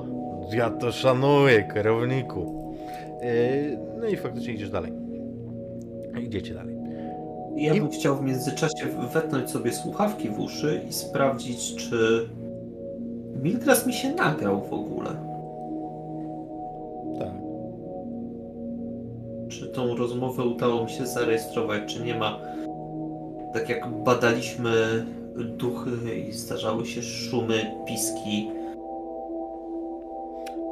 [0.52, 2.72] Ja to szanuję, kierowniku.
[3.22, 4.92] Yy, No i faktycznie idziesz dalej.
[6.20, 6.75] Idziecie dalej.
[7.56, 12.28] Ja bym chciał w międzyczasie wetnąć sobie słuchawki w uszy i sprawdzić, czy
[13.42, 15.10] Milgras mi się nagrał w ogóle.
[17.18, 17.32] Tak.
[19.48, 22.38] Czy tą rozmowę udało mi się zarejestrować, czy nie ma.
[23.52, 25.06] Tak jak badaliśmy
[25.36, 28.50] duchy i zdarzały się szumy, piski.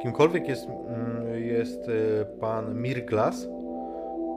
[0.01, 3.47] Kimkolwiek jest, mm, jest e, pan Mirglas,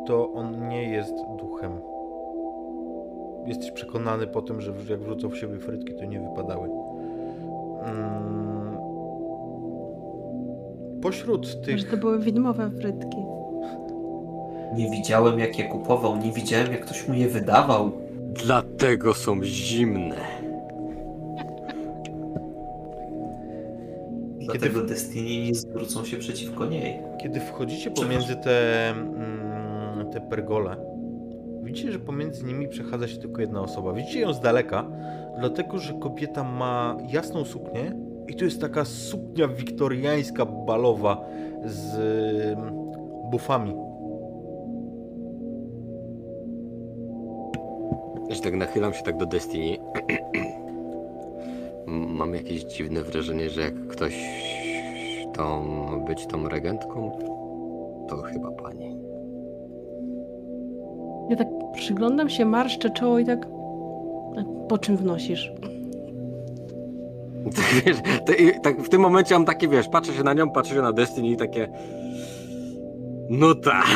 [0.07, 1.98] to on nie jest duchem.
[3.49, 6.69] Jesteś przekonany po tym, że jak wrzucał w siebie frytki, to nie wypadały.
[7.85, 8.79] Mm.
[11.03, 11.79] Pośród tych...
[11.79, 13.17] Że to były widmowe frytki.
[14.75, 17.93] Nie widziałem, jak je kupował, nie widziałem, jak ktoś mu je wydawał.
[18.45, 20.17] Dlatego są zimne.
[24.39, 26.99] Dlatego Destiny nie zwrócą się przeciwko niej.
[27.23, 30.77] Kiedy wchodzicie pomiędzy te, mm, te pergole,
[31.69, 33.93] widzicie, że pomiędzy nimi przechadza się tylko jedna osoba.
[33.93, 34.91] Widzicie ją z daleka,
[35.39, 37.93] dlatego że kobieta ma jasną suknię
[38.29, 41.25] i to jest taka suknia wiktoriańska, balowa
[41.65, 41.99] z
[43.31, 43.75] bufami.
[48.31, 49.79] Że tak nachylam się tak do Destiny.
[51.87, 54.15] Mam jakieś dziwne wrażenie, że jak ktoś
[55.35, 55.65] tą
[56.07, 57.19] być tą regentką,
[58.09, 58.98] to chyba pani.
[61.29, 63.47] Ja tak przyglądam się, marszczę czoło i tak...
[64.37, 65.53] "A Po czym wnosisz?
[67.87, 67.97] Wiesz,
[68.27, 70.83] to, i, tak w tym momencie mam takie, wiesz, patrzę się na nią, patrzę się
[70.83, 71.69] na Destiny i takie...
[73.31, 73.87] No tak.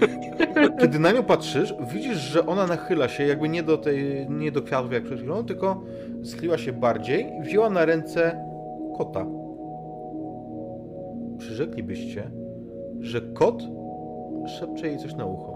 [0.80, 4.62] Kiedy na nią patrzysz, widzisz, że ona nachyla się jakby nie do, tej, nie do
[4.62, 5.80] kwiatów jak przed chwilą, tylko
[6.24, 8.44] schyliła się bardziej i wzięła na ręce
[8.98, 9.26] kota.
[11.38, 12.30] Przyrzeklibyście,
[13.00, 13.62] że kot
[14.58, 15.51] szepcze jej coś na ucho.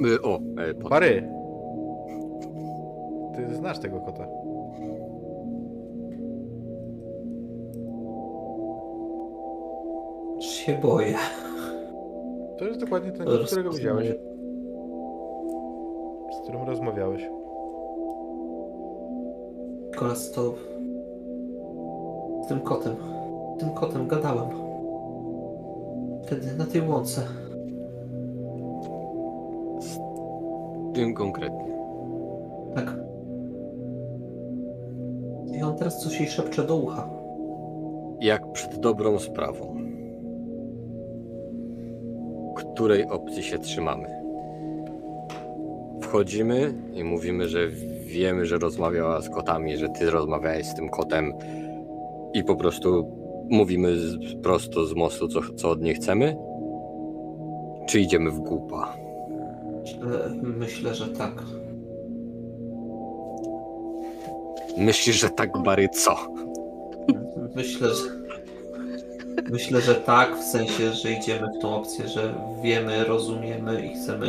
[0.00, 0.90] Y, O, e, pot.
[0.90, 1.28] Pary!
[3.36, 4.26] Ty znasz tego kota.
[10.40, 11.14] Się boję.
[12.58, 14.08] To jest dokładnie ten, którego widziałeś.
[16.32, 17.22] Z którym rozmawiałeś.
[19.86, 20.54] Nikolas to...
[22.44, 22.96] Z tym kotem.
[23.56, 24.48] Z tym kotem gadałem.
[26.22, 27.22] Wtedy na tej łące.
[30.94, 31.76] Tym konkretnie.
[32.74, 32.96] Tak.
[35.58, 37.08] I on teraz coś jej szepcze do ucha.
[38.20, 39.76] Jak przed dobrą sprawą.
[42.56, 44.22] Której opcji się trzymamy?
[46.00, 47.68] Wchodzimy i mówimy, że
[48.06, 51.32] wiemy, że rozmawiała z kotami, że ty rozmawiałeś z tym kotem
[52.34, 53.16] i po prostu
[53.50, 53.88] mówimy
[54.42, 56.36] prosto z mostu, co, co od niej chcemy?
[57.86, 59.01] Czy idziemy w głupa?
[60.00, 61.32] Myślę, myślę że tak.
[64.78, 66.16] Myślisz, że tak, Bary, co?
[67.54, 68.22] Myślę, że...
[69.50, 74.26] Myślę, że tak, w sensie, że idziemy w tą opcję, że wiemy, rozumiemy i chcemy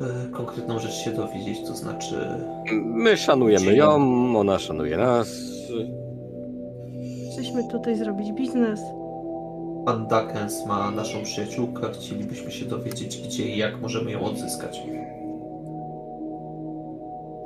[0.00, 2.16] e, konkretną rzecz się dowiedzieć, to znaczy
[2.72, 3.96] My szanujemy ją,
[4.36, 5.28] ona szanuje nas.
[7.32, 8.80] Chcieliśmy tutaj zrobić biznes.
[9.86, 14.82] Pan Duckens ma naszą przyjaciółkę, chcielibyśmy się dowiedzieć gdzie i jak możemy ją odzyskać.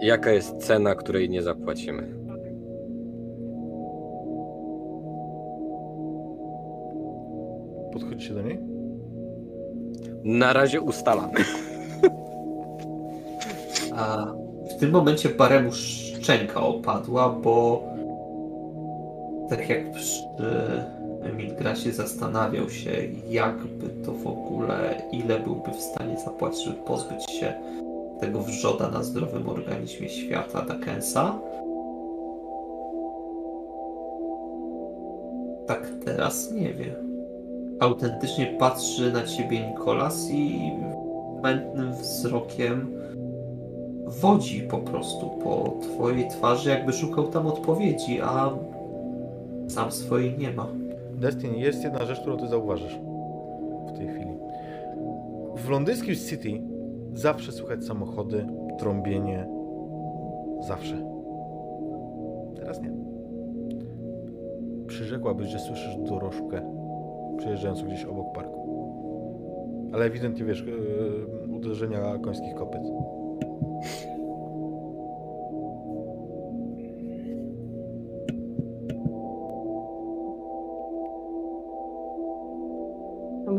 [0.01, 2.09] Jaka jest cena, której nie zapłacimy?
[7.93, 8.59] Podchodzicie do niej?
[10.25, 11.35] Na razie ustalamy.
[13.97, 14.27] A
[14.77, 17.83] w tym momencie Baremu szczęka opadła, bo
[19.49, 20.23] tak jak przy
[21.33, 22.91] Milgrasie zastanawiał się,
[23.29, 27.55] jakby to w ogóle, ile byłby w stanie zapłacić, żeby pozbyć się
[28.21, 31.39] tego wrzoda na zdrowym organizmie świata Dickensa.
[35.67, 36.95] Tak teraz nie wie.
[37.81, 40.73] Autentycznie patrzy na ciebie Nikolas i
[41.43, 42.95] mętnym wzrokiem
[44.07, 48.51] wodzi po prostu po twojej twarzy, jakby szukał tam odpowiedzi, a
[49.69, 50.84] sam swojej nie ma.
[51.25, 52.99] Destin, jest jedna rzecz, którą ty zauważysz
[53.87, 54.39] w tej chwili.
[55.57, 56.63] W londyńskim City
[57.13, 58.47] zawsze słychać samochody,
[58.79, 59.47] trąbienie.
[60.61, 60.97] Zawsze.
[62.57, 62.91] Teraz nie.
[64.87, 66.63] Przyrzekłabyś, że słyszysz dorożkę
[67.39, 68.61] przejeżdżającą gdzieś obok parku.
[69.93, 72.83] Ale ewidentnie wiesz, yy, uderzenia końskich kopyt.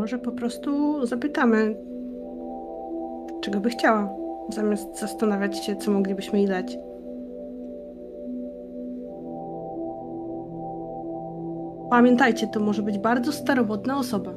[0.05, 1.75] Może po prostu zapytamy,
[3.41, 4.09] czego by chciała,
[4.49, 6.77] zamiast zastanawiać się, co moglibyśmy jej dać.
[11.89, 14.33] Pamiętajcie, to może być bardzo staromodna osoba.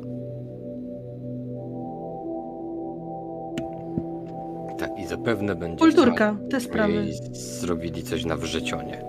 [4.79, 5.85] Tak, i zapewne będzie.
[5.85, 7.07] Kulturka, te żeby sprawy.
[7.33, 9.05] Zrobili coś na wrzecionie.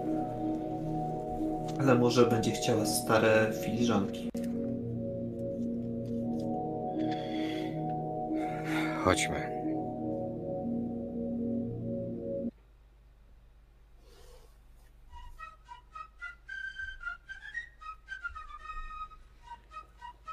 [1.80, 4.30] Ale może będzie chciała stare filiżanki.
[9.10, 9.50] Chodźmy.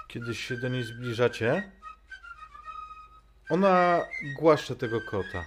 [0.08, 1.72] Kiedy się do niej zbliżacie,
[3.50, 4.00] ona
[4.38, 5.44] głaszcze tego kota.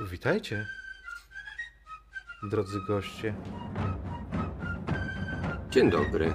[0.00, 0.66] Witajcie,
[2.42, 3.34] drodzy goście.
[5.70, 6.34] Dzień dobry.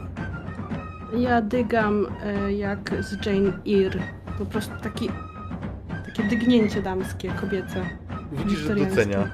[1.18, 3.99] Ja dygam e, jak z Jane Eyre.
[4.38, 5.10] Po prostu taki,
[6.06, 7.85] takie dygnięcie damskie, kobiece.
[8.31, 9.06] Widzisz, że Wiktoriańskie.
[9.06, 9.30] docenia.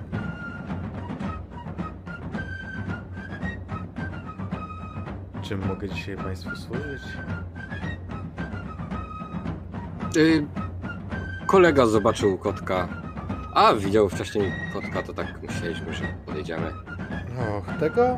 [5.41, 7.01] Czym mogę dzisiaj Państwu służyć?
[10.17, 10.45] Y,
[11.47, 12.87] kolega zobaczył kotka.
[13.53, 16.71] A, widział wcześniej kotka, to tak myśleliśmy, że podejdziemy.
[17.57, 18.17] Och, tego?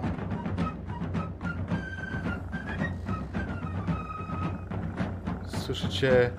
[5.74, 6.32] Słyszycie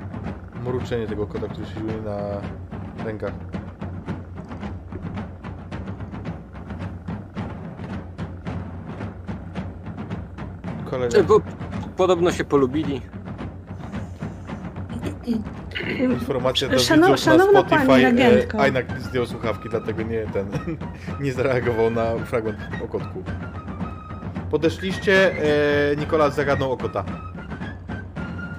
[0.65, 2.41] mruczenie tego kota, który siedzi na
[3.05, 3.33] rękach.
[10.91, 11.19] kolega.
[11.19, 11.41] E, Bo
[11.97, 13.01] podobno się polubili.
[16.01, 17.93] Informacja do Szano- widzów na szanowna Spotify.
[17.93, 18.61] e, agentko.
[18.61, 20.47] Ajnak zdjął słuchawki, dlatego nie ten
[21.25, 23.23] nie zareagował na fragment o kotku.
[24.51, 25.33] Podeszliście,
[25.93, 27.05] e, Nikolas zagadnął o kota.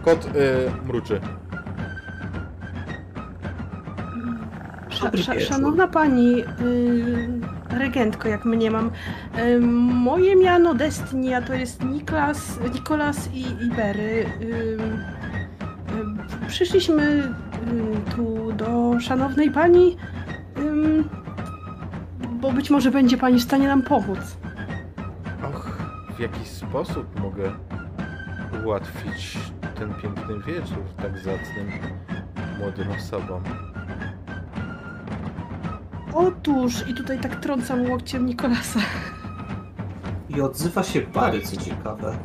[0.03, 0.29] Kot e,
[0.87, 1.19] mruczy.
[5.13, 5.41] Wieczór.
[5.41, 6.45] szanowna pani y,
[7.69, 8.91] regentko, jak mniemam,
[9.37, 9.59] y,
[9.93, 14.01] moje miano Destiny, a to jest Niklas, Nikolas i Ibery.
[14.01, 14.77] Y, y,
[16.47, 19.97] przyszliśmy y, tu do szanownej pani,
[22.41, 24.37] bo być może będzie pani w stanie nam pomóc.
[25.49, 25.77] Och,
[26.17, 27.51] w jaki sposób mogę
[28.65, 29.37] ułatwić
[29.73, 31.71] ten piękny wieczór tak zacnym
[32.59, 33.43] młodym osobom?
[36.13, 38.79] Otóż, i tutaj tak trącam łokciem Nikolasa.
[40.29, 42.17] I odzywa się Bary, co ciekawe.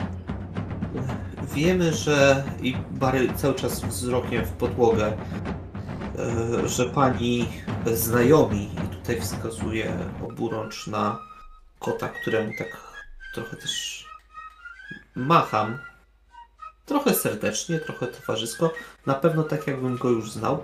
[1.54, 5.12] Wiemy, że i Bary cały czas wzrokiem w podłogę,
[6.62, 7.48] e, że pani
[7.94, 9.92] znajomi, i tutaj wskazuje
[10.28, 11.18] oburącz na
[11.78, 12.68] kota, któremu tak
[13.34, 14.06] trochę też
[15.14, 15.78] macham.
[16.89, 18.73] Trochę serdecznie, trochę towarzysko.
[19.06, 20.59] Na pewno tak, jakbym go już znał.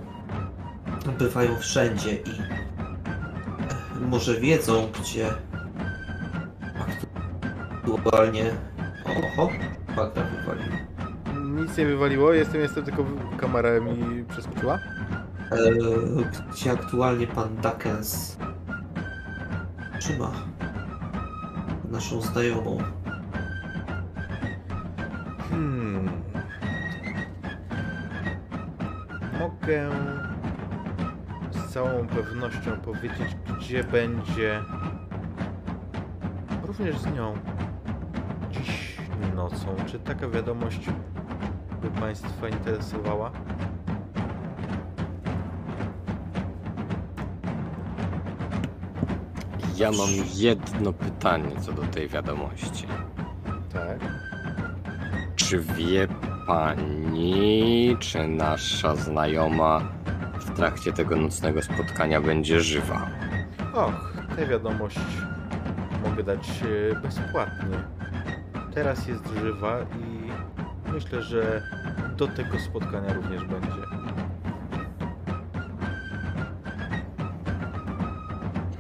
[1.19, 5.31] Bywają wszędzie i e, może wiedzą, gdzie
[7.83, 8.55] aktualnie.
[9.05, 9.51] Oho,
[9.97, 10.73] Bagra wywalił.
[11.61, 13.05] Nic nie wywaliło, jestem, jestem tylko
[13.37, 14.79] kamera mi przeskoczyła.
[15.51, 15.59] E,
[16.53, 18.37] gdzie aktualnie pan Dakens
[19.99, 20.33] trzyma
[21.91, 22.79] naszą znajomą.
[29.65, 29.91] Mogę
[31.51, 34.62] z całą pewnością powiedzieć, gdzie będzie
[36.62, 37.35] również z nią
[38.51, 38.97] dziś
[39.36, 39.77] nocą.
[39.86, 40.81] Czy taka wiadomość
[41.82, 43.31] by Państwa interesowała?
[49.77, 52.86] Ja mam jedno pytanie co do tej wiadomości.
[53.73, 53.99] Tak.
[55.36, 56.09] Czy wie
[56.47, 59.81] pani, czy nasza znajoma
[60.39, 63.07] w trakcie tego nocnego spotkania będzie żywa?
[63.75, 64.99] Och, tę wiadomość
[66.05, 66.49] mogę dać
[66.93, 67.77] e, bezpłatnie.
[68.75, 70.31] Teraz jest żywa i
[70.93, 71.62] myślę, że
[72.16, 73.69] do tego spotkania również będzie.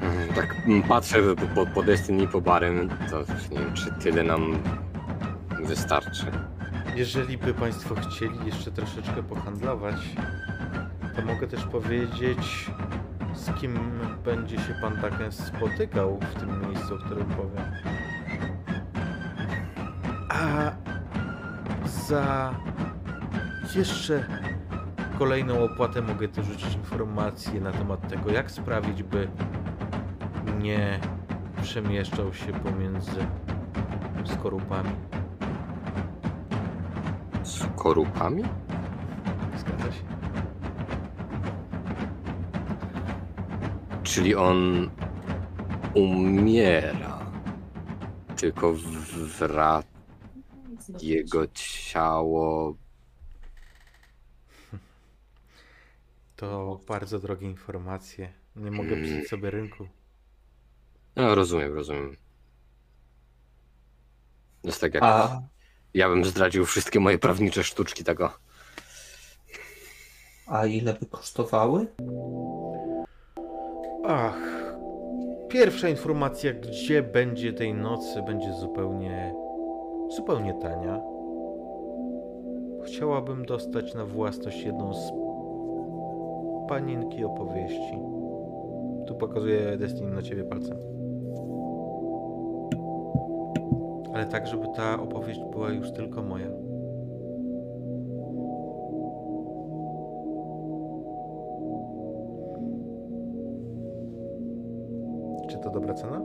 [0.02, 0.56] Mm, Tak
[0.88, 1.18] patrzę
[1.54, 3.18] po, po, Destiny i po Barym, to
[3.50, 4.58] nie wiem, czy tyle nam
[5.64, 6.26] wystarczy.
[6.96, 9.96] Jeżeli by Państwo chcieli jeszcze troszeczkę pohandlować,
[11.16, 12.70] to mogę też powiedzieć,
[13.34, 13.78] z kim
[14.24, 17.64] będzie się Pan Daken spotykał w tym miejscu, o którym powiem.
[20.28, 20.72] A
[21.86, 22.54] za
[23.76, 24.26] jeszcze
[25.18, 29.28] kolejną opłatę mogę też rzucić informacje na temat tego, jak sprawić, by
[30.60, 31.00] nie
[31.62, 33.26] przemieszczał się pomiędzy
[34.24, 34.90] skorupami.
[37.84, 38.42] Korupami?
[39.58, 40.04] Zgadza się.
[44.02, 44.90] Czyli on
[45.94, 47.32] umiera.
[48.36, 48.74] Tylko
[49.38, 49.88] wraca
[51.02, 52.74] jego ciało.
[56.36, 58.32] To bardzo drogie informacje.
[58.56, 59.04] Nie mogę Mm.
[59.04, 59.88] psuć sobie rynku.
[61.16, 62.16] No, rozumiem, rozumiem.
[64.64, 65.42] Jest tak jak A
[65.94, 68.32] ja bym zdradził wszystkie moje prawnicze sztuczki tego.
[70.46, 71.86] A ile by kosztowały?
[74.06, 74.64] Ach.
[75.48, 79.34] Pierwsza informacja, gdzie będzie tej nocy, będzie zupełnie.
[80.16, 81.00] zupełnie tania.
[82.86, 85.12] Chciałabym dostać na własność jedną z
[86.68, 87.98] panienki opowieści.
[89.06, 90.93] Tu pokazuję Destiny na ciebie palcem.
[94.14, 96.48] Ale tak, żeby ta opowieść była już tylko moja.
[105.48, 106.20] Czy to dobra cena?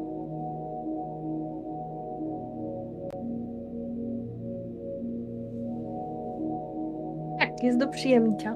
[7.39, 8.55] Tak, jest do przyjęcia.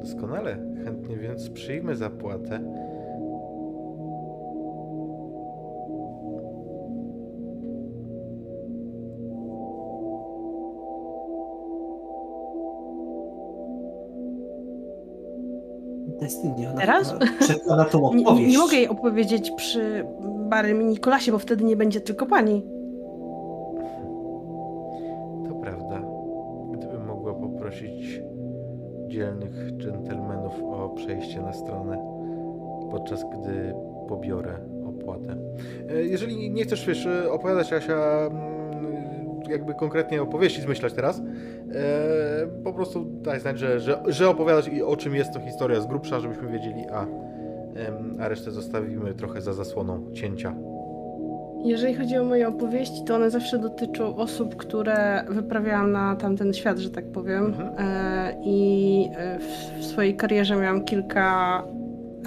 [0.00, 0.56] Doskonale.
[0.84, 2.60] Chętnie więc przyjmę zapłatę.
[16.24, 16.68] Destiny.
[16.70, 17.14] Ona, Teraz?
[17.90, 18.26] Tą opowieść.
[18.46, 20.04] Nie, nie, mogę jej opowiedzieć przy
[20.48, 22.62] Barym i Nikolasie, bo wtedy nie będzie tylko pani.
[25.48, 26.00] To prawda.
[26.72, 28.20] Gdybym mogła poprosić
[29.08, 31.98] dzielnych dżentelmenów o przejście na stronę,
[32.90, 33.74] podczas gdy
[34.08, 35.36] pobiorę opłatę.
[35.90, 38.63] E, jeżeli nie chcesz, wiesz, opowiadać Asia mm,
[39.48, 41.22] jakby konkretnie opowieści zmyślać teraz, e,
[42.64, 45.86] po prostu daj znać, że, że, że opowiadasz i o czym jest to historia z
[45.86, 47.06] grubsza, żebyśmy wiedzieli, a,
[48.20, 50.54] a resztę zostawimy trochę za zasłoną cięcia.
[51.64, 56.78] Jeżeli chodzi o moje opowieści, to one zawsze dotyczą osób, które wyprawiałam na tamten świat,
[56.78, 57.44] że tak powiem.
[57.44, 57.68] Mhm.
[57.78, 61.62] E, I e, w, w swojej karierze miałam kilka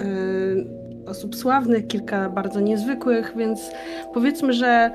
[0.00, 3.70] e, osób sławnych, kilka bardzo niezwykłych, więc
[4.14, 4.90] powiedzmy, że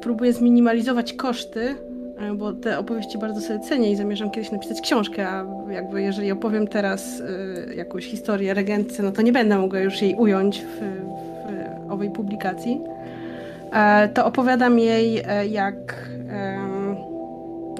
[0.00, 1.74] próbuję zminimalizować koszty,
[2.18, 6.32] e, bo te opowieści bardzo sobie cenię i zamierzam kiedyś napisać książkę, a jakby jeżeli
[6.32, 7.22] opowiem teraz
[7.68, 10.80] e, jakąś historię regentce, no to nie będę mogła już jej ująć w,
[11.88, 12.80] w owej publikacji.
[13.72, 16.12] E, to opowiadam jej, e, jak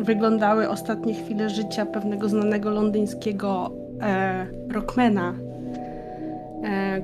[0.01, 3.71] wyglądały ostatnie chwile życia pewnego znanego londyńskiego
[4.03, 5.52] e, rockmana, e,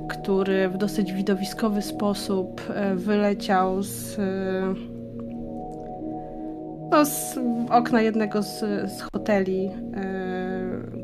[0.09, 4.75] który w dosyć widowiskowy sposób e, wyleciał z, e,
[6.91, 7.39] no, z
[7.71, 8.59] okna jednego z,
[8.93, 9.71] z hoteli, e,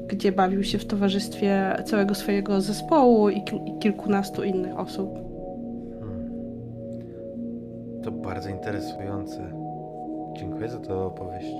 [0.08, 5.10] gdzie bawił się w towarzystwie całego swojego zespołu i, i kilkunastu innych osób.
[6.00, 6.30] Hmm.
[8.02, 9.52] To bardzo interesujące.
[10.36, 11.54] Dziękuję za tę opowieść.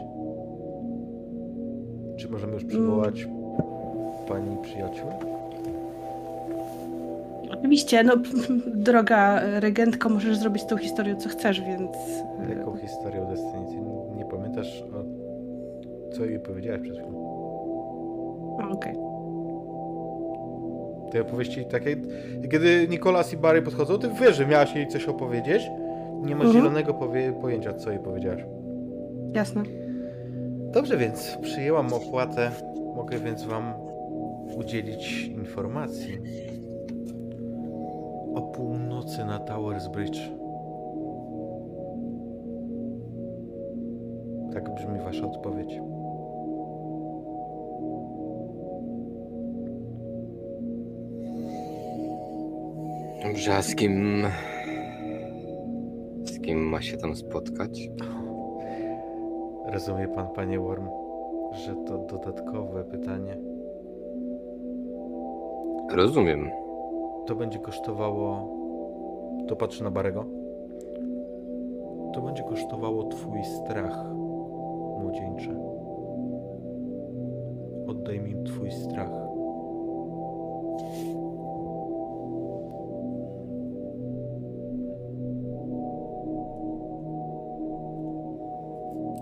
[2.16, 3.28] Czy możemy już przywołać
[4.28, 5.33] pani przyjaciół?
[7.64, 8.14] Oczywiście, no
[8.86, 11.90] droga regentko, możesz zrobić z tą historią co chcesz, więc
[12.50, 13.26] e, Jaką historię o
[14.16, 15.04] nie pamiętasz, o
[16.14, 17.24] co jej powiedziałeś przed chwilą?
[18.72, 18.94] okej.
[21.12, 21.96] Tej opowieści takiej,
[22.50, 25.62] kiedy Nikolas i Barry podchodzą, ty wiesz, że miałaś jej coś opowiedzieć,
[26.22, 26.64] nie masz Mhm.
[26.64, 26.94] zielonego
[27.40, 28.44] pojęcia, co jej powiedziałaś.
[29.34, 29.62] Jasne.
[30.72, 32.50] Dobrze, więc przyjęłam opłatę,
[32.96, 33.72] mogę więc wam
[34.56, 36.18] udzielić informacji
[39.04, 40.18] północy na Towers Bridge.
[44.52, 45.80] Tak brzmi wasza odpowiedź.
[53.22, 54.26] Dobrze, a z kim...
[56.24, 57.90] Z kim ma się tam spotkać?
[59.66, 60.88] Rozumie pan, panie Worm,
[61.52, 63.36] że to dodatkowe pytanie.
[65.90, 66.50] Rozumiem.
[67.26, 68.53] To będzie kosztowało.
[69.48, 70.24] To patrzy na Barego.
[72.12, 74.04] To będzie kosztowało twój strach,
[75.02, 75.56] młodzieńcze.
[77.86, 79.10] Oddaj mi twój strach.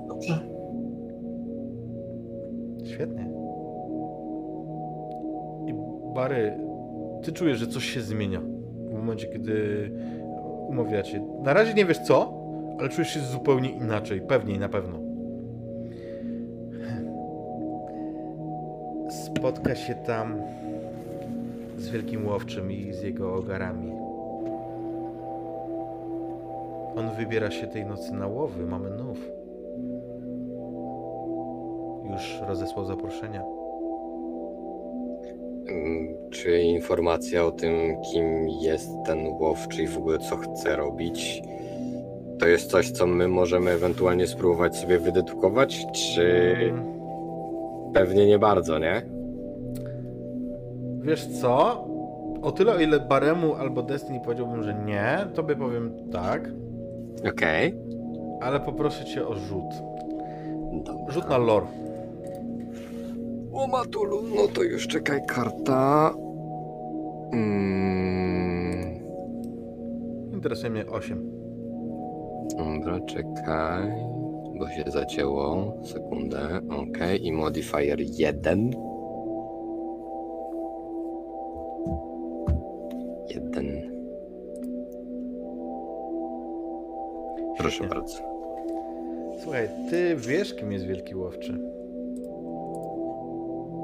[0.08, 0.38] Dobrze.
[2.84, 3.30] Świetnie.
[5.66, 5.74] I
[6.14, 6.58] Bary,
[7.22, 8.51] ty czujesz, że coś się zmienia
[9.12, 9.90] momencie, kiedy
[10.68, 11.20] umawiacie.
[11.42, 12.32] Na razie nie wiesz co,
[12.78, 14.98] ale czujesz się zupełnie inaczej, pewniej na pewno.
[19.10, 20.42] Spotka się tam
[21.78, 23.92] z wielkim łowczym i z jego ogarami.
[26.96, 29.18] On wybiera się tej nocy na łowy, mamy nów.
[32.12, 33.61] Już rozesłał zaproszenia.
[36.42, 37.72] Czy informacja o tym,
[38.12, 41.42] kim jest ten łowczy i w ogóle co chce robić,
[42.38, 46.56] to jest coś, co my możemy ewentualnie spróbować sobie wydedukować, czy
[47.94, 49.02] pewnie nie bardzo, nie?
[51.00, 51.84] Wiesz co?
[52.42, 56.50] O tyle, o ile Baremu albo Destiny powiedziałbym, że nie, tobie powiem tak,
[57.28, 57.74] Okej.
[58.40, 59.74] ale poproszę cię o rzut.
[60.72, 61.12] Dobra.
[61.12, 61.66] Rzut na lore.
[63.52, 66.14] O Matulu, no to już czekaj, karta.
[67.32, 69.02] Mm,
[70.32, 71.32] Interesuje mnie 8.
[72.58, 73.92] dobra, czekaj,
[74.58, 75.72] bo się zacięło.
[75.82, 77.26] Sekundę, okej.
[77.26, 78.70] I modifier 1.
[83.34, 83.92] Jeden.
[87.58, 87.88] Proszę Świetnie.
[87.96, 88.18] bardzo.
[89.42, 91.58] Słuchaj, ty wiesz, kim jest Wielki Łowczy.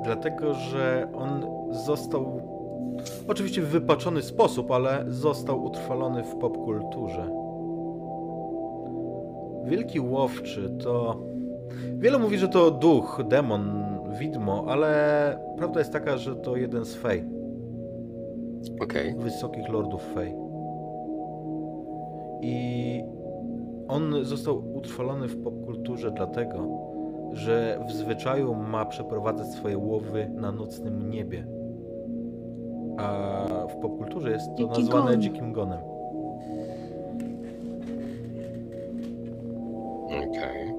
[0.05, 2.41] Dlatego, że on został,
[3.29, 7.31] oczywiście w wypaczony sposób, ale został utrwalony w popkulturze.
[9.65, 11.23] Wielki Łowczy to...
[11.99, 13.85] Wielu mówi, że to duch, demon,
[14.19, 17.25] widmo, ale prawda jest taka, że to jeden z fej,
[18.81, 19.15] Okej.
[19.19, 20.35] wysokich lordów fej.
[22.41, 23.03] I
[23.89, 26.69] on został utrwalony w popkulturze dlatego,
[27.33, 31.58] że w zwyczaju ma przeprowadzać swoje łowy na nocnym niebie.
[32.99, 35.21] A w popkulturze jest to Dziki nazwane gon.
[35.21, 35.79] dzikim gonem.
[40.07, 40.75] Okej.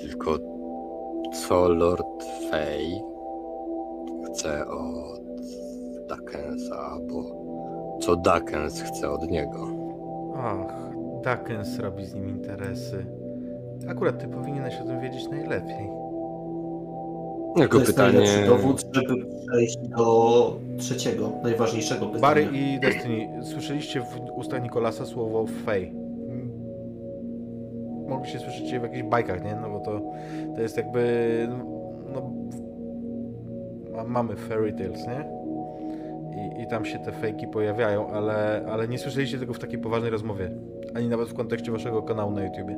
[0.00, 0.38] Tylko
[1.32, 3.00] co Lord Fey
[4.26, 5.20] chce od
[6.08, 7.22] Dickensa, bo
[8.00, 9.66] co Dickens chce od niego?
[10.36, 10.90] Ach,
[11.24, 13.06] Dakens robi z nim interesy.
[13.88, 15.99] Akurat ty powinieneś o tym wiedzieć najlepiej.
[17.56, 18.18] Jako To jest pytanie.
[18.18, 19.14] najlepszy dowód, żeby
[19.50, 22.20] przejść do trzeciego, najważniejszego pytania.
[22.22, 25.92] Barry i Destiny, słyszeliście w ustach Nikolasa słowo fej?
[28.08, 29.56] Mogliście słyszeć je w jakichś bajkach, nie?
[29.62, 30.00] No bo to,
[30.56, 31.48] to jest jakby...
[32.14, 32.30] No,
[33.96, 35.24] ma- mamy fairy tales, nie?
[36.58, 40.10] I, I tam się te fejki pojawiają, ale, ale nie słyszeliście tego w takiej poważnej
[40.10, 40.50] rozmowie.
[40.94, 42.76] Ani nawet w kontekście waszego kanału na YouTubie.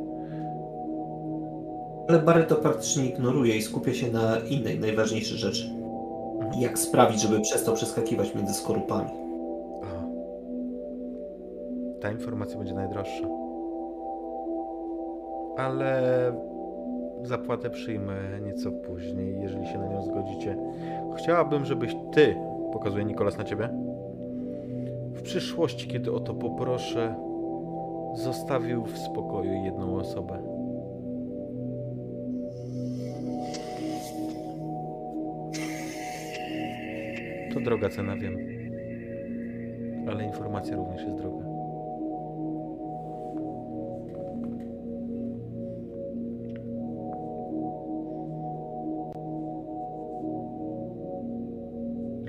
[2.09, 5.71] Ale Barry to praktycznie ignoruje i skupia się na innej, najważniejszej rzeczy.
[6.59, 9.11] Jak sprawić, żeby przestał przeskakiwać między skorupami.
[9.83, 10.07] Aha.
[12.01, 13.29] Ta informacja będzie najdroższa.
[15.57, 16.03] Ale
[17.23, 20.57] zapłatę przyjmę nieco później, jeżeli się na nią zgodzicie.
[21.17, 22.37] Chciałabym, żebyś ty,
[22.73, 23.69] pokazuje Nikolas na ciebie,
[25.15, 27.15] w przyszłości, kiedy o to poproszę,
[28.15, 30.52] zostawił w spokoju jedną osobę.
[37.63, 38.37] Droga cena, wiem.
[40.09, 41.45] Ale informacja również jest droga.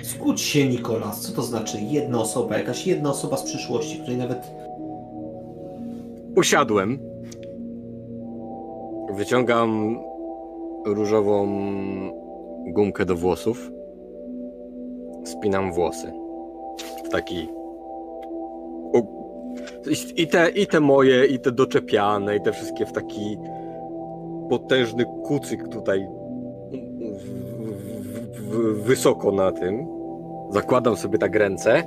[0.04, 1.22] Skłóć się, Nikolas.
[1.22, 4.52] Co to znaczy jedna osoba, jakaś jedna osoba z przyszłości, której nawet
[6.36, 7.00] Usiadłem.
[9.14, 10.00] Wyciągam
[10.86, 11.48] różową
[12.68, 13.72] gumkę do włosów.
[15.24, 16.14] Spinam włosy.
[17.06, 17.50] W taki.
[20.16, 23.38] I te, I te moje, i te doczepiane, i te wszystkie w taki
[24.50, 26.08] potężny kucyk tutaj
[26.72, 27.28] w,
[28.38, 29.88] w, w, wysoko na tym.
[30.50, 31.84] Zakładam sobie tak ręce.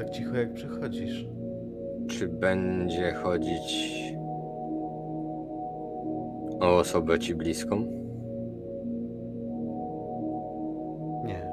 [0.00, 1.26] Tak cicho, jak przychodzisz.
[2.08, 3.94] Czy będzie chodzić
[6.60, 7.76] o osobę ci bliską?
[11.24, 11.52] Nie.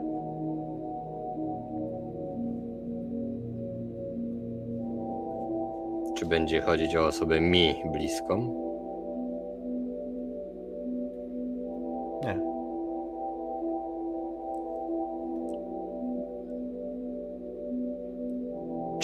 [6.17, 8.67] Czy będzie chodzić o osobę mi bliską?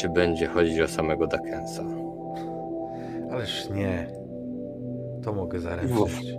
[0.03, 1.83] Czy będzie chodzić o samego Dickensa?
[3.31, 4.07] Ależ nie.
[5.23, 6.37] To mogę zaręczyć.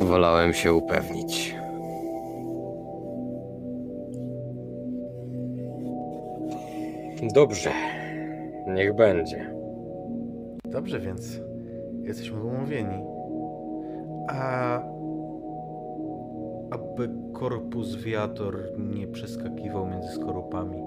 [0.00, 1.56] Wolałem się upewnić.
[7.34, 7.70] Dobrze.
[8.74, 9.54] Niech będzie.
[10.64, 11.40] Dobrze, więc
[12.02, 13.04] jesteśmy umówieni.
[14.28, 14.74] A
[16.70, 20.82] aby korpus wiator nie przeskakiwał między skorupami,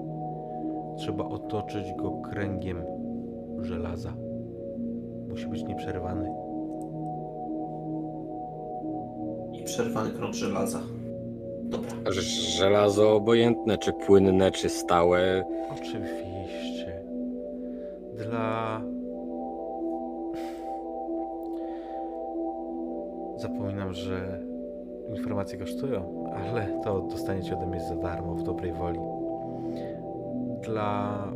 [0.96, 2.84] trzeba otoczyć go kręgiem
[3.60, 4.12] żelaza.
[5.28, 6.44] Musi być nieprzerwany.
[9.64, 10.80] i przerwany krąg żelaza.
[11.62, 11.90] Dobra.
[12.58, 15.44] Żelazo obojętne, czy płynne, czy stałe.
[15.72, 17.02] Oczywiście.
[18.16, 18.80] Dla.
[23.36, 24.40] Zapominam, że
[25.08, 28.98] informacje kosztują, ale to dostaniecie ode mnie za darmo, w dobrej woli.
[30.64, 31.28] Dla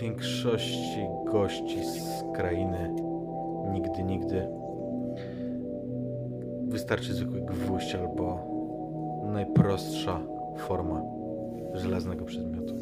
[0.00, 2.94] większości gości z krainy
[3.72, 4.48] nigdy, nigdy
[6.68, 8.38] wystarczy zwykły gwóźdź albo
[9.32, 10.20] najprostsza
[10.56, 11.02] forma
[11.74, 12.74] żelaznego przedmiotu.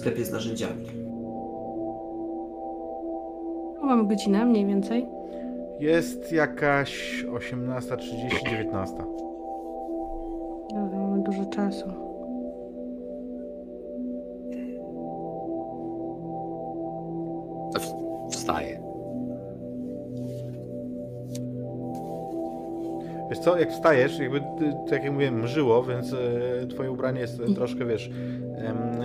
[0.00, 0.86] Sklepie z narzędziami.
[3.82, 5.08] Mamy godzinę mniej więcej.
[5.80, 8.96] Jest jakaś 18.30, 19.
[10.74, 12.09] Dobra, mamy dużo czasu.
[23.40, 24.40] Co, jak wstajesz, jakby,
[24.90, 28.10] tak jak mówiłem, mrzyło, więc e, twoje ubranie jest e, troszkę, wiesz,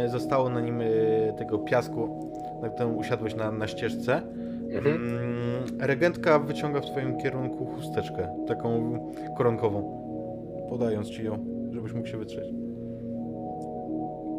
[0.08, 0.86] zostało na nim e,
[1.38, 2.32] tego piasku,
[2.62, 4.22] na którym usiadłeś na, na ścieżce.
[4.72, 4.96] Mhm.
[4.96, 9.00] Mm, Regentka wyciąga w twoim kierunku chusteczkę, taką
[9.38, 10.02] koronkową,
[10.70, 12.54] podając ci ją, żebyś mógł się wytrzeć.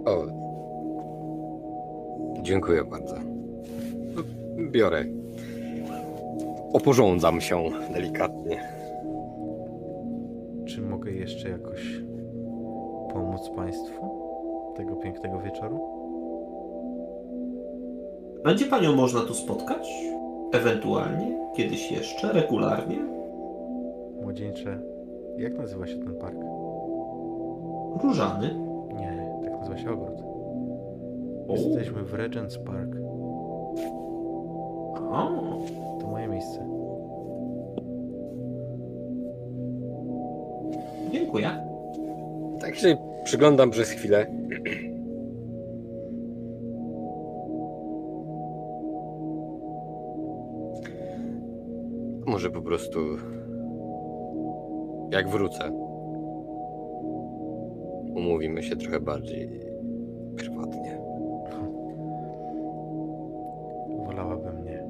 [0.05, 0.27] O.
[2.43, 3.17] Dziękuję bardzo.
[4.71, 5.05] Biorę.
[6.73, 8.76] Oporządzam się delikatnie.
[11.07, 12.01] Mogę jeszcze jakoś
[13.13, 14.07] pomóc Państwu
[14.77, 15.81] tego pięknego wieczoru?
[18.45, 19.89] Będzie panią można tu spotkać?
[20.53, 21.39] Ewentualnie?
[21.57, 22.33] Kiedyś jeszcze?
[22.33, 22.99] Regularnie?
[24.23, 24.79] Młodzieńcze,
[25.39, 26.39] jak nazywa się ten park?
[28.03, 28.55] Różany?
[28.99, 30.23] Nie, tak nazywa się ogród.
[31.49, 32.97] Jesteśmy w Regent's Park.
[35.13, 35.29] O,
[36.01, 36.76] To moje miejsce.
[41.27, 41.51] Dziękuję.
[42.61, 44.27] Tak się przyglądam przez chwilę.
[52.27, 53.01] Może po prostu.
[55.11, 55.71] Jak wrócę.
[58.15, 59.61] Umówimy się trochę bardziej
[60.37, 60.99] prywatnie.
[64.07, 64.87] Wolałabym nie.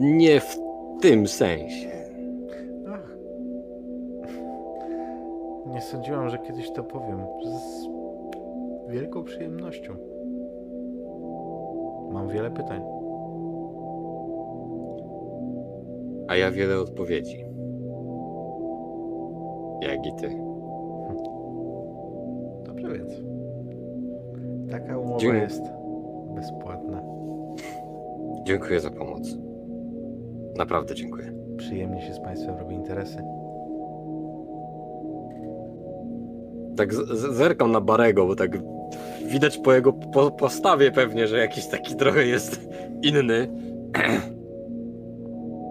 [0.18, 0.67] Nie w
[1.00, 1.90] tym sensie.
[2.88, 3.16] Ach.
[5.66, 7.20] Nie sądziłam, że kiedyś to powiem.
[7.44, 7.88] Z
[8.92, 9.96] wielką przyjemnością.
[12.10, 12.82] Mam wiele pytań.
[16.28, 17.44] A ja wiele odpowiedzi.
[19.80, 20.28] Jak i ty.
[22.66, 23.12] Dobrze więc.
[24.70, 25.42] Taka umowa Dziękuję.
[25.42, 25.62] jest
[26.34, 27.02] bezpłatna.
[28.44, 29.36] Dziękuję za pomoc.
[30.58, 31.32] Naprawdę dziękuję.
[31.56, 33.22] Przyjemnie się z Państwem robi interesy.
[36.76, 38.50] Tak z- zerkam na Barego, bo tak
[39.26, 42.68] widać po jego po postawie pewnie, że jakiś taki trochę jest
[43.02, 43.48] inny.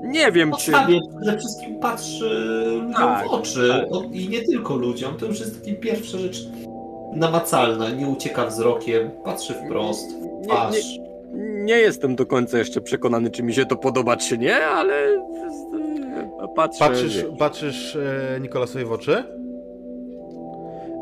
[0.04, 0.72] Nie wiem, czy...
[0.72, 2.30] Podstawie przede wszystkim patrzy
[2.74, 3.70] ludziom Tak, w oczy.
[3.92, 4.12] tak.
[4.16, 5.14] I nie tylko ludziom.
[5.18, 6.48] To już jest taka pierwsza rzecz
[7.14, 7.90] namacalna.
[7.90, 11.07] Nie ucieka wzrokiem, patrzy wprost, w Nie, nie.
[11.68, 15.23] Nie jestem do końca jeszcze przekonany, czy mi się to podoba, czy nie, ale
[16.56, 16.80] patrzę.
[16.80, 19.23] Patrzysz, patrzysz e, Nikolasowi w oczy?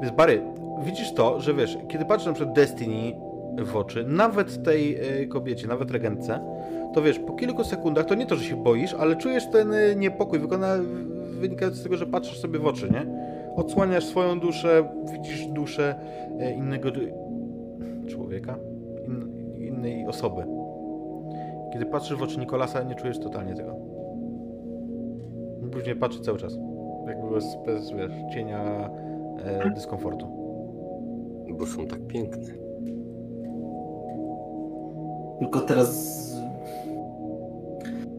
[0.01, 0.41] Więc Barry,
[0.85, 3.13] widzisz to, że wiesz, kiedy patrzysz na przykład Destiny
[3.57, 6.39] w oczy, nawet tej e, kobiecie, nawet regentce,
[6.93, 9.95] to wiesz, po kilku sekundach to nie to, że się boisz, ale czujesz ten e,
[9.95, 10.75] niepokój wykona,
[11.39, 13.05] wynikający z tego, że patrzysz sobie w oczy, nie?
[13.55, 15.95] Odsłaniasz swoją duszę, widzisz duszę
[16.39, 16.89] e, innego
[18.07, 18.57] człowieka,
[19.89, 20.45] innej osoby.
[21.73, 23.75] Kiedy patrzysz w oczy Nikolasa, nie czujesz totalnie tego.
[25.71, 26.57] Później patrzy cały czas.
[27.07, 28.89] Jakby bez, bez wiesz, cienia
[29.45, 30.27] e, dyskomfortu.
[31.59, 32.53] Bo są tak piękne.
[35.39, 36.15] Tylko teraz.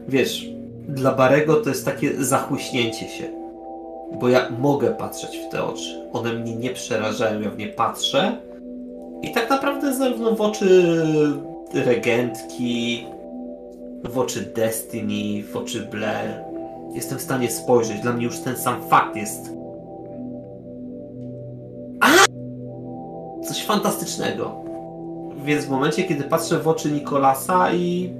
[0.07, 0.49] Wiesz,
[0.87, 3.23] dla Barego to jest takie zachłyśnięcie się.
[4.19, 6.09] Bo ja mogę patrzeć w te oczy.
[6.13, 8.37] One mnie nie przerażają, ja w nie patrzę.
[9.21, 10.93] I tak naprawdę zarówno w oczy
[11.73, 13.05] regentki,
[14.03, 16.43] w oczy Destiny, w oczy Blair,
[16.93, 18.01] jestem w stanie spojrzeć.
[18.01, 19.53] Dla mnie już ten sam fakt jest.
[21.99, 22.07] A!
[23.43, 24.55] Coś fantastycznego.
[25.43, 28.13] Więc w momencie, kiedy patrzę w oczy Nikolasa i.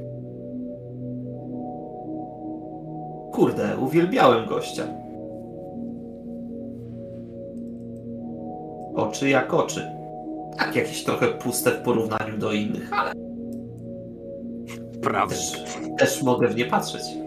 [3.33, 4.83] Kurde, uwielbiałem gościa.
[8.95, 9.91] Oczy jak oczy.
[10.57, 13.26] Tak, jakieś trochę puste w porównaniu do innych, ale
[15.01, 15.35] Prawda.
[15.35, 15.65] też,
[15.97, 17.17] też mogę w nie patrzeć.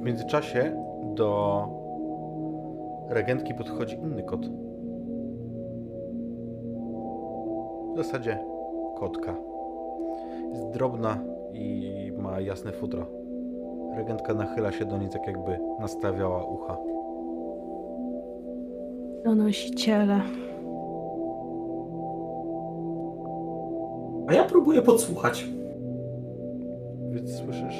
[0.00, 0.82] W międzyczasie
[1.14, 1.68] do
[3.08, 4.46] regentki podchodzi inny kot.
[7.94, 8.38] W zasadzie
[8.98, 9.34] kotka.
[10.52, 11.18] Jest drobna
[11.52, 13.06] i ma jasne futro.
[13.96, 16.76] Regentka nachyla się do niej tak jakby nastawiała ucha.
[19.24, 20.20] Donosiciele.
[24.26, 25.46] A ja próbuję podsłuchać.
[27.10, 27.76] Więc słyszysz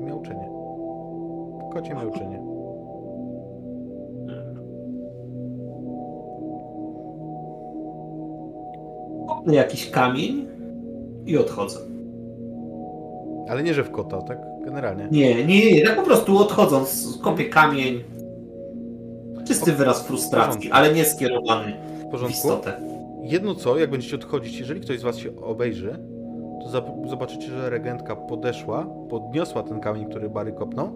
[0.00, 0.48] miauczenie.
[1.72, 2.42] Kocie miauczenie.
[9.28, 10.46] Kopnę jakiś kamień
[11.26, 11.78] i odchodzę.
[13.48, 14.38] Ale nie, że w kota, tak?
[14.64, 15.08] Generalnie.
[15.10, 18.02] Nie, nie, nie, tak po prostu odchodząc, kopię kamień.
[19.38, 21.72] Czy czysty wyraz frustracji, ale nie skierowany
[22.12, 22.93] W w istotę.
[23.24, 25.98] Jedno co, jak będziecie odchodzić, jeżeli ktoś z was się obejrzy,
[26.62, 26.68] to
[27.08, 30.88] zobaczycie, że regentka podeszła, podniosła ten kamień, który Bary kopnął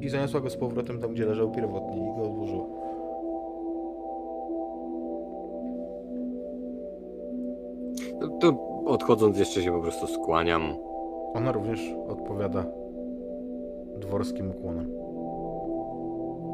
[0.00, 2.66] i zaniosła go z powrotem tam, gdzie leżał pierwotnie i go odłożyła.
[8.20, 10.62] To, to odchodząc jeszcze się po prostu skłaniam.
[11.34, 12.64] Ona również odpowiada
[13.98, 14.92] dworskim ukłonem.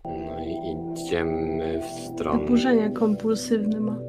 [0.04, 2.40] No i idziemy w stronę.
[2.40, 4.07] Zaburzenia kompulsywne ma.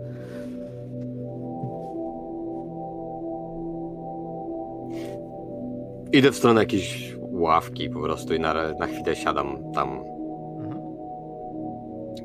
[6.14, 9.90] Idę w stronę jakiejś ławki po prostu i na, na chwilę siadam tam,
[10.60, 10.82] Mhm.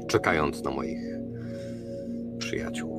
[0.07, 1.01] czekając na moich
[2.39, 2.95] przyjaciół.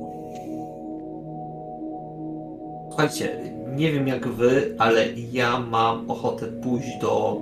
[2.88, 3.38] Słuchajcie,
[3.76, 7.40] nie wiem jak wy, ale ja mam ochotę pójść do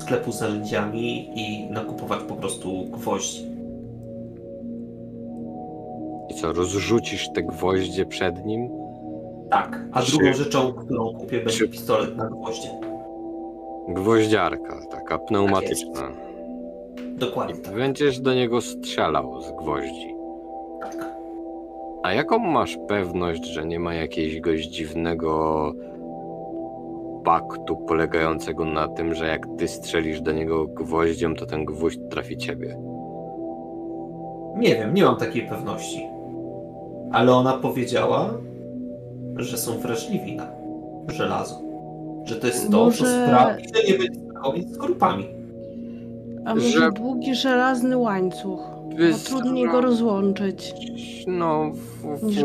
[0.00, 3.46] sklepu z narzędziami i nakupować po prostu gwoździ.
[6.28, 8.68] I co, rozrzucisz te gwoździe przed nim?
[9.50, 12.68] Tak, a Czy- drugą rzeczą, którą kupię, będzie czy- pistolet na gwoździe.
[13.88, 16.02] Gwoździarka, taka pneumatyczna.
[17.18, 17.74] Dokładnie I tak.
[17.74, 20.14] będziesz do niego strzelał z gwoździ.
[20.80, 21.08] tak.
[22.02, 25.72] A jaką masz pewność, że nie ma jakiegoś dziwnego
[27.24, 32.36] paktu polegającego na tym, że jak ty strzelisz do niego gwoździem, to ten gwóźdź trafi
[32.36, 32.78] ciebie?
[34.56, 36.06] Nie wiem, nie mam takiej pewności.
[37.12, 38.30] Ale ona powiedziała,
[39.38, 40.46] że są wrażliwi na
[41.08, 41.60] żelazo.
[42.24, 44.20] Że to jest to, co sprawi, że nie będzie
[44.54, 45.24] między skorupami.
[46.44, 48.60] A może Że- długi żelazny łańcuch?
[48.90, 50.74] Bo Wys- trudniej go rozłączyć.
[51.26, 51.72] No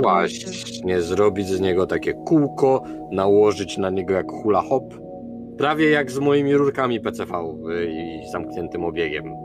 [0.01, 4.93] właśnie, zrobić z niego takie kółko, nałożyć na niego jak hula hop.
[5.57, 9.35] Prawie jak z moimi rurkami PCV y, i zamkniętym obiegiem.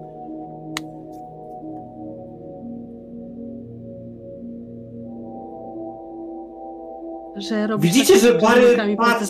[7.39, 9.27] Że robisz Widzicie, że rękami patrzy,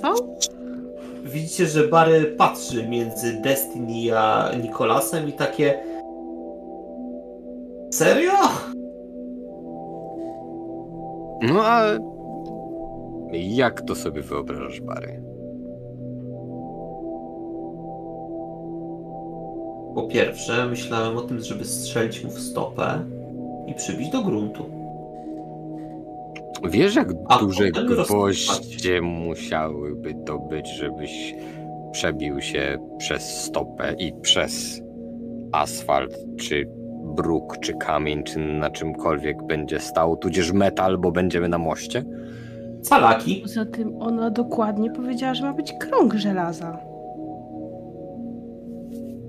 [1.25, 5.79] widzicie, że Bary patrzy między Destiny a Nikolasem i takie...
[7.93, 8.33] Serio?
[11.43, 11.83] No a
[13.33, 15.23] jak to sobie wyobrażasz, Bary?
[19.95, 23.05] Po pierwsze, myślałem o tym, żeby strzelić mu w stopę
[23.67, 24.78] i przybić do gruntu.
[26.65, 31.35] Wiesz, jak A duże gwoździe musiałyby to być, żebyś
[31.93, 34.83] przebił się przez stopę i przez
[35.53, 36.69] asfalt, czy
[37.17, 42.05] bruk, czy kamień, czy na czymkolwiek będzie stał, tudzież metal, bo będziemy na moście?
[42.83, 43.41] Calaki.
[43.43, 46.79] Poza tym ona dokładnie powiedziała, że ma być krąg żelaza.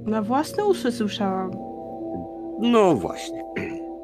[0.06, 1.52] Na własne uszy słyszałam.
[2.60, 3.44] No właśnie.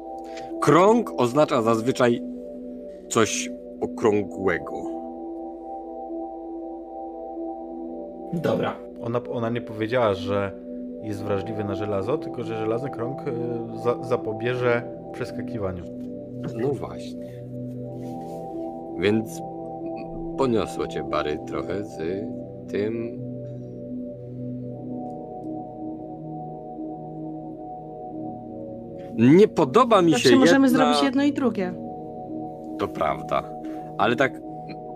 [0.62, 2.35] Krąg oznacza zazwyczaj
[3.08, 3.50] coś
[3.80, 4.96] okrągłego.
[8.32, 8.76] Dobra.
[9.02, 10.52] Ona, ona nie powiedziała, że
[11.02, 13.32] jest wrażliwy na żelazo, tylko że żelazny krąg y,
[13.84, 15.84] za, zapobierze przeskakiwaniu.
[16.56, 17.42] No właśnie.
[18.98, 19.40] Więc
[20.38, 21.98] poniosło cię Bary trochę z
[22.70, 23.20] tym.
[29.14, 30.78] Nie podoba mi Zawsze się możemy jedna...
[30.78, 31.85] zrobić jedno i drugie.
[32.78, 33.42] To prawda.
[33.98, 34.40] Ale tak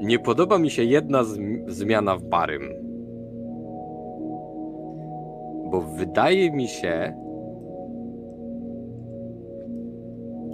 [0.00, 2.62] nie podoba mi się jedna zm- zmiana w Barym.
[5.70, 7.14] Bo wydaje mi się,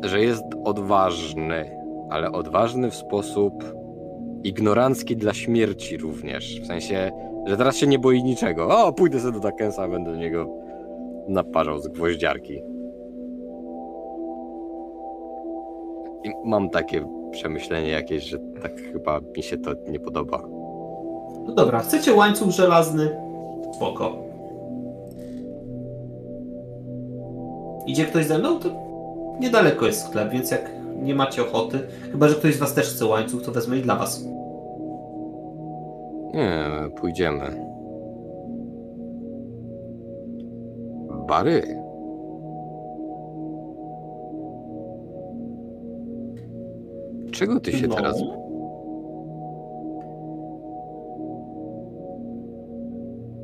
[0.04, 1.70] że jest odważny,
[2.10, 3.64] ale odważny w sposób
[4.44, 6.60] ignorancki dla śmierci również.
[6.60, 7.10] W sensie,
[7.46, 8.68] że teraz się nie boi niczego.
[8.68, 10.48] O, pójdę sobie do Dakensa, będę do niego
[11.28, 12.62] naparzał z gwoździarki.
[16.24, 17.04] I mam takie
[17.36, 20.42] przemyślenie jakieś, że tak chyba mi się to nie podoba.
[21.46, 23.16] No dobra, chcecie łańcuch żelazny?
[23.76, 24.16] Spoko.
[27.86, 28.60] Idzie ktoś ze mną?
[28.60, 28.68] To
[29.40, 30.70] niedaleko jest sklep, więc jak
[31.02, 31.78] nie macie ochoty,
[32.12, 34.24] chyba że ktoś z was też chce łańcuch, to wezmę i dla was.
[36.34, 36.64] Nie,
[37.00, 37.66] pójdziemy.
[41.28, 41.85] Bary.
[47.36, 47.94] Czego ty się No.
[47.94, 48.22] teraz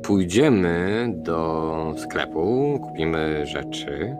[0.03, 4.15] Pójdziemy do sklepu, kupimy rzeczy.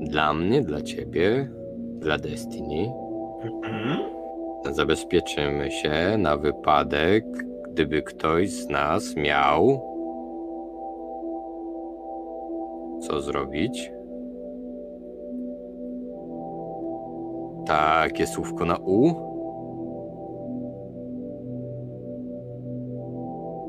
[0.00, 1.50] Dla mnie, dla ciebie,
[1.98, 2.92] dla Destiny.
[3.42, 3.98] Mhm.
[4.70, 7.24] Zabezpieczymy się na wypadek,
[7.72, 9.80] gdyby ktoś z nas miał
[13.00, 13.92] co zrobić.
[17.70, 19.14] Takie słówko na U?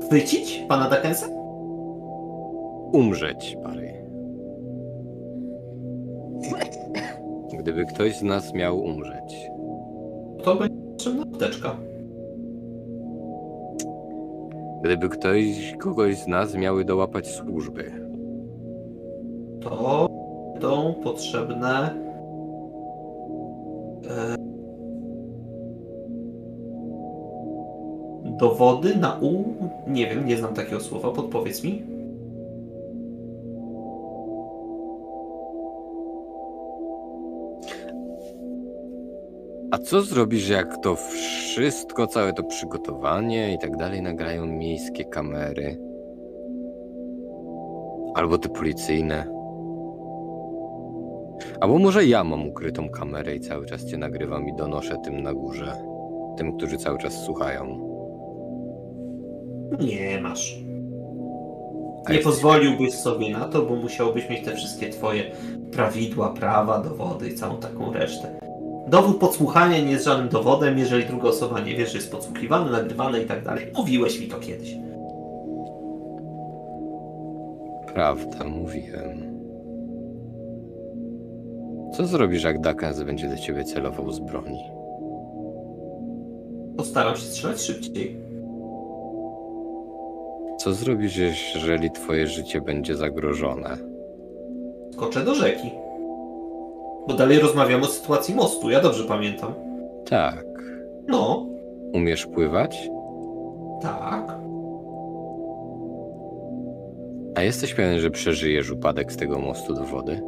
[0.02, 1.26] Chwycić pana Dickensa?
[2.92, 3.92] Umrzeć, Barry.
[7.58, 9.50] Gdyby ktoś z nas miał umrzeć,
[10.44, 11.76] To będzie potrzebna apteczka.
[14.84, 17.92] gdyby ktoś, kogoś z nas miały dołapać służby,
[19.60, 20.08] To
[20.54, 22.11] będą potrzebne.
[24.10, 24.36] E,
[28.38, 29.44] dowody na U.
[29.86, 31.82] Nie wiem, nie znam takiego słowa, podpowiedz mi.
[39.70, 45.78] A co zrobisz, jak to wszystko, całe to przygotowanie i tak dalej nagrają miejskie kamery?
[48.14, 49.41] Albo te policyjne?
[51.62, 55.34] Albo może ja mam ukrytą kamerę i cały czas cię nagrywam i donoszę tym na
[55.34, 55.72] górze.
[56.36, 57.64] Tym, którzy cały czas słuchają.
[59.80, 60.56] Nie masz.
[62.10, 65.22] Nie pozwoliłbyś sobie na to, bo musiałbyś mieć te wszystkie twoje
[65.72, 68.40] prawidła, prawa, dowody i całą taką resztę.
[68.88, 73.22] Dowód podsłuchania nie jest żadnym dowodem, jeżeli druga osoba nie wie, że jest podsłuchiwany, nagrywany
[73.22, 73.66] i tak dalej.
[73.76, 74.76] Mówiłeś mi to kiedyś.
[77.94, 79.31] Prawda, mówiłem.
[81.92, 84.62] Co zrobisz, jak Dakens będzie do ciebie celował z broni?
[86.76, 88.16] Postaram się strzelać szybciej.
[90.58, 91.16] Co zrobisz,
[91.54, 93.76] jeżeli twoje życie będzie zagrożone?
[94.92, 95.70] Skoczę do rzeki.
[97.08, 99.54] Bo dalej rozmawiamy o sytuacji mostu, ja dobrze pamiętam.
[100.08, 100.44] Tak.
[101.08, 101.46] No,
[101.94, 102.90] Umiesz pływać?
[103.82, 104.38] tak.
[107.34, 110.22] A jesteś pewien, że przeżyjesz upadek z tego mostu do wody?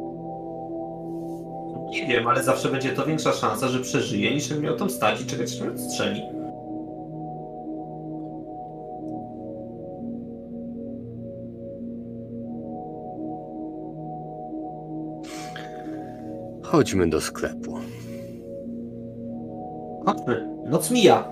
[1.95, 5.25] Nie wiem, ale zawsze będzie to większa szansa, że przeżyje, niż miał tam stać i
[5.25, 6.21] czekać, aż mnie strzeli.
[16.63, 17.77] Chodźmy do sklepu.
[20.05, 20.47] Chodźmy.
[20.65, 21.27] Noc mija.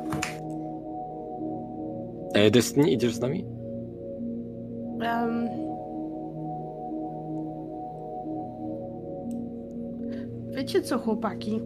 [2.33, 3.45] E, Destiny, idziesz z nami?
[5.01, 5.49] Em,
[10.53, 11.61] Wiecie co, chłopaki?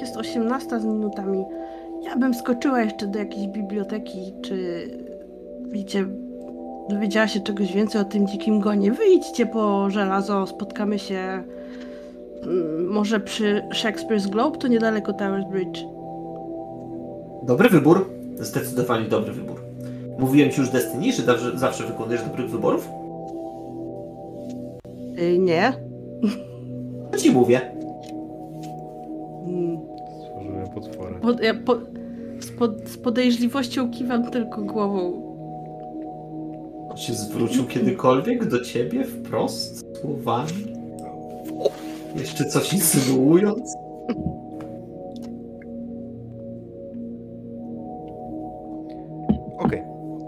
[0.00, 1.44] Jest 18 z minutami.
[2.02, 4.88] Ja bym skoczyła jeszcze do jakiejś biblioteki, czy
[5.68, 6.06] wiecie,
[6.88, 8.92] dowiedziała się czegoś więcej o tym dzikim gonie.
[8.92, 11.42] Wyjdźcie po żelazo, spotkamy się
[12.42, 15.84] mm, może przy Shakespeare's Globe, to niedaleko Towers Bridge.
[17.42, 18.10] Dobry wybór.
[18.36, 19.60] Zdecydowanie dobry wybór.
[20.18, 22.88] Mówiłem ci już Destiny, że zawsze, zawsze wykonujesz dobrych wyborów?
[25.18, 25.72] Y, nie.
[27.12, 27.77] To ci mówię.
[31.22, 31.76] Po, ja po,
[32.40, 35.28] z, pod, z podejrzliwością kiwam tylko głową.
[36.96, 40.74] Się zwrócił kiedykolwiek do ciebie wprost słowami?
[42.16, 43.74] Jeszcze coś insynuując?
[49.58, 49.82] Okej.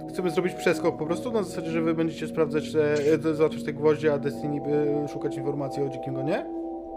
[0.09, 3.73] Chcemy zrobić przeskok po prostu na zasadzie, że wy będziecie sprawdzać te, te załatwiać te
[3.73, 6.47] gwoździe, a Destiny by szukać informacji o dzikim gonie?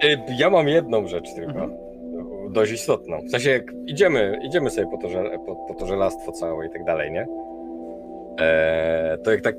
[0.04, 1.52] E, Ja mam jedną rzecz tylko.
[1.64, 1.72] Mhm.
[2.54, 3.18] Dość istotną.
[3.28, 6.70] W sensie, jak idziemy, idziemy sobie po to, żel, po, po to żelastwo całe i
[6.70, 7.28] tak dalej, nie?
[8.40, 9.56] E, to jak tak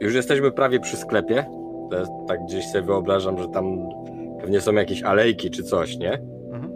[0.00, 1.44] już jesteśmy prawie przy sklepie,
[1.90, 3.88] to jest, tak gdzieś sobie wyobrażam, że tam
[4.40, 6.12] pewnie są jakieś alejki czy coś, nie?
[6.52, 6.72] Mhm.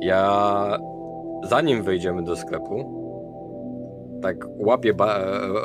[0.00, 0.78] Ja
[1.44, 3.06] zanim wejdziemy do sklepu,
[4.22, 5.20] tak łapię ba,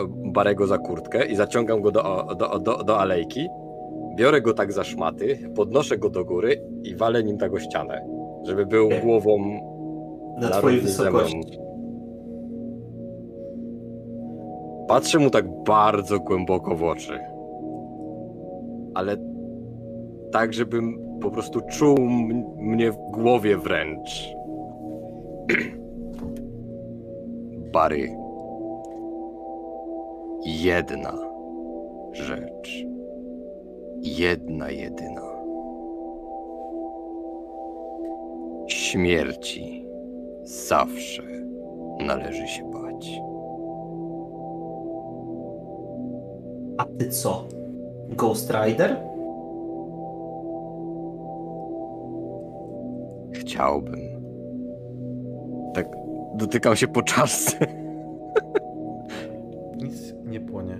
[0.07, 3.47] Barego za kurtkę i zaciągam go do, do, do, do alejki.
[4.15, 8.05] Biorę go tak za szmaty, podnoszę go do góry i walę nim tak o ścianę,
[8.43, 9.01] żeby był Okej.
[9.01, 9.37] głową
[10.37, 11.59] Na twojej wysokości.
[14.87, 17.19] Patrzę mu tak bardzo głęboko w oczy.
[18.93, 19.17] Ale
[20.31, 21.97] tak, żebym po prostu czuł
[22.57, 24.33] mnie w głowie wręcz.
[27.73, 28.17] Bary.
[30.45, 31.13] Jedna
[32.13, 32.85] rzecz.
[34.01, 35.30] Jedna jedyna.
[38.91, 39.85] Śmierci
[40.43, 41.23] zawsze
[41.99, 43.21] należy się bać.
[46.77, 47.47] A ty co?
[48.09, 48.97] Ghost Rider?
[53.33, 53.99] Chciałbym.
[55.73, 55.97] Tak
[56.35, 57.57] dotykam się po czaszce.
[59.83, 60.79] Nic nie płonie.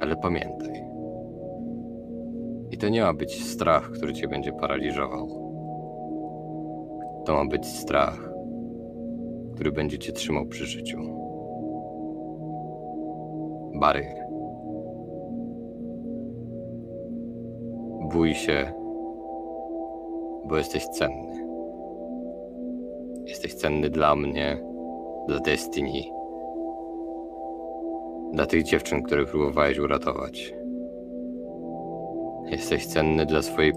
[0.00, 0.89] Ale pamiętaj.
[2.80, 5.26] To nie ma być strach, który cię będzie paraliżował.
[7.24, 8.30] To ma być strach,
[9.54, 10.98] który będzie cię trzymał przy życiu.
[13.74, 14.06] Bary.
[18.12, 18.72] Bój się,
[20.44, 21.46] bo jesteś cenny.
[23.26, 24.62] Jesteś cenny dla mnie,
[25.28, 26.02] dla Destiny,
[28.32, 30.59] dla tych dziewczyn, które próbowałeś uratować.
[32.50, 33.72] Jesteś cenny dla swojej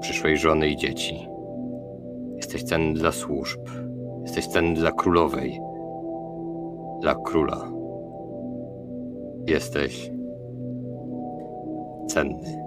[0.00, 1.28] przyszłej żony i dzieci.
[2.36, 3.60] Jesteś cenny dla służb.
[4.22, 5.60] Jesteś cenny dla królowej.
[7.00, 7.68] Dla króla.
[9.46, 10.10] Jesteś
[12.08, 12.66] cenny.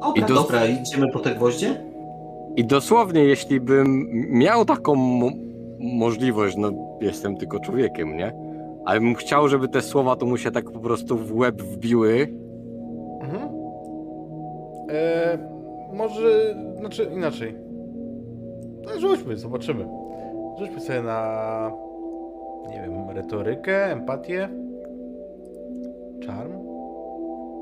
[0.00, 1.80] Dobra, I do- dobra, idziemy po te gwoździe?
[2.56, 5.30] I dosłownie, jeśli bym miał taką mo-
[5.80, 6.70] możliwość, no
[7.00, 8.32] jestem tylko człowiekiem, nie?
[8.86, 12.28] Ale bym chciał, żeby te słowa to mu się tak po prostu w łeb wbiły.
[13.20, 13.48] Mhm.
[14.90, 15.38] E,
[15.92, 17.56] może, znaczy inaczej.
[18.84, 19.88] No, rzućmy, zobaczymy.
[20.58, 21.72] Rzućmy sobie na,
[22.70, 24.48] nie wiem, retorykę, empatię,
[26.26, 26.52] charm.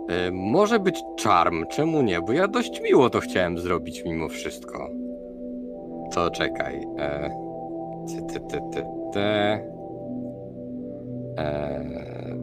[0.09, 2.20] E, może być czarm, czemu nie?
[2.20, 4.88] Bo ja dość miło to chciałem zrobić mimo wszystko.
[6.14, 6.86] To czekaj.
[6.98, 7.30] E,
[8.09, 8.82] ty, ty, ty, ty,
[9.12, 9.73] ty.
[11.39, 11.85] E,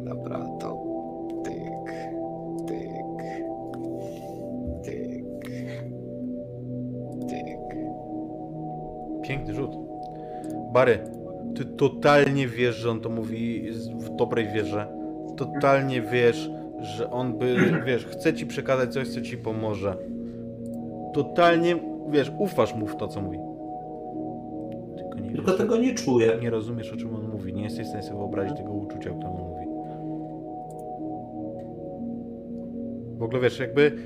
[0.06, 0.84] dobra, to
[1.44, 1.92] tyk,
[2.68, 3.24] tyk,
[4.84, 5.50] tyk,
[7.28, 7.76] tyk.
[9.24, 9.72] Piękny rzut.
[10.74, 11.00] Bary,
[11.56, 14.88] ty totalnie wiesz, że on to mówi w dobrej wierze.
[15.38, 16.52] Totalnie wiesz,
[16.82, 17.56] że on by,
[17.88, 19.96] wiesz, chce ci przekazać coś, co ci pomoże.
[21.14, 21.76] Totalnie,
[22.10, 23.38] wiesz, ufasz mu w to, co mówi.
[24.98, 26.38] Tylko nie Tylko wiesz, tego nie czuję.
[26.42, 27.31] nie rozumiesz, o czym on mówi.
[27.46, 29.66] Nie jesteś w stanie sobie wyobrazić tego uczucia, o którym on mówi.
[33.18, 33.98] W ogóle, wiesz, jakby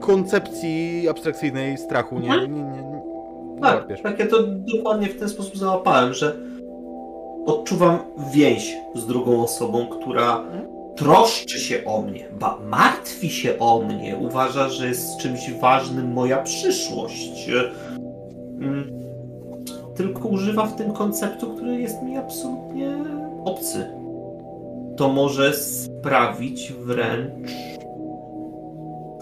[0.00, 3.00] koncepcji abstrakcyjnej strachu nie, nie, nie, nie, nie
[3.62, 4.02] Tak, łapiesz.
[4.02, 4.36] tak ja to
[4.76, 6.36] dokładnie w ten sposób załapałem, że
[7.46, 7.98] odczuwam
[8.32, 10.44] więź z drugą osobą, która
[10.96, 16.42] troszczy się o mnie, ba, martwi się o mnie, uważa, że jest czymś ważnym moja
[16.42, 17.50] przyszłość.
[18.60, 18.99] Mm,
[20.00, 22.96] Tylko używa w tym konceptu, który jest mi absolutnie
[23.44, 23.86] obcy.
[24.96, 27.50] To może sprawić wręcz.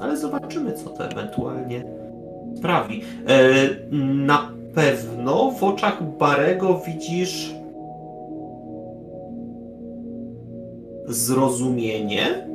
[0.01, 1.85] Ale zobaczymy, co to ewentualnie
[2.57, 3.03] sprawi.
[3.27, 3.45] E,
[4.25, 7.55] na pewno w oczach Barego widzisz
[11.07, 12.49] zrozumienie.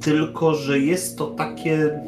[0.00, 2.00] Tylko, że jest to takie.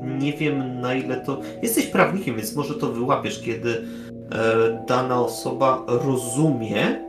[0.00, 1.40] Nie wiem na ile to.
[1.62, 7.08] Jesteś prawnikiem, więc może to wyłapiesz, kiedy e, dana osoba rozumie,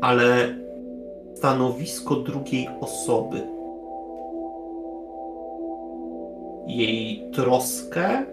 [0.00, 0.54] ale
[1.34, 3.40] stanowisko drugiej osoby.
[6.66, 8.24] Jej troskę,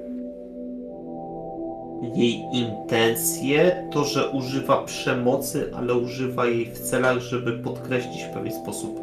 [2.15, 8.53] jej intencje, to, że używa przemocy, ale używa jej w celach, żeby podkreślić w pewien
[8.53, 8.99] sposób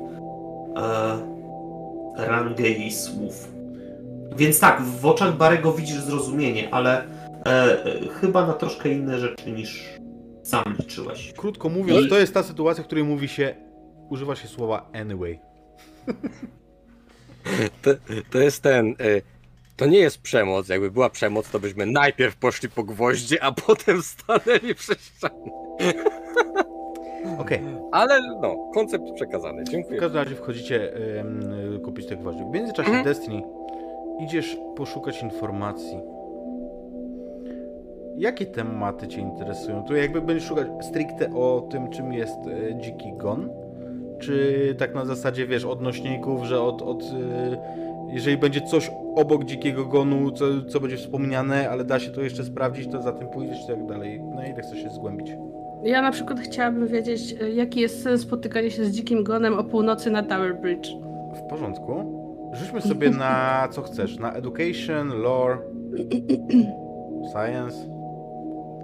[0.76, 3.57] e, rangę jej słów.
[4.36, 7.04] Więc tak, w oczach Barego widzisz zrozumienie, ale
[7.46, 9.84] e, e, chyba na troszkę inne rzeczy niż
[10.42, 11.32] sam liczyłeś.
[11.36, 13.54] Krótko mówiąc, to jest ta sytuacja, w której mówi się,
[14.10, 15.38] używa się słowa anyway.
[17.82, 17.90] To,
[18.30, 18.86] to jest ten.
[18.90, 19.22] Y,
[19.76, 20.68] to nie jest przemoc.
[20.68, 25.50] Jakby była przemoc, to byśmy najpierw poszli po gwoździe, a potem stanęli przez ścianę.
[27.38, 27.60] Okej,
[27.92, 29.64] Ale no, koncept przekazany.
[29.64, 30.00] w Dziękuję.
[30.00, 30.92] każdym razie wchodzicie
[31.84, 32.44] kupić te gwoździe.
[32.44, 33.04] W międzyczasie Mhm.
[33.04, 33.42] Destiny
[34.18, 36.00] idziesz poszukać informacji.
[38.16, 39.82] Jakie tematy Cię interesują?
[39.82, 43.50] Tu jakby będziesz szukać stricte o tym, czym jest e, dziki gon?
[44.18, 47.56] Czy tak na zasadzie, wiesz, odnośników, że od, od e,
[48.12, 52.44] jeżeli będzie coś obok dzikiego gonu, co, co będzie wspomniane, ale da się to jeszcze
[52.44, 54.22] sprawdzić, to za tym pójdziesz i tak dalej.
[54.22, 55.32] Na ile chcesz się zgłębić?
[55.82, 59.64] Ja na przykład chciałabym wiedzieć, e, jaki jest sens spotykania się z dzikim gonem o
[59.64, 60.88] północy na Tower Bridge.
[61.34, 62.27] W porządku.
[62.52, 64.18] Rzućmy sobie na co chcesz.
[64.18, 65.58] Na education, lore,
[67.32, 67.76] science,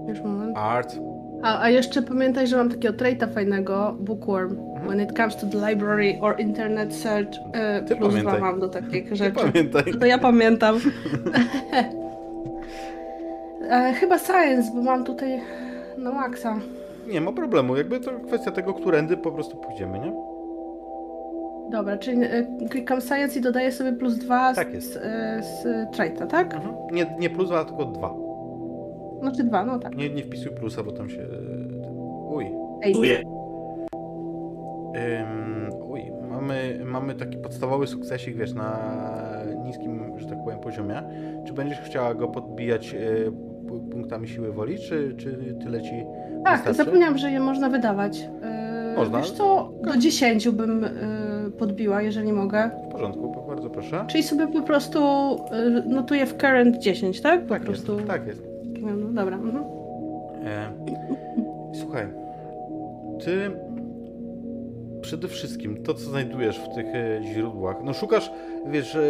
[0.09, 0.57] Już moment.
[0.59, 0.97] art.
[1.43, 4.57] A, a jeszcze pamiętaj, że mam takiego traita fajnego, bookworm.
[4.89, 8.39] When it comes to the library or internet search, e, Ty plus pamiętaj.
[8.39, 9.41] dwa mam do takich Ty rzeczy.
[9.53, 9.82] pamiętaj.
[10.01, 10.77] To ja pamiętam.
[13.70, 15.41] e, chyba science, bo mam tutaj
[15.99, 16.57] na maksa.
[17.07, 17.77] Nie ma problemu.
[17.77, 20.12] Jakby to kwestia tego, którędy po prostu pójdziemy, nie?
[21.70, 24.93] Dobra, czyli e, klikam science i dodaję sobie plus dwa z, Tak jest.
[24.93, 26.55] z, e, z traita, tak?
[26.55, 26.74] Mhm.
[26.93, 28.15] Nie, nie plus, ale tylko dwa.
[29.20, 29.97] Znaczy dwa, no tak.
[29.97, 31.27] Nie, nie wpisuj plusa, bo tam się...
[32.35, 32.47] Uj.
[32.82, 32.95] Ej.
[34.97, 38.78] Ym, uj, mamy, mamy taki podstawowy sukcesik, wiesz, na
[39.65, 41.03] niskim, że tak powiem, poziomie.
[41.47, 43.32] Czy będziesz chciała go podbijać y,
[43.91, 46.05] punktami siły woli, czy, czy tyle ci
[46.45, 46.74] tak, wystarczy?
[46.85, 48.19] zapomniałam, że je można wydawać.
[48.20, 49.19] Yy, Można.
[49.19, 50.89] Wiesz co, do 10 bym yy,
[51.51, 52.71] podbiła, jeżeli mogę.
[52.89, 54.05] W porządku, po- bardzo proszę.
[54.09, 55.01] Czyli sobie po prostu
[55.53, 57.43] yy, notuję w current 10, tak?
[57.43, 58.07] Po Tak jest, prostu.
[58.07, 58.43] tak jest.
[58.81, 59.37] No, dobra.
[59.37, 59.65] Mhm.
[60.45, 60.71] E,
[61.75, 62.07] słuchaj,
[63.25, 63.51] ty
[65.01, 68.31] przede wszystkim to, co znajdujesz w tych e, źródłach, no szukasz,
[68.66, 69.01] wiesz, e,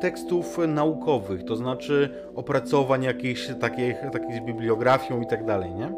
[0.00, 5.90] tekstów naukowych, to znaczy opracowań jakichś takich, takich z bibliografią i tak dalej, nie?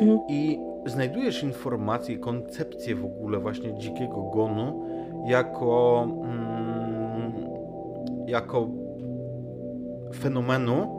[0.00, 0.18] Mhm.
[0.28, 4.82] I znajdujesz informacje, koncepcję w ogóle właśnie dzikiego gonu
[5.28, 7.32] jako, mm,
[8.26, 8.68] jako
[10.14, 10.98] fenomenu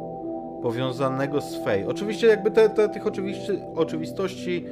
[0.62, 1.86] powiązanego z Fej.
[1.86, 4.66] Oczywiście jakby te, te, tych oczywiście, oczywistości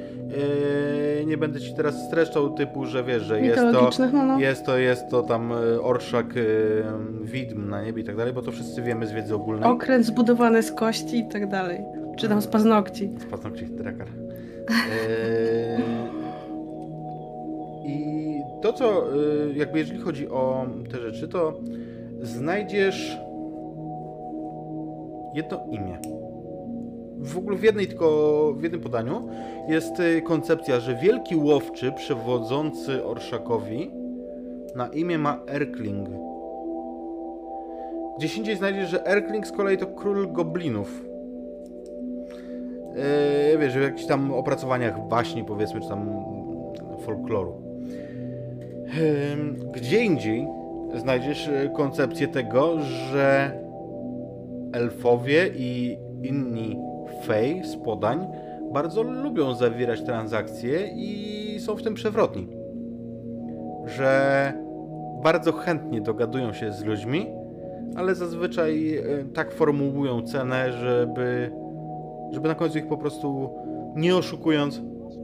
[1.19, 4.39] yy, nie będę ci teraz streszczał typu, że wiesz, że jest to, no, no.
[4.39, 6.83] jest to, jest to tam y, orszak y,
[7.21, 9.69] widm na niebie i tak dalej, bo to wszyscy wiemy z wiedzy ogólnej.
[9.69, 11.81] Okręt zbudowany z kości i tak dalej.
[12.17, 13.11] Czy tam z paznokci.
[13.19, 14.07] Z paznokci drakar.
[14.07, 15.83] Eee,
[17.87, 21.53] I to, co y, jakby jeżeli chodzi o te rzeczy, to
[22.21, 23.17] znajdziesz
[25.33, 25.99] jedno imię.
[27.19, 29.27] W ogóle w jednej tylko, w jednym podaniu
[29.67, 33.91] jest y, koncepcja, że wielki łowczy przewodzący Orszakowi
[34.75, 36.09] na imię ma Erkling.
[38.17, 41.05] Gdzieś indziej znajdziesz, że Erkling z kolei to król goblinów.
[43.51, 46.09] Yy, wiesz, w jakichś tam opracowaniach baśni, powiedzmy, czy tam
[46.99, 47.66] folkloru.
[49.73, 50.47] Gdzie indziej
[50.95, 53.51] znajdziesz yy, koncepcję tego, że
[54.73, 56.79] elfowie i inni
[57.25, 58.27] fej z podań
[58.73, 62.47] bardzo lubią zawierać transakcje i są w tym przewrotni.
[63.85, 64.53] Że
[65.23, 67.25] bardzo chętnie dogadują się z ludźmi,
[67.95, 71.51] ale zazwyczaj yy, tak formułują cenę, żeby
[72.31, 73.49] żeby na końcu ich po prostu
[73.95, 74.81] nie oszukując,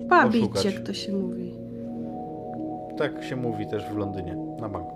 [0.07, 0.65] Babić, Oszukać.
[0.65, 1.52] jak to się mówi.
[2.97, 4.95] Tak się mówi też w Londynie, na banku.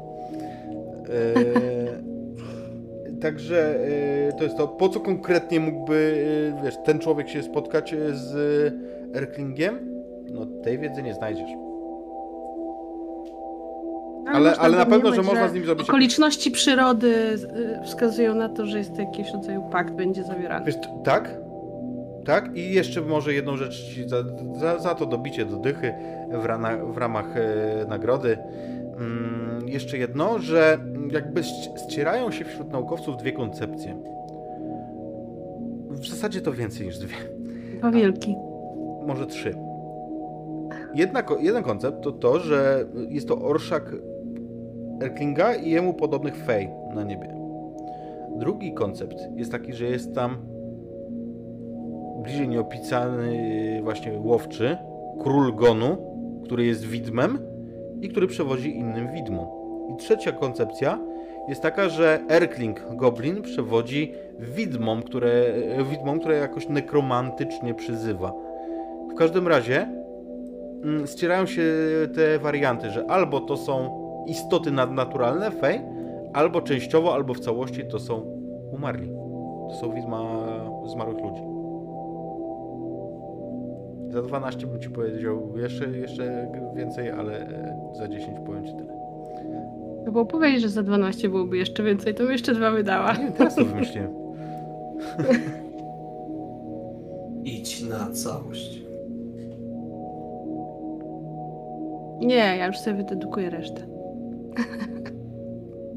[1.36, 3.80] Eee, także
[4.28, 6.26] e, to jest to, po co konkretnie mógłby,
[6.60, 8.34] e, wiesz, ten człowiek się spotkać e, z
[9.16, 9.80] Erklingiem?
[10.32, 11.50] No tej wiedzy nie znajdziesz.
[14.28, 15.90] Ale, można ale na pewno, że można z nim zrobić...
[15.90, 17.38] Okoliczności przyrody
[17.84, 20.66] wskazują na to, że jest to jakiś rodzaju pakt będzie zawierany.
[20.66, 21.47] Wiesz, tak?
[22.28, 22.58] Tak?
[22.58, 24.24] I jeszcze może jedną rzecz za,
[24.60, 25.94] za, za to dobicie do dychy
[26.42, 28.38] w, rana, w ramach e, nagrody.
[29.00, 30.78] Mm, jeszcze jedno, że
[31.12, 33.98] jakby ści- ścierają się wśród naukowców dwie koncepcje.
[35.90, 37.16] W zasadzie to więcej niż dwie.
[37.78, 38.36] Dwa wielki.
[39.08, 39.56] Może trzy.
[40.96, 43.96] Jedna, jeden koncept to to, że jest to orszak
[45.02, 47.36] Erklinga i jemu podobnych fej na niebie.
[48.38, 50.57] Drugi koncept jest taki, że jest tam
[52.28, 54.78] bliżej nieopisany właśnie łowczy,
[55.24, 55.98] król Gonu,
[56.46, 57.40] który jest widmem
[58.02, 59.48] i który przewodzi innym widmom.
[59.94, 61.00] I trzecia koncepcja
[61.48, 65.54] jest taka, że Erkling Goblin przewodzi widmom, które,
[65.92, 68.34] widmom, które jakoś nekromantycznie przyzywa.
[69.12, 69.88] W każdym razie
[70.84, 71.64] mm, ścierają się
[72.16, 73.90] te warianty, że albo to są
[74.26, 75.82] istoty nadnaturalne, fej,
[76.34, 78.22] albo częściowo, albo w całości to są
[78.72, 79.10] umarli.
[79.70, 80.22] To są widma
[80.86, 81.57] zmarłych ludzi.
[84.10, 88.98] Za 12 bym ci powiedział jeszcze, jeszcze więcej, ale e, za 10 powiem ci tyle.
[90.06, 93.14] No bo powiedzieć, że za 12 byłoby jeszcze więcej, to bym jeszcze dwa wydała.
[93.14, 94.12] Nie, teraz to wymyśliłem.
[97.44, 98.82] Idź na całość.
[102.20, 103.82] Nie, ja już sobie wydedukuję resztę.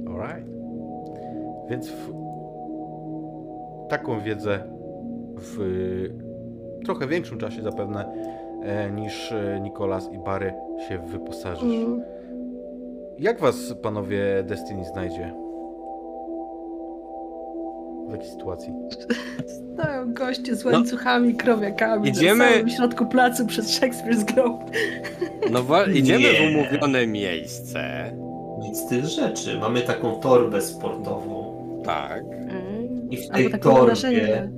[0.06, 0.46] Alright.
[1.70, 2.12] Więc w
[3.88, 4.62] taką wiedzę
[5.36, 5.58] w
[6.84, 8.12] trochę większym czasie zapewne
[8.62, 10.52] e, niż e, Nikolas i Bary
[10.88, 11.62] się wyposażysz.
[11.64, 12.02] Mm.
[13.18, 15.34] Jak was, panowie, Destiny znajdzie?
[18.08, 18.72] W jakiej sytuacji?
[19.74, 20.70] Stoją goście z No.
[20.70, 24.64] łańcuchami, krowiakami Idziemy- na samym środku placu przed Shakespeare's Grove.
[25.50, 26.50] No wa- idziemy Nie.
[26.52, 28.12] w umówione miejsce.
[28.62, 29.58] Nic z tych rzeczy.
[29.58, 31.54] Mamy taką torbę sportową.
[31.84, 32.22] Tak.
[33.10, 34.50] I w Albo tej takie torbie...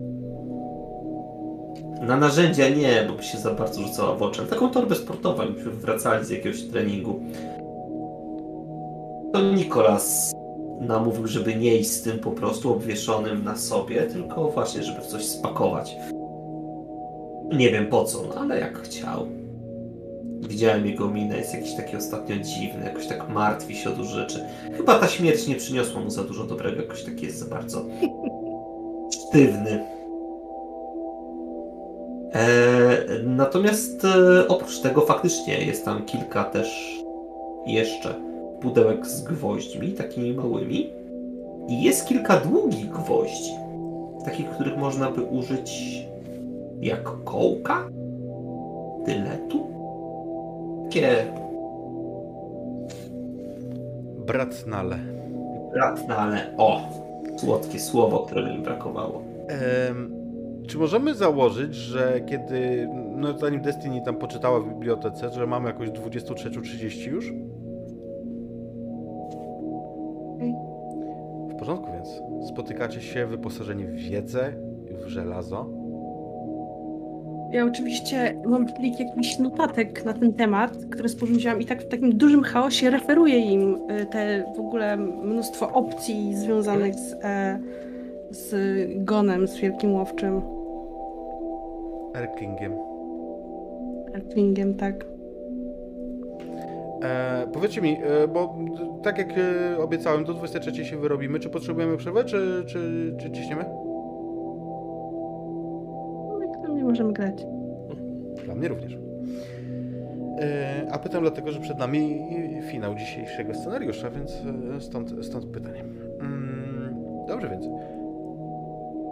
[2.03, 4.47] Na narzędzia nie, bo by się za bardzo rzucała w oczy.
[4.47, 7.21] Taką torbę sportową, jakbyśmy wracali z jakiegoś treningu.
[9.33, 10.33] To Nikolas
[10.81, 15.07] namówił, żeby nie iść z tym po prostu obwieszonym na sobie, tylko właśnie, żeby w
[15.07, 15.97] coś spakować.
[17.53, 19.27] Nie wiem po co, no, ale jak chciał.
[20.41, 24.45] Widziałem jego minę, jest jakiś taki ostatnio dziwny, jakoś tak martwi się o dużo rzeczy.
[24.77, 27.85] Chyba ta śmierć nie przyniosła mu za dużo dobrego, jakoś taki jest za bardzo
[29.13, 30.02] sztywny.
[32.35, 32.45] E,
[33.25, 36.99] natomiast e, oprócz tego faktycznie jest tam kilka też
[37.67, 38.15] jeszcze
[38.61, 40.91] pudełek z gwoźdźmi, takimi małymi.
[41.69, 43.53] I jest kilka długich gwoździ,
[44.25, 45.73] takich, których można by użyć
[46.81, 47.89] jak kołka,
[49.07, 49.67] tyletu.
[50.85, 51.27] Takie
[54.27, 54.99] Bratnale.
[55.75, 56.81] ratne, ale o,
[57.37, 59.23] słodkie słowo, którego mi brakowało.
[59.49, 60.22] Em,
[60.67, 65.89] czy możemy założyć, że kiedy, no zanim Destiny tam poczytała w bibliotece, że mamy jakoś
[65.89, 67.33] 23.30 już?
[71.51, 72.09] W porządku więc.
[72.49, 74.53] Spotykacie się wyposażeni w wiedzę,
[75.05, 75.83] w żelazo.
[77.53, 82.17] Ja oczywiście mam plik jakichś notatek na ten temat, które sporządziłam i tak w takim
[82.17, 87.59] dużym chaosie referuję im y, te w ogóle mnóstwo opcji związanych z, e,
[88.33, 88.55] z
[89.05, 90.43] Gonem, z Wielkim Łowczym,
[92.15, 92.73] Erklingiem.
[94.15, 95.07] Elflingiem, tak.
[97.03, 98.57] E, powiedzcie mi, e, bo
[99.03, 101.39] tak jak e, obiecałem, do 23 się wyrobimy.
[101.41, 103.65] Czy potrzebujemy przerwę, czy, czy, czy ciśniemy?
[106.63, 107.47] No nie możemy grać.
[108.45, 108.99] Dla mnie również.
[110.41, 112.27] E, A pytam dlatego, że przed nami
[112.71, 114.43] finał dzisiejszego scenariusza, więc
[114.79, 115.85] stąd, stąd pytanie.
[116.21, 116.95] Mm,
[117.29, 117.67] Dobrze więc.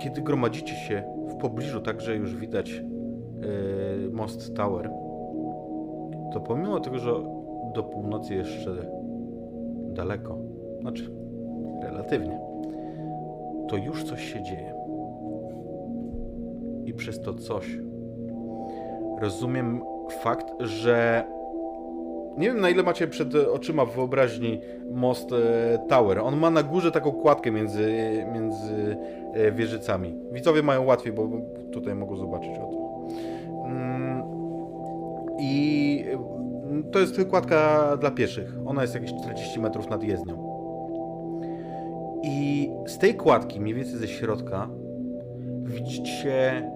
[0.01, 2.83] Kiedy gromadzicie się w pobliżu, tak że już widać e,
[4.13, 4.91] most Tower,
[6.33, 7.13] to pomimo tego, że
[7.75, 8.77] do północy jeszcze
[9.95, 10.39] daleko,
[10.81, 11.11] znaczy
[11.83, 12.41] relatywnie,
[13.69, 14.75] to już coś się dzieje.
[16.85, 17.79] I przez to coś
[19.21, 21.25] rozumiem fakt, że
[22.41, 24.61] nie wiem na ile macie przed oczyma w wyobraźni
[24.91, 26.19] most e, Tower.
[26.19, 27.93] On ma na górze taką kładkę między,
[28.33, 28.97] między
[29.35, 30.19] e, wieżycami.
[30.33, 31.29] Widzowie mają łatwiej, bo
[31.73, 33.09] tutaj mogą zobaczyć o to.
[33.67, 34.23] Mm,
[35.41, 38.55] I e, to jest kładka dla pieszych.
[38.67, 40.51] Ona jest jakieś 40 metrów nad jezdnią.
[42.23, 44.69] I z tej kładki, mniej więcej ze środka,
[45.65, 46.71] widzicie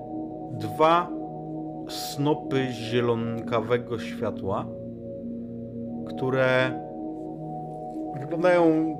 [0.52, 1.08] dwa
[1.88, 4.66] snopy zielonkawego światła,
[6.04, 6.80] które
[8.20, 8.94] wyglądają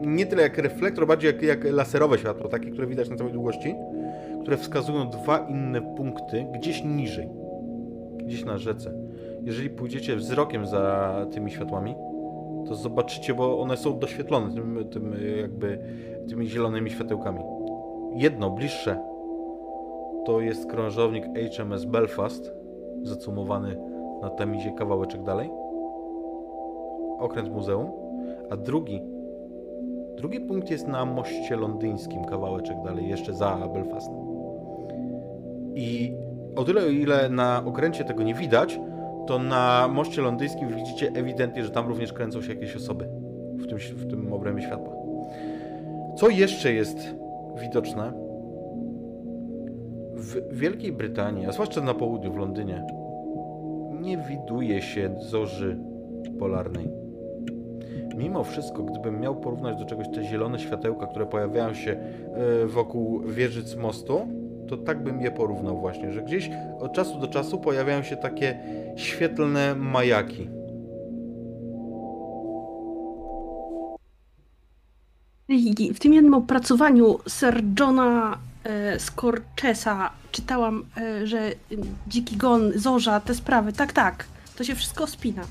[0.00, 3.74] nie tyle jak reflektor, bardziej jak, jak laserowe światło, takie, które widać na całej długości,
[4.42, 7.28] które wskazują dwa inne punkty gdzieś niżej,
[8.16, 8.92] gdzieś na rzece.
[9.42, 11.94] Jeżeli pójdziecie wzrokiem za tymi światłami,
[12.68, 15.78] to zobaczycie, bo one są doświetlone tym, tym jakby
[16.28, 17.40] tymi zielonymi światełkami.
[18.14, 18.98] Jedno, bliższe,
[20.26, 21.24] to jest krążownik
[21.56, 22.52] HMS Belfast,
[23.02, 23.76] zacumowany
[24.22, 25.50] na Tamizie kawałeczek dalej.
[27.20, 27.90] Okręt muzeum.
[28.50, 29.00] A drugi,
[30.16, 34.14] drugi punkt jest na moście londyńskim, kawałeczek dalej, jeszcze za Belfastem.
[35.74, 36.12] I
[36.56, 38.80] o tyle, o ile na okręcie tego nie widać,
[39.26, 43.08] to na moście londyńskim widzicie ewidentnie, że tam również kręcą się jakieś osoby
[43.56, 44.92] w tym, w tym obrębie światła.
[46.16, 47.14] Co jeszcze jest
[47.60, 48.12] widoczne?
[50.14, 52.86] W Wielkiej Brytanii, a zwłaszcza na południu, w Londynie,
[54.00, 55.78] nie widuje się zorzy
[56.38, 56.88] polarnej.
[58.20, 63.20] Mimo wszystko, gdybym miał porównać do czegoś te zielone światełka, które pojawiają się e, wokół
[63.20, 64.28] wieżyc mostu,
[64.68, 68.58] to tak bym je porównał właśnie, że gdzieś od czasu do czasu pojawiają się takie
[68.96, 70.48] świetlne majaki.
[75.94, 81.52] W tym jednym opracowaniu Sir Johna e, Scorchesa czytałam, e, że
[82.08, 84.24] Dziki Gon, Zorza, te sprawy, tak, tak,
[84.56, 85.42] to się wszystko spina.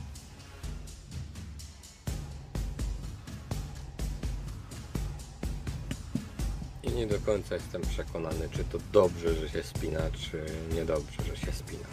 [7.00, 10.46] Nie do końca jestem przekonany, czy to dobrze, że się spina, czy
[10.76, 11.88] niedobrze, że się spina.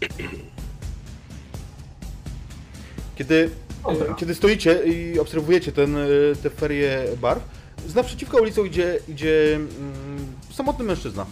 [3.16, 3.50] Kiedy,
[3.82, 4.14] Dobra.
[4.14, 6.08] kiedy stoicie i obserwujecie ten, e,
[6.42, 7.42] te ferie barw,
[7.86, 9.68] z naprzeciwka ulicą idzie, idzie mm,
[10.52, 11.26] samotny mężczyzna.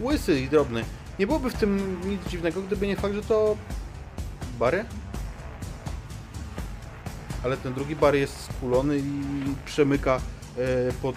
[0.00, 0.84] Łysy i drobny.
[1.18, 3.56] Nie byłoby w tym nic dziwnego, gdyby nie fakt, że to
[4.58, 4.84] bary.
[7.44, 9.22] Ale ten drugi bar jest skulony i
[9.64, 10.20] przemyka
[11.02, 11.16] pod,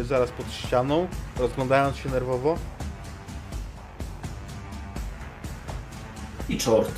[0.00, 1.08] e, zaraz pod ścianą,
[1.38, 2.58] rozglądając się nerwowo.
[6.48, 6.92] I czort.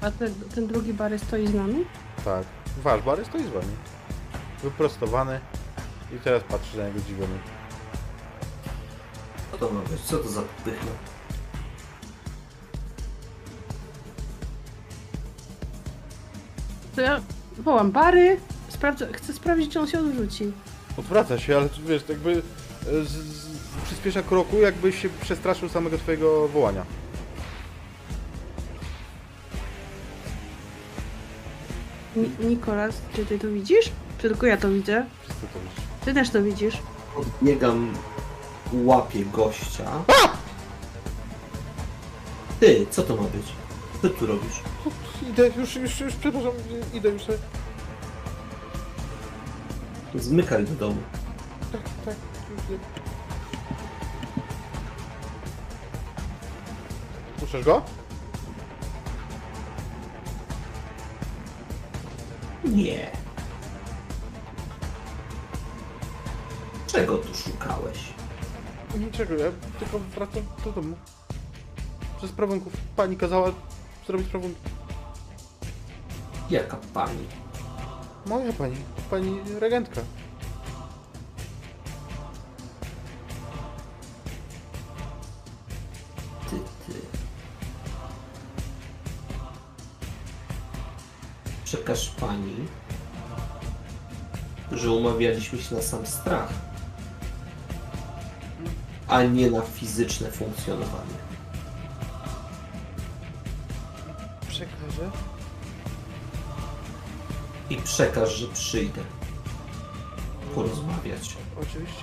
[0.00, 1.84] A ten, ten drugi bary stoi z nami?
[2.24, 2.44] Tak.
[2.82, 3.76] Wasz bar stoi z wami.
[4.62, 5.40] Wyprostowany
[6.16, 7.38] i teraz patrzy na niego zdziwiony.
[9.52, 10.00] Co to ma być?
[10.00, 10.90] Co to za pychna?
[16.96, 17.20] To ja
[17.58, 18.40] wołam Bary,
[18.78, 20.52] sprawdzę, chcę sprawdzić, czy on się odwróci.
[20.96, 23.46] Odwraca się, ale tu wiesz, jakby e, z, z,
[23.84, 26.84] przyspiesza kroku, jakby się przestraszył samego twojego wołania.
[32.16, 33.90] Ni Nikolas, czy ty to widzisz?
[34.18, 35.06] Czy tylko ja to widzę?
[35.22, 35.84] Wszyscy to wiesz.
[36.04, 36.78] Ty też to widzisz.
[37.16, 37.94] Odbiegam,
[38.72, 39.90] łapię gościa.
[42.60, 43.46] Ty, co to ma być?
[44.02, 44.60] Co tu robisz?
[45.30, 46.52] Idę, już, już, już, przepraszam,
[46.94, 47.22] idę już.
[50.14, 51.02] Zmykaj do domu.
[51.72, 52.14] Tak, tak.
[57.40, 57.82] Puszczasz go?
[62.64, 63.10] Nie.
[66.86, 67.98] Czego tu szukałeś?
[68.98, 70.96] Niczego, ja tylko wracam do domu.
[72.16, 72.72] Przez prawunków.
[72.96, 73.52] Pani kazała
[74.06, 74.60] zrobić prawunki.
[76.50, 77.26] Jaka pani?
[78.26, 78.76] Moja pani,
[79.10, 80.00] pani regentka.
[86.50, 86.92] Ty, ty.
[91.64, 92.56] Przekaż pani,
[94.72, 96.52] że umawialiśmy się na sam strach,
[99.08, 101.27] a nie na fizyczne funkcjonowanie.
[107.70, 109.00] I przekaż, że przyjdę
[110.54, 111.36] porozmawiać.
[111.62, 112.02] Oczywiście.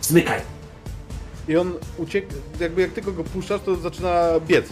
[0.00, 0.40] Zmykaj!
[1.48, 4.66] I on ucieka, jakby jak tylko go puszczasz, to zaczyna biec.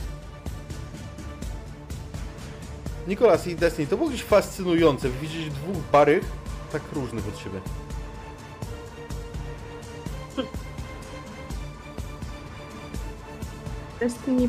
[3.08, 6.24] Nikolas i Destiny, to było gdzieś fascynujące, widzieć dwóch barych
[6.72, 7.60] tak różnych od siebie.
[14.00, 14.48] Destiny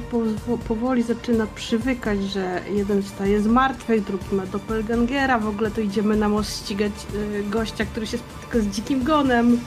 [0.68, 6.16] powoli zaczyna przywykać, że jeden wstaje z martwych, drugi ma doppelgangera, w ogóle to idziemy
[6.16, 9.60] na most ścigać y, gościa, który się spotyka z dzikim gonem.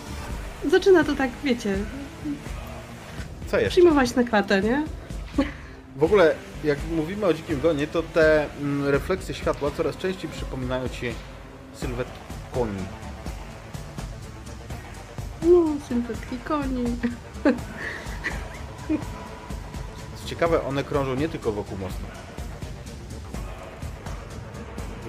[0.71, 1.77] Zaczyna to tak, wiecie,
[3.47, 3.71] Co jeszcze?
[3.71, 4.85] przyjmować na klatę, nie?
[5.97, 10.89] W ogóle, jak mówimy o dzikim gonie, to te mm, refleksje światła coraz częściej przypominają
[10.89, 11.15] ci
[11.75, 12.19] sylwetki
[12.55, 12.85] koni.
[15.43, 16.85] No, sylwetki koni.
[20.27, 22.03] Ciekawe, one krążą nie tylko wokół mostu.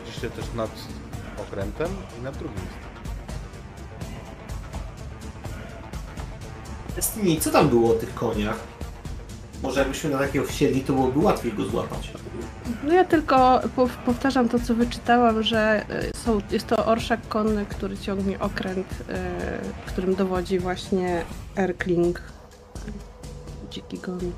[0.06, 0.69] Widzisz je też nad
[1.42, 1.88] okrętem
[2.19, 2.61] i nad drugim.
[6.95, 8.60] Destiny, co tam było o tych koniach?
[9.64, 12.11] Może jakbyśmy na takiego wsiedli, to byłoby łatwiej go złapać.
[12.84, 17.66] No ja tylko pow- powtarzam to, co wyczytałam, że y, są, jest to orszak konny,
[17.66, 22.22] który ciągnie okręt, y, którym dowodzi właśnie Erkling,
[23.72, 24.32] dziki gon.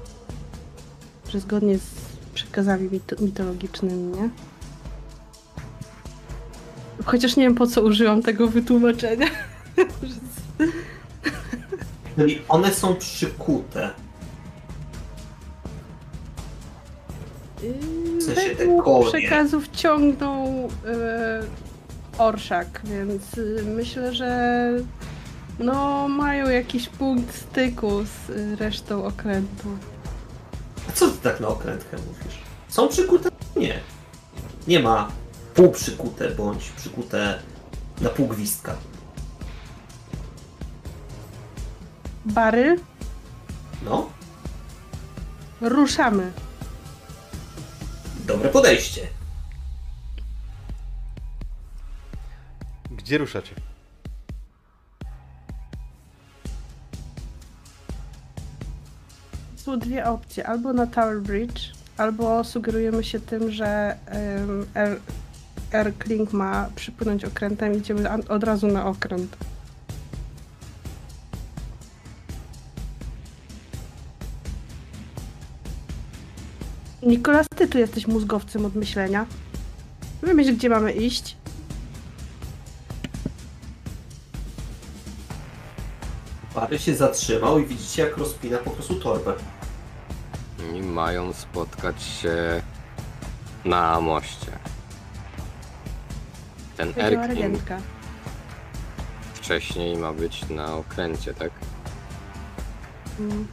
[1.30, 1.84] Że zgodnie z
[2.34, 4.30] przekazami mit- mitologicznymi, nie?
[7.06, 9.28] Chociaż nie wiem, po co użyłam tego wytłumaczenia.
[12.16, 13.90] Czyli one są przykute.
[18.20, 19.06] W sensie te Według konie.
[19.08, 21.48] przekazów ciągną yy,
[22.18, 24.70] orszak, więc yy, myślę, że
[25.60, 29.68] no mają jakiś punkt styku z y, resztą okrętu.
[30.90, 32.38] A co ty tak na okrętkę mówisz?
[32.70, 33.30] Są przykute?
[33.56, 33.80] Nie.
[34.68, 35.12] Nie ma
[35.54, 37.40] półprzykute bądź przykute
[38.02, 38.76] na pół gwizdka.
[42.26, 42.80] Bary,
[43.86, 44.10] No,
[45.62, 46.32] ruszamy.
[48.26, 49.08] dobre podejście.
[52.92, 53.56] Gdzie ruszacie?
[59.68, 61.62] Są dwie opcje, albo na Tower Bridge,
[61.98, 63.98] albo sugerujemy się tym, że
[65.74, 69.38] Airkling ma przypłynąć okrętem i idziemy od razu na okręt.
[77.04, 79.26] Nikolas, ty tu jesteś mózgowcem od myślenia.
[80.22, 81.38] Wymyśl, gdzie mamy iść.
[86.54, 89.34] Pary się zatrzymał i widzicie, jak rozpina po prostu torbę.
[90.76, 92.62] I mają spotkać się
[93.66, 94.52] na moście.
[96.78, 97.78] Ten Erkin regentka.
[99.34, 101.52] wcześniej ma być na okręcie, tak?
[103.20, 103.48] Mm.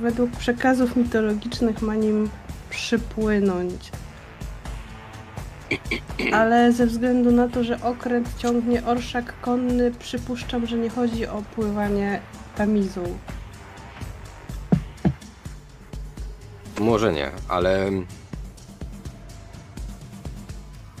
[0.00, 2.30] Według przekazów mitologicznych ma nim
[2.70, 3.92] przypłynąć.
[6.32, 11.42] ale ze względu na to, że okręt ciągnie orszak konny, przypuszczam, że nie chodzi o
[11.54, 12.20] pływanie
[12.56, 13.18] tamizą.
[16.80, 17.90] Może nie, ale...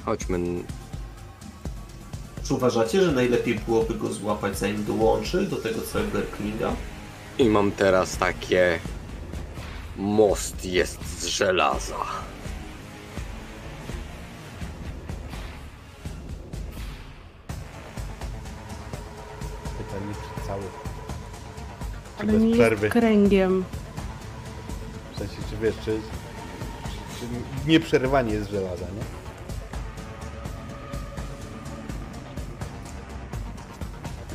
[0.04, 0.38] Chodźmy...
[2.44, 6.72] Czy uważacie, że najlepiej byłoby go złapać zanim dołączy do tego całego Erklinga?
[7.38, 8.78] I mam teraz takie...
[9.96, 11.96] Most jest z żelaza.
[19.78, 20.62] Pytanie, czy cały.
[20.62, 22.86] Czy Ale bez nie przerwy.
[22.86, 23.64] jest kręgiem.
[25.16, 26.00] W sensie, czy wiesz, czy,
[27.20, 27.26] czy,
[27.66, 29.04] nieprzerwanie jest żelaza, nie?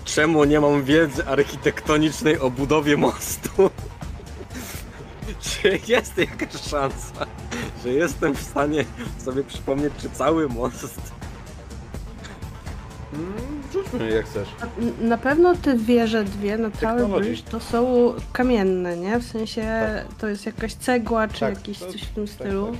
[0.05, 3.49] Czemu nie mam wiedzy architektonicznej o budowie mostu?
[5.41, 7.25] Czy jest jakaś szansa,
[7.83, 8.85] że jestem w stanie
[9.25, 11.20] sobie przypomnieć, czy cały most?
[13.14, 13.33] Mm,
[13.73, 14.49] rzućmy jak chcesz.
[14.59, 17.25] Na- Na pewno te wieże dwie na cały Technology.
[17.30, 19.19] bridge to są kamienne, nie?
[19.19, 19.61] W sensie
[20.07, 20.17] Tak.
[20.17, 22.67] to jest jakaś cegła czy Tak, jakiś to- coś w tym Tak, stylu.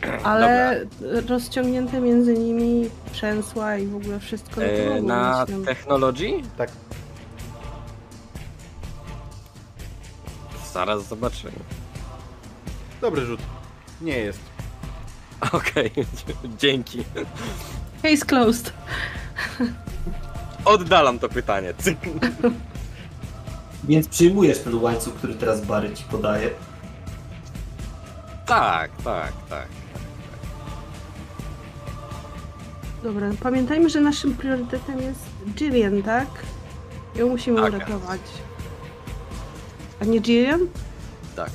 [0.00, 0.20] tak.
[0.24, 0.80] Ale
[1.28, 5.64] rozciągnięte między nimi przęsła i w ogóle wszystko no to E, mogło na no.
[5.64, 6.42] technologii?
[6.58, 6.70] tak.
[10.72, 11.52] Zaraz zobaczymy.
[13.00, 13.40] Dobry rzut.
[14.00, 14.40] Nie jest.
[15.52, 15.90] Okej,
[16.60, 17.04] dzięki.
[18.02, 18.72] Case closed.
[20.64, 21.74] Oddalam to pytanie.
[21.78, 21.98] Cyk.
[23.84, 26.50] Więc przyjmujesz ten łańcuch, który teraz Bary ci podaje.
[28.46, 29.66] Tak, tak, tak.
[33.02, 35.20] Dobra, pamiętajmy, że naszym priorytetem jest
[35.60, 36.26] Jillian, tak?
[37.16, 37.74] Ją musimy Tak.
[37.74, 38.20] uratować.
[40.00, 40.60] A nie Jillian?
[41.36, 41.50] Tak.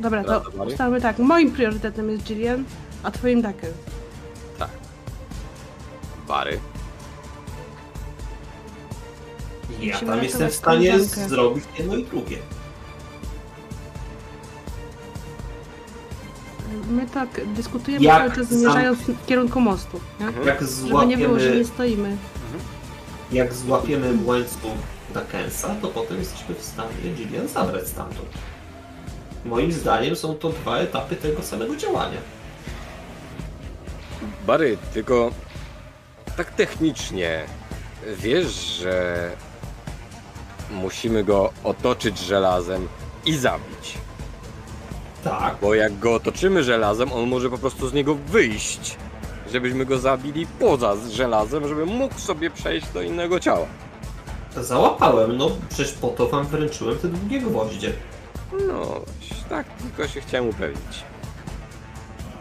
[0.00, 0.70] Dobra, to Dobra, Mary?
[0.70, 1.18] ustalmy tak.
[1.18, 2.64] Moim priorytetem jest Jillian,
[3.02, 3.70] a twoim Daken.
[6.28, 6.60] Bary.
[9.80, 11.28] Ja Musimy tam jestem w ratować stanie koleżankę.
[11.28, 12.38] zrobić jedno i drugie.
[16.90, 20.26] My tak dyskutujemy Jak cały czas sam- zmierzając w kierunku mostu, nie?
[20.26, 20.46] Mhm.
[20.46, 22.16] Jak Żeby nie było, że złapiemy, nie stoimy.
[23.32, 24.72] jak złapiemy łańcuch
[25.14, 28.28] Dakensa, to potem jesteśmy w stanie Gillian zabrać stamtąd.
[29.44, 32.18] Moim zdaniem są to dwa etapy tego samego działania.
[34.46, 35.30] Bary, tylko
[36.38, 37.44] tak technicznie
[38.16, 39.30] wiesz, że
[40.70, 42.88] musimy go otoczyć żelazem
[43.26, 43.98] i zabić.
[45.24, 48.96] Tak, Bo jak go otoczymy żelazem, on może po prostu z niego wyjść.
[49.52, 53.66] Żebyśmy go zabili poza żelazem, żeby mógł sobie przejść do innego ciała.
[54.56, 57.92] załapałem, no przecież po to wam wręczyłem te długie gwoździe.
[58.68, 59.00] No,
[59.48, 61.04] tak, tylko się chciałem upewnić.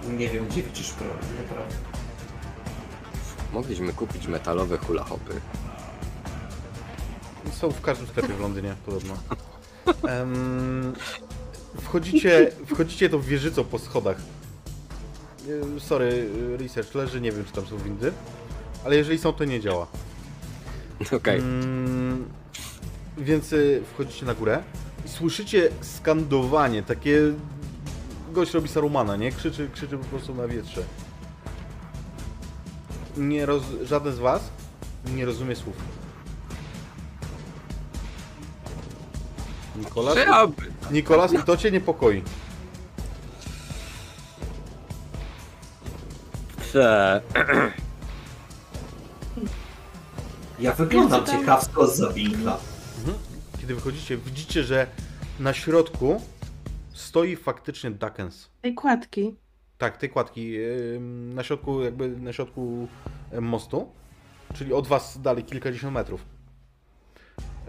[0.08, 1.97] Nie wiem, gdzie widzisz problem, naprawdę.
[3.58, 5.34] Mogliśmy kupić metalowe hula hopy.
[7.52, 9.14] Są w każdym sklepie w Londynie, podobno.
[10.10, 10.94] Em,
[11.82, 14.18] wchodzicie, wchodzicie tą wieżycą po schodach.
[15.78, 16.30] E, Sorry,
[16.60, 18.12] research leży, nie wiem czy tam są windy.
[18.86, 19.88] Ale jeżeli są, to nie działa.
[21.12, 21.40] Okej.
[21.40, 22.26] Mm,
[23.18, 24.64] więc y, wchodzicie na górę
[25.06, 27.22] i słyszycie skandowanie, takie...
[28.32, 29.32] Gość robi Sarumana, nie?
[29.32, 30.84] Krzyczy, krzyczy po prostu na wietrze.
[33.18, 33.64] Nie roz...
[33.84, 34.50] Żaden z was
[35.16, 35.76] nie rozumie słów.
[39.76, 40.16] Nikolas?
[40.16, 40.72] Czy aby?
[40.92, 42.24] Nikolas, to cię niepokoi.
[46.74, 47.22] Te...
[50.60, 52.58] Ja wyglądam ciekawsko z winkla.
[53.62, 54.88] Kiedy wychodzicie, widzicie, że
[55.40, 56.22] na środku
[56.94, 58.50] stoi faktycznie Duckens.
[58.62, 59.36] Tej kładki.
[59.78, 60.54] Tak, tej kładki
[61.34, 62.88] na środku, jakby na środku
[63.42, 63.92] mostu,
[64.54, 66.26] czyli od was dalej kilkadziesiąt metrów.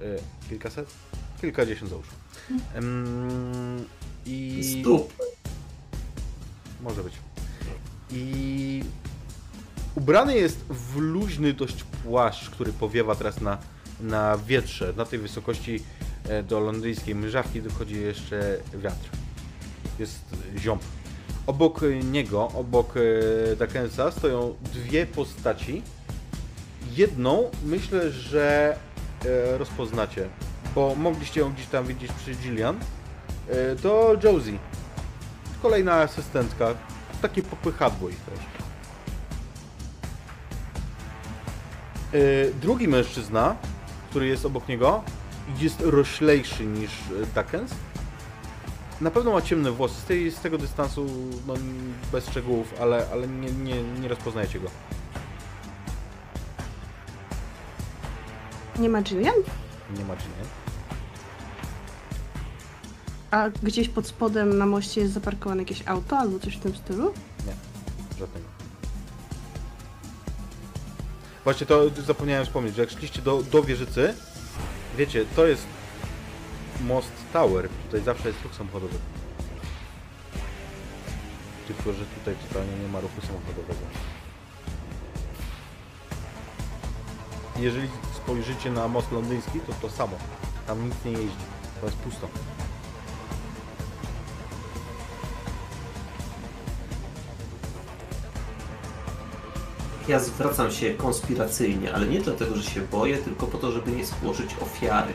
[0.02, 0.94] Y, Kilkaset?
[1.40, 2.06] Kilkadziesiąt załóż.
[4.26, 5.12] I Stup.
[6.80, 7.12] może być.
[8.10, 8.84] I
[9.94, 13.58] ubrany jest w luźny dość płaszcz, który powiewa teraz na,
[14.00, 14.92] na wietrze.
[14.96, 15.82] Na tej wysokości
[16.28, 19.08] e, do londyńskiej mrzawki dochodzi jeszcze wiatr.
[19.98, 20.24] Jest
[20.58, 20.82] ziąb.
[21.48, 25.82] Obok niego, obok e, Dakensa stoją dwie postaci.
[26.96, 28.76] Jedną myślę, że
[29.24, 30.28] e, rozpoznacie,
[30.74, 32.78] bo mogliście ją gdzieś tam widzieć przy Gillian.
[33.48, 34.58] E, To Josie.
[35.62, 36.74] Kolejna asystentka.
[37.22, 38.38] Takie popychadło też.
[42.60, 43.56] Drugi mężczyzna,
[44.10, 45.02] który jest obok niego,
[45.60, 46.90] jest roślejszy niż
[47.34, 47.74] Duckens.
[49.00, 51.06] Na pewno ma ciemne włosy, z, tej, z tego dystansu,
[51.46, 51.54] no
[52.12, 54.70] bez szczegółów, ale, ale nie, nie, nie rozpoznajecie go.
[58.78, 59.34] Nie ma Jillian?
[59.98, 60.48] Nie ma nie?
[63.30, 67.14] A gdzieś pod spodem na moście jest zaparkowane jakieś auto albo coś w tym stylu?
[67.46, 67.52] Nie,
[68.18, 68.46] żadnego.
[71.44, 74.14] Właśnie to zapomniałem wspomnieć, że jak szliście do, do wieżycy,
[74.96, 75.66] wiecie, to jest
[76.80, 78.98] most Tower, tutaj zawsze jest ruch samochodowy.
[81.66, 83.80] Tylko, że tutaj totalnie nie ma ruchu samochodowego.
[87.56, 90.16] Jeżeli spojrzycie na most londyński, to to samo.
[90.66, 91.44] Tam nic nie jeździ.
[91.80, 92.28] To jest pusto.
[100.08, 104.06] Ja zwracam się konspiracyjnie, ale nie dlatego, że się boję, tylko po to, żeby nie
[104.06, 105.14] złożyć ofiary.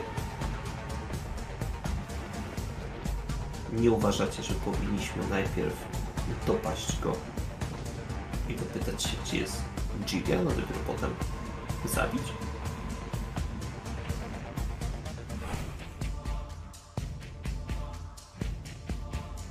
[3.78, 5.74] Nie uważacie, że powinniśmy najpierw
[6.46, 7.12] dopaść go
[8.48, 9.62] i dopytać się, gdzie jest
[10.06, 11.10] Gillian, a dopiero potem
[11.84, 12.22] zabić?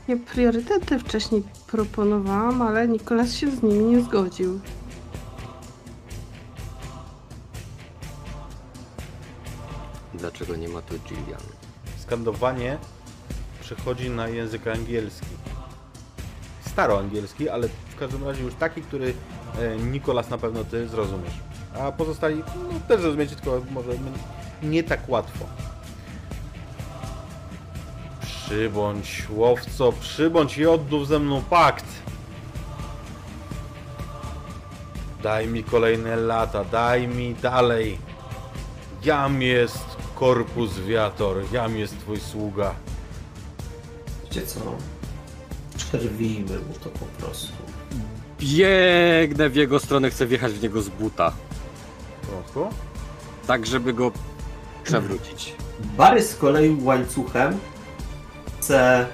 [0.07, 4.59] Ja priorytety wcześniej proponowałam, ale Nikolas się z nimi nie zgodził.
[10.13, 11.41] Dlaczego nie ma tu Jillian?
[11.97, 12.77] skandowanie
[13.75, 15.25] przechodzi na język angielski.
[16.67, 19.13] Staroangielski, ale w każdym razie już taki, który
[19.59, 21.33] e, Nikolas na pewno ty zrozumiesz.
[21.79, 23.91] A pozostali no, też zrozumiecie, tylko może
[24.63, 25.45] nie tak łatwo.
[28.21, 31.85] Przybądź, łowco, przybądź i odnów ze mną pakt.
[35.23, 37.97] Daj mi kolejne lata, daj mi dalej.
[39.05, 39.85] Jam jest
[40.15, 42.75] korpus viator, jam jest twój sługa.
[44.35, 44.59] Wiecie co?
[45.77, 47.53] Przerwijmy mu to po prostu.
[48.39, 51.33] Biegnę w jego stronę, chcę wjechać w niego z buta.
[52.25, 52.67] Porządku?
[53.47, 54.11] Tak, żeby go
[54.83, 55.55] przewrócić.
[55.97, 57.59] Bary z kolei łańcuchem
[58.59, 59.07] chce,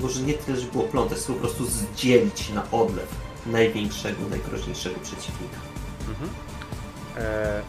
[0.00, 3.08] może nie tyle, żeby było plątać, chce po prostu zdzielić na odlew
[3.46, 5.56] największego, najgroźniejszego przeciwnika.
[7.16, 7.62] E,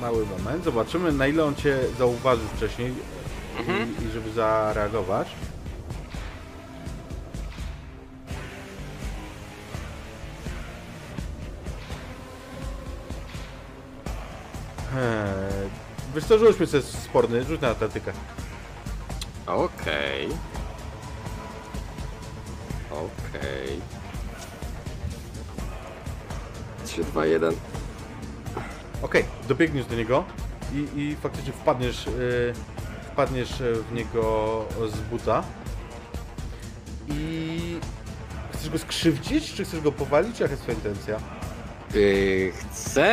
[0.00, 2.92] mały moment, zobaczymy na ile on cię zauważył wcześniej
[3.58, 3.94] Mhm.
[4.02, 5.28] i, i żeby zareagować.
[16.32, 18.12] Co, rzućmy sobie sporny, rzuć na atletykę.
[19.46, 20.28] Okej.
[22.90, 23.80] Okej.
[26.84, 27.54] 3, 2, 1.
[29.02, 30.24] Okej, dobiegniesz do niego
[30.74, 32.54] i, i faktycznie wpadniesz, yy,
[33.12, 35.42] wpadniesz e, w niego z buta.
[37.08, 37.78] I
[38.52, 40.40] chcesz go skrzywdzić, czy chcesz go powalić?
[40.40, 41.20] Jaka jest twoja intencja?
[41.94, 43.12] Yy, chcę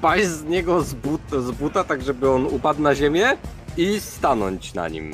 [0.00, 3.36] wpaść z niego z, but, z buta, tak żeby on upadł na ziemię
[3.76, 5.12] i stanąć na nim.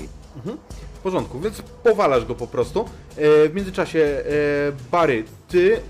[0.95, 2.81] W porządku, więc powalasz go po prostu.
[3.17, 4.23] E, w międzyczasie, e,
[4.91, 5.81] Barry, ty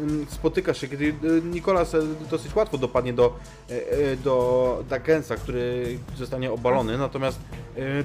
[0.00, 1.98] mm, spotykasz się, kiedy e, Nikolas e,
[2.30, 3.36] dosyć łatwo dopadnie do,
[3.68, 7.38] e, do Dagensa, który zostanie obalony, natomiast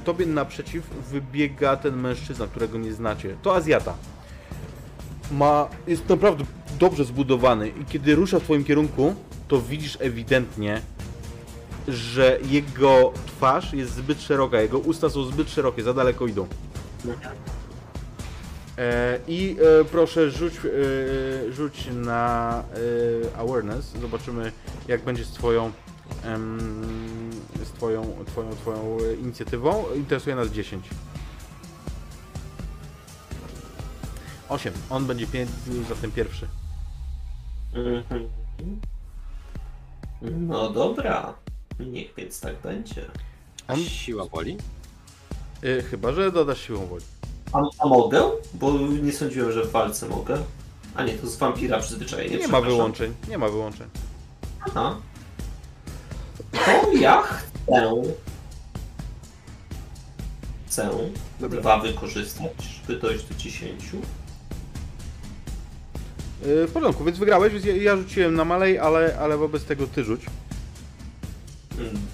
[0.04, 3.36] tobie naprzeciw wybiega ten mężczyzna, którego nie znacie.
[3.42, 3.94] To Azjata.
[5.32, 6.44] Ma, jest naprawdę
[6.80, 9.16] dobrze zbudowany i kiedy rusza w twoim kierunku,
[9.48, 10.82] to widzisz ewidentnie,
[11.88, 16.48] że jego twarz jest zbyt szeroka, jego usta są zbyt szerokie, za daleko idą.
[18.78, 22.64] E, I e, proszę rzuć, e, rzuć na
[23.34, 23.94] e, awareness.
[24.02, 24.52] Zobaczymy
[24.88, 25.72] jak będzie z twoją
[26.24, 26.60] em,
[27.64, 29.86] z twoją, twoją, twoją inicjatywą.
[29.96, 30.90] Interesuje nas 10.
[34.50, 34.74] 8.
[34.90, 35.48] On będzie pię-
[35.90, 36.48] zatem pierwszy.
[37.74, 38.30] Mhm.
[40.32, 41.34] No dobra,
[41.80, 43.06] niech więc tak będzie.
[43.68, 44.58] A On- siła woli?
[45.64, 47.04] E, chyba, że dodasz siłą woli.
[47.54, 48.24] A, a mogę?
[48.54, 48.72] Bo
[49.04, 50.38] nie sądziłem, że w walce mogę.
[50.95, 52.30] A nie, to z wampira przyzwyczajenie.
[52.30, 52.70] Nie ma przepraszam.
[52.70, 53.14] wyłączeń.
[53.30, 53.88] Nie ma wyłączeń.
[54.62, 54.95] Aha.
[56.52, 57.92] To ja chcę.
[60.68, 60.90] Chcę
[61.40, 61.60] Dobra.
[61.62, 62.52] dwa wykorzystać,
[62.88, 63.84] żeby dojść do 10.
[66.44, 69.88] E, w porządku, więc wygrałeś, więc ja, ja rzuciłem na malej, ale, ale wobec tego
[69.88, 70.22] ty rzuć.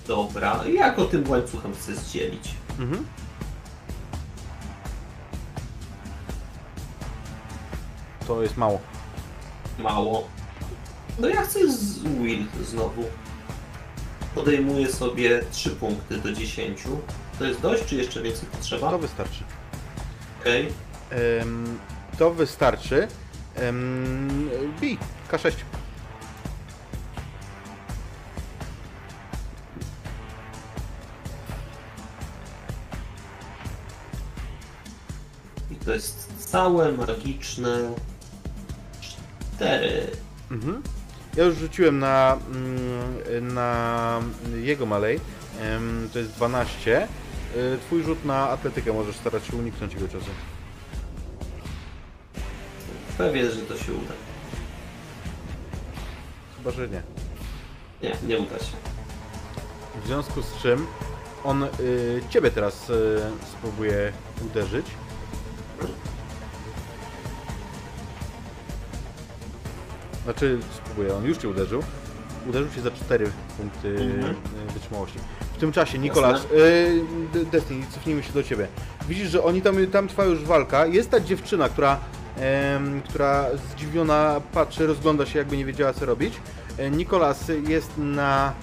[0.08, 2.50] Dobra, jak o tym łańcuchem chcę zdzielić?
[2.80, 3.06] Mhm.
[8.28, 8.80] To jest mało.
[9.80, 10.28] Mało.
[11.20, 13.04] No ja chcę z Will znowu.
[14.36, 16.84] Podejmuję sobie 3 punkty do 10.
[17.40, 18.92] to jest dość, czy jeszcze więcej potrzeba?
[18.92, 19.44] To wystarczy.
[20.42, 20.68] Okej.
[21.10, 21.80] Em,
[22.18, 23.08] to wystarczy.
[23.58, 24.50] Um,
[24.80, 24.98] bij,
[25.32, 25.52] K6.
[35.72, 37.94] I to jest całe magiczne
[39.58, 40.08] 4.
[40.52, 40.84] Mhm.
[41.38, 44.22] Ja już rzuciłem na, mm, na
[44.56, 45.20] jego malej.
[46.14, 47.08] To jest 12.
[47.56, 50.32] Y, Twój rzut na atletykę możesz starać się uniknąć jego ciosu.
[53.18, 54.14] Pewien, że to się uda.
[56.58, 57.02] Chyba, że nie.
[58.04, 58.72] Nie, nie uda się.
[60.04, 60.88] W związku z czym
[61.44, 63.20] on y, ciebie teraz y,
[63.58, 64.12] spróbuje
[64.46, 64.86] uderzyć.
[70.24, 71.84] Znaczy, spróbuję, on już cię uderzył.
[72.50, 74.36] Uderzył cię za 4 punkty Mhm.
[74.70, 75.20] y, wytrzymałości.
[75.54, 77.02] W tym czasie, Nikolas, y,
[77.34, 78.68] D- Destiny, cofnijmy się do ciebie.
[79.10, 80.86] Widzisz, że oni tam, tam trwa już walka.
[80.86, 82.00] Jest ta dziewczyna, która,
[83.10, 86.34] która zdziwiona patrzy, rozgląda się, jakby nie wiedziała, co robić.
[86.78, 88.54] E, Nikolas jest na,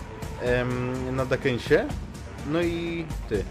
[1.13, 1.85] na Dakensie.
[2.51, 3.45] No i ty.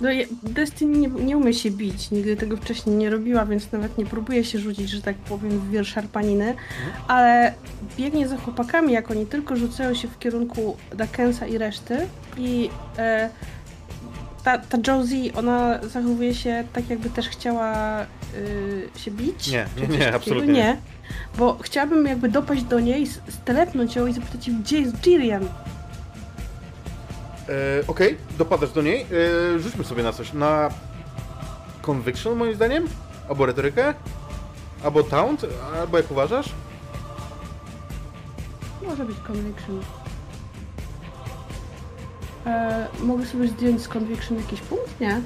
[0.00, 0.08] No,
[0.42, 4.44] Destiny nie, nie umie się bić, nigdy tego wcześniej nie robiła, więc nawet nie próbuje
[4.44, 6.54] się rzucić, że tak powiem, w wir szarpaniny,
[7.08, 7.54] ale
[7.96, 13.30] biegnie za chłopakami, jak oni tylko rzucają się w kierunku Dakensa i reszty i e,
[14.44, 17.72] ta, ta Josie, ona zachowuje się tak, jakby też chciała
[18.38, 19.48] y, się bić?
[19.48, 20.52] Nie, nie, nie, absolutnie nie.
[20.52, 20.76] nie.
[21.38, 25.44] Bo chciałabym jakby dopaść do niej, stelepnąć ją i zapytać gdzie jest Jirian?
[27.48, 29.06] E, Okej, dopadasz do niej.
[29.54, 30.32] E, rzućmy sobie na coś.
[30.32, 30.70] Na
[31.82, 32.88] conviction moim zdaniem?
[33.28, 33.94] Albo retorykę?
[34.84, 35.46] Albo taunt?
[35.80, 36.52] Albo jak uważasz?
[38.82, 39.80] Może być conviction.
[42.46, 45.00] E, mogę sobie zdjąć z conviction jakiś punkt?
[45.00, 45.20] Nie.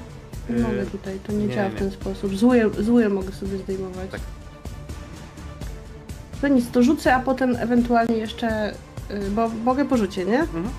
[0.49, 1.75] Nie E, mogę tutaj, to nie, nie, działa nie.
[1.75, 2.35] w ten sposób.
[2.35, 4.11] Zły, zły mogę sobie zdejmować.
[4.11, 4.21] Tak.
[6.41, 8.73] To nic, to rzucę, a potem ewentualnie jeszcze,
[9.11, 10.39] y, bo mogę po rzucie, nie?
[10.39, 10.69] Mhm.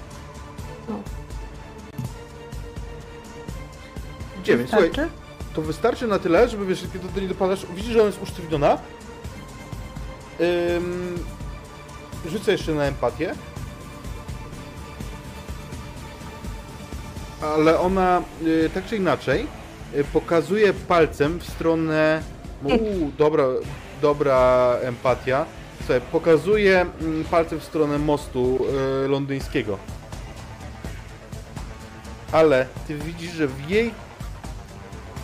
[0.89, 0.95] No.
[4.45, 4.71] 9.
[4.71, 5.13] Słuchaj, Wystarczy?
[5.55, 8.79] to wystarczy na tyle, żeby wiesz, kiedy do niej dopadasz, widzisz, że ona jest usztywniona.
[10.77, 11.19] Ym,
[12.27, 13.35] rzucę jeszcze na empatię.
[17.43, 19.47] Ale ona, y, tak czy inaczej,
[20.13, 22.23] pokazuje palcem w stronę...
[22.65, 23.45] Uuu, dobra,
[24.03, 25.47] dobra empatia.
[25.79, 28.59] Słuchaj, pokazuje mm, palcem w stronę mostu
[29.05, 29.79] y, londyńskiego.
[32.33, 33.91] Ale ty widzisz, że w jej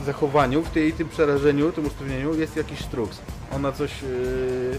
[0.05, 3.19] zachowaniu, w tej, tym przerażeniu, tym usztywnieniu jest jakiś struks.
[3.53, 4.03] Ona coś...
[4.03, 4.79] Yy,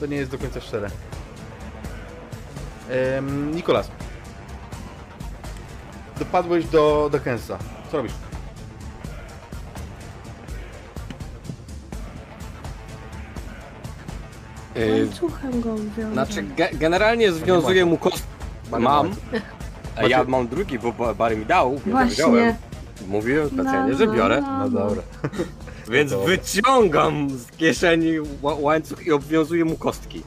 [0.00, 0.90] to nie jest do końca szczere.
[2.90, 3.90] Ehm, Nikolas.
[6.18, 7.58] Dopadłeś do Dakensa.
[7.90, 8.27] Co robisz?
[14.78, 16.12] Yy, Łańcuchem go wiążę.
[16.12, 18.22] znaczy, ge generalnie związuję mu kost...
[18.70, 18.82] Mam.
[18.82, 19.04] ma.
[19.96, 21.72] A ja mam drugi, bo Ba- Bary mi dał.
[21.72, 22.24] nie Właśnie.
[22.24, 22.54] powiedziałem.
[23.08, 24.42] Mówiłem specjalnie, że biorę.
[24.42, 25.02] No dobra.
[25.90, 26.26] Więc dobra.
[26.26, 30.22] wyciągam z kieszeni ła- łańcuch i obwiązuję mu kostki.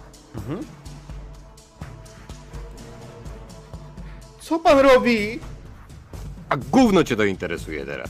[4.42, 5.40] Co pan robi?
[6.50, 8.10] A gówno cię to interesuje teraz.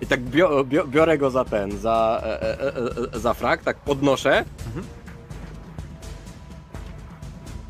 [0.00, 2.72] I tak bio, bio, biorę go za ten, za, e, e, e,
[3.14, 4.44] e, za frak, tak podnoszę.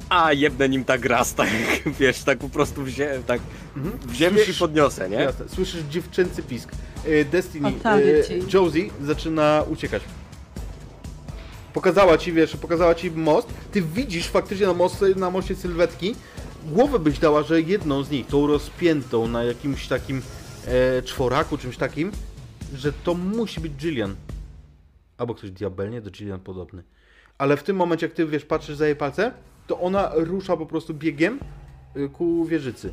[0.09, 1.49] A jebnę nim tak raz, tak
[1.87, 3.41] wiesz, tak po prostu w, zie, tak
[3.77, 3.99] Mhm.
[4.09, 5.17] w ziemię i podniosę, nie?
[5.17, 5.49] Jasne.
[5.49, 6.73] Słyszysz dziewczęcy pisk.
[7.07, 7.99] E, Destiny, e.
[8.55, 10.03] Josie zaczyna uciekać.
[11.73, 13.49] Pokazała ci, wiesz, pokazała ci most.
[13.73, 16.15] Ty widzisz faktycznie na, most, na moście sylwetki.
[16.65, 20.23] Głowę byś dała, że jedną z nich, tą rozpiętą na jakimś takim
[20.67, 22.13] e, czworaku, czymś takim,
[22.75, 24.17] że to musi być Jillian.
[25.19, 26.83] Albo ktoś diabelnie do Jillian podobny.
[27.39, 29.33] Ale w tym momencie, jak ty, wiesz, patrzysz za jej palce,
[29.67, 31.41] to ona rusza po prostu biegiem
[31.97, 32.93] y, ku wieżycy.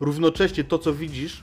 [0.00, 1.42] Równocześnie to, co widzisz,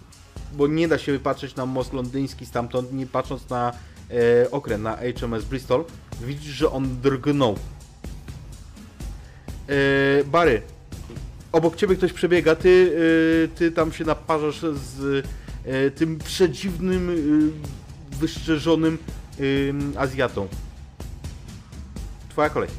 [0.54, 3.74] bo nie da się patrzeć na most londyński stamtąd, nie patrząc na
[4.12, 5.86] e, okręt, na HMS Bristol,
[6.22, 7.56] widzisz, że on drgnął.
[9.68, 10.62] E, Bary,
[11.52, 12.98] obok ciebie ktoś przebiega, ty,
[13.46, 15.26] e, ty tam się naparzasz z
[15.66, 18.98] e, tym przedziwnym, e, wyszczerzonym
[19.98, 20.48] Azjatą.
[22.30, 22.70] Twoja kolej.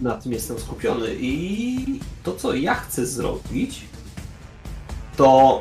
[0.00, 3.80] Na tym jestem skupiony i to, co ja chcę zrobić,
[5.16, 5.60] to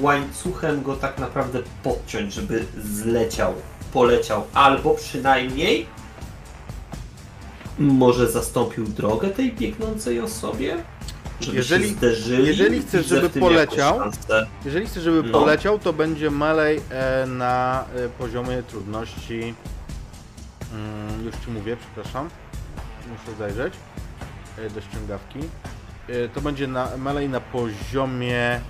[0.00, 3.54] łańcuchem go tak naprawdę podciąć, żeby zleciał,
[3.92, 5.86] poleciał, albo przynajmniej
[7.78, 10.76] może zastąpił drogę tej biegnącej osobie,
[11.52, 12.46] Jeżeli- zderzyli.
[12.46, 14.00] jeżeli chcesz, żeby poleciał.
[14.64, 15.40] Jeżeli chcesz, żeby No.
[15.40, 19.54] poleciał, to będzie melee e, na e, poziomie trudności.
[20.74, 22.28] Mm, już ci mówię, przepraszam.
[23.08, 23.74] Muszę zajrzeć
[24.58, 25.38] e, do ściągawki.
[26.34, 28.60] To będzie na melee na poziomie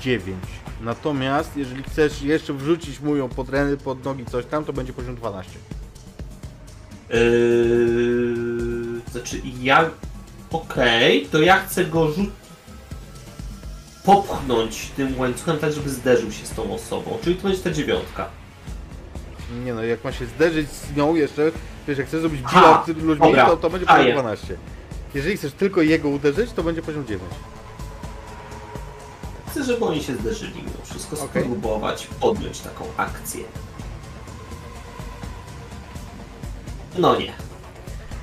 [0.00, 0.36] 9.
[0.80, 4.92] Natomiast jeżeli chcesz jeszcze wrzucić mu ją pod, ręce, pod nogi coś tam, to będzie
[4.92, 5.50] poziom 12.
[7.10, 9.90] Yy, znaczy ja.
[10.52, 12.30] Okej, to ja chcę go rzut...
[14.04, 17.18] popchnąć tym łańcuchem tak, żeby zderzył się z tą osobą.
[17.24, 18.28] Czyli to będzie ta dziewiątka.
[19.64, 21.52] Nie no, jak ma się zderzyć z nią jeszcze,
[21.88, 22.40] wiesz, jak chcesz zrobić
[22.86, 24.56] z ludźmi, dobra, to, to będzie poziom 12.
[25.14, 27.30] Jeżeli chcesz tylko jego uderzyć, to będzie poziom 9.
[29.50, 31.24] Chcę, żeby oni się zderzyli mimo wszystko.
[31.24, 31.42] Okej.
[31.42, 33.44] Spróbować podjąć taką akcję.
[36.98, 37.32] No nie.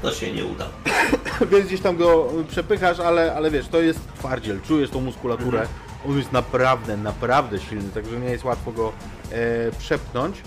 [0.02, 0.68] To się nie uda.
[1.52, 5.68] Więc gdzieś tam go przepychasz, ale, ale wiesz, to jest twardziel, czujesz tą muskulaturę.
[6.10, 8.94] On jest naprawdę, naprawdę silny, także nie jest łatwo go
[9.32, 10.42] e, przepchnąć.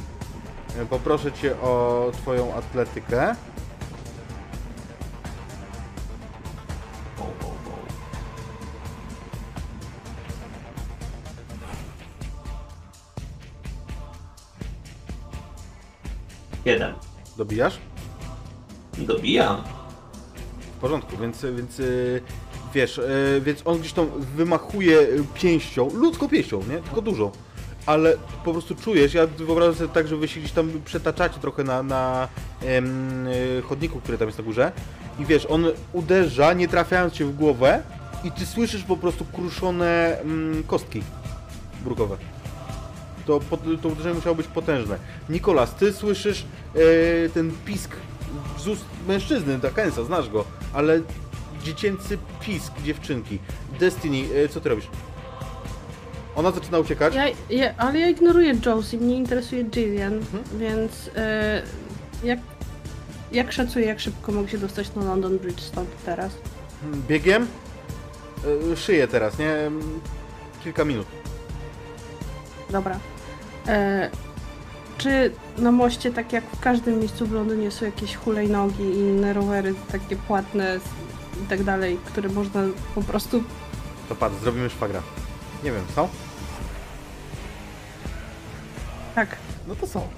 [0.78, 3.34] E, poproszę cię o twoją atletykę.
[7.18, 7.72] Bo, bo, bo.
[16.64, 16.94] Jeden.
[17.36, 17.78] Dobijasz?
[18.98, 19.62] Dobijam.
[20.76, 22.20] W porządku, więc, więc y,
[22.74, 24.06] wiesz, y, więc on gdzieś tam
[24.36, 26.78] wymachuje pięścią, ludzką pięścią, nie?
[26.78, 27.30] Tylko dużą.
[27.86, 31.64] Ale po prostu czujesz, ja wyobrażam sobie tak, że wy się gdzieś tam przetaczacie trochę
[31.64, 32.28] na, na
[32.62, 34.72] y, chodniku, który tam jest na górze.
[35.18, 37.82] I wiesz, on uderza, nie trafiając cię w głowę
[38.24, 41.02] i ty słyszysz po prostu kruszone mm, kostki
[41.84, 42.16] brukowe.
[43.26, 43.40] To,
[43.82, 44.98] to uderzenie musiało być potężne.
[45.28, 47.96] Nikolas, ty słyszysz e, ten pisk
[48.58, 50.44] z ust mężczyzny, Dakensa, znasz go,
[50.74, 51.00] ale
[51.64, 53.38] dziecięcy pisk dziewczynki.
[53.80, 54.86] Destiny, e, co ty robisz?
[56.36, 57.14] Ona zaczyna uciekać.
[57.14, 60.44] Ja, ja, ale ja ignoruję Josie, mnie interesuje Jillian, Mhm.
[60.58, 61.62] więc e,
[62.24, 62.38] jak,
[63.32, 66.32] jak szacuję, jak szybko mogę się dostać na London Bridge stąd teraz?
[67.08, 67.46] Biegiem.
[68.72, 69.56] E, szyję teraz, nie?
[70.64, 71.06] Kilka minut.
[72.70, 72.98] Dobra.
[73.68, 74.10] E,
[75.02, 79.32] czy na moście, tak jak w każdym miejscu w Londynie, są jakieś hulajnogi i inne
[79.32, 80.80] rowery takie płatne
[81.44, 82.60] i tak dalej, które można
[82.94, 83.42] po prostu...
[84.08, 85.02] To patrz, zrobimy szwagra.
[85.64, 86.08] Nie wiem, są?
[89.14, 89.36] Tak,
[89.68, 90.08] No to są.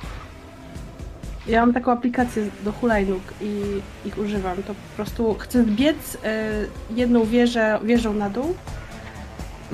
[1.47, 3.63] Ja mam taką aplikację do hulajnóg i
[4.05, 4.57] ich używam.
[4.57, 6.51] To po prostu chcę biec e,
[6.91, 8.55] jedną wieżę, wieżą na dół.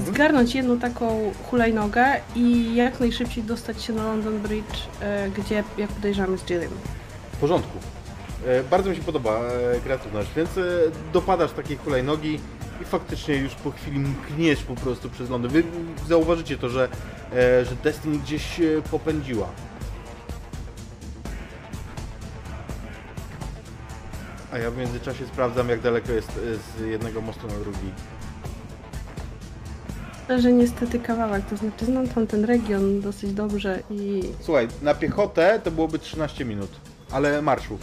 [0.07, 2.05] Zgarnąć jedną taką hulajnogę
[2.37, 6.73] i jak najszybciej dostać się na London Bridge, e, gdzie, jak podejrzewam, jest Jillian.
[7.33, 7.79] W porządku.
[8.47, 10.51] E, bardzo mi się podoba e, kreatywność, więc
[11.13, 12.41] dopadasz takiej hulajnogi
[12.83, 15.51] i faktycznie już po chwili mkniesz po prostu przez Londyn.
[15.51, 15.63] Wy
[16.09, 16.89] zauważycie to, że,
[17.63, 19.49] że Destiny gdzieś popędziła.
[24.53, 26.33] A ja w międzyczasie sprawdzam, jak daleko jest
[26.79, 27.93] z jednego mostu na drugi.
[30.39, 35.61] Że niestety kawałek, to znaczy znam tam ten region dosyć dobrze i Słuchaj, na piechotę
[35.65, 36.71] to byłoby 13 minut,
[37.11, 37.79] ale marszu.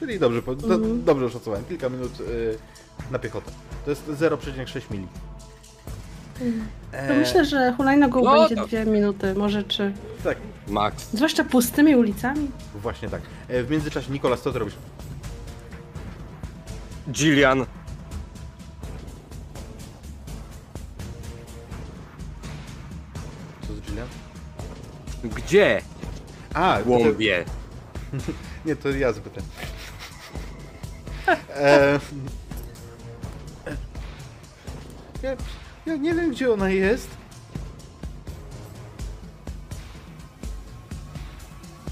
[0.00, 1.04] Czyli dobrze, po- do, Mhm.
[1.04, 1.64] dobrze oszacowałem.
[1.64, 2.58] Kilka minut y,
[3.10, 3.50] na piechotę.
[3.84, 5.06] To jest 0,6 mili.
[6.92, 9.92] to E, myślę, że hulajnogą no będzie to- dwie minuty, może trzy.
[10.24, 11.08] Tak, Max.
[11.12, 12.50] Zwłaszcza pustymi ulicami.
[12.82, 13.20] właśnie tak.
[13.48, 14.74] E, w międzyczasie, Nikolas, co ty robisz?
[17.12, 17.66] Jillian.
[23.68, 24.08] Co z Jillian?
[25.24, 25.82] Gdzie?
[26.54, 27.44] A, Głąbie.
[28.66, 29.44] nie, to ja zapytam.
[31.54, 32.00] E,
[35.22, 35.36] ja,
[35.86, 37.08] ja nie wiem, gdzie ona jest.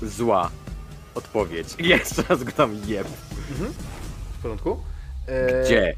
[0.03, 0.51] Zła.
[1.15, 1.69] Odpowiedź.
[1.79, 3.09] Jeszcze raz go tam jeb.
[4.39, 4.81] W porządku?
[5.27, 5.95] E, Gdzie?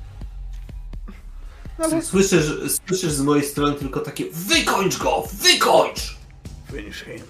[1.78, 2.02] Ale...
[2.02, 2.46] Słyszysz,
[2.86, 5.28] słyszysz z mojej strony tylko takie Wykończ go!
[5.32, 6.16] Wykończ!
[6.70, 7.22] Finish him.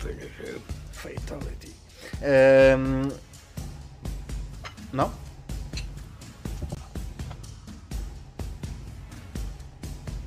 [0.00, 0.60] Finish him.
[0.92, 1.68] Fatality.
[2.22, 3.10] Ehm...
[4.92, 5.10] No.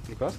[0.10, 0.34] Lukas?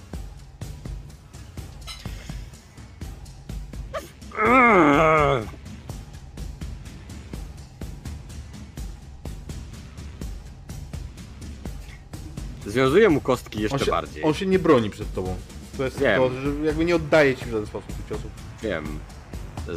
[12.77, 14.25] Związuję mu kostki On jeszcze się, bardziej.
[14.25, 15.37] on się nie broni przed tobą.
[15.77, 16.21] To jest Wiem.
[16.21, 18.31] to, że jakby nie oddaje ci w żaden sposób tych ciosów.
[18.63, 18.99] Wiem.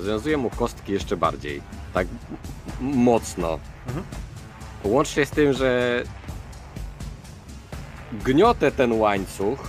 [0.04, 1.62] Związuję mu kostki jeszcze bardziej.
[1.94, 2.08] Tak
[2.82, 3.60] mocno.
[3.88, 4.06] Mhm.
[4.84, 6.04] Łącznie z tym, że
[8.26, 9.60] gniotę ten łańcuch,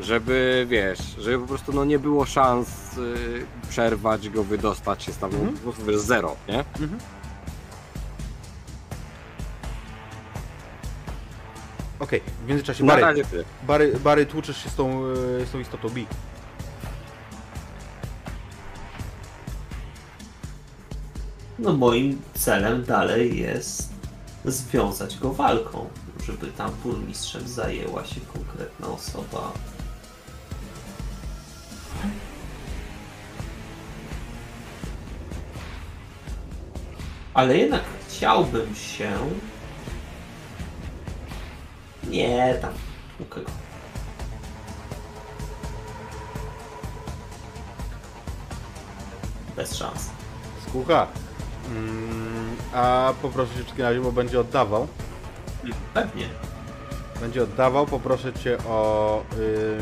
[0.00, 5.30] żeby wiesz, żeby po prostu no nie było szans y, przerwać go, wydostać się tam,
[5.30, 5.52] Mhm.
[5.56, 6.64] po prostu wiesz, zero, nie?
[12.00, 13.44] Okej, w międzyczasie Na Bary, razie ty.
[13.62, 15.04] Bary, Bary tłuczesz się z tą,
[15.42, 16.06] e, z tą istotą Bi.
[21.58, 23.92] No moim celem dalej jest
[24.44, 25.88] związać go walką,
[26.26, 29.52] żeby tam burmistrzem zajęła się konkretna osoba.
[37.34, 39.12] Ale jednak chciałbym się...
[42.10, 42.72] Nie, tam,
[43.20, 43.50] u kogo?
[49.56, 50.10] Bez szans.
[50.68, 51.06] Skucha.
[51.70, 54.86] Mm, a poproszę cię w takim razie, bo będzie oddawał.
[55.94, 56.28] Pewnie.
[57.20, 59.22] Będzie oddawał, poproszę cię o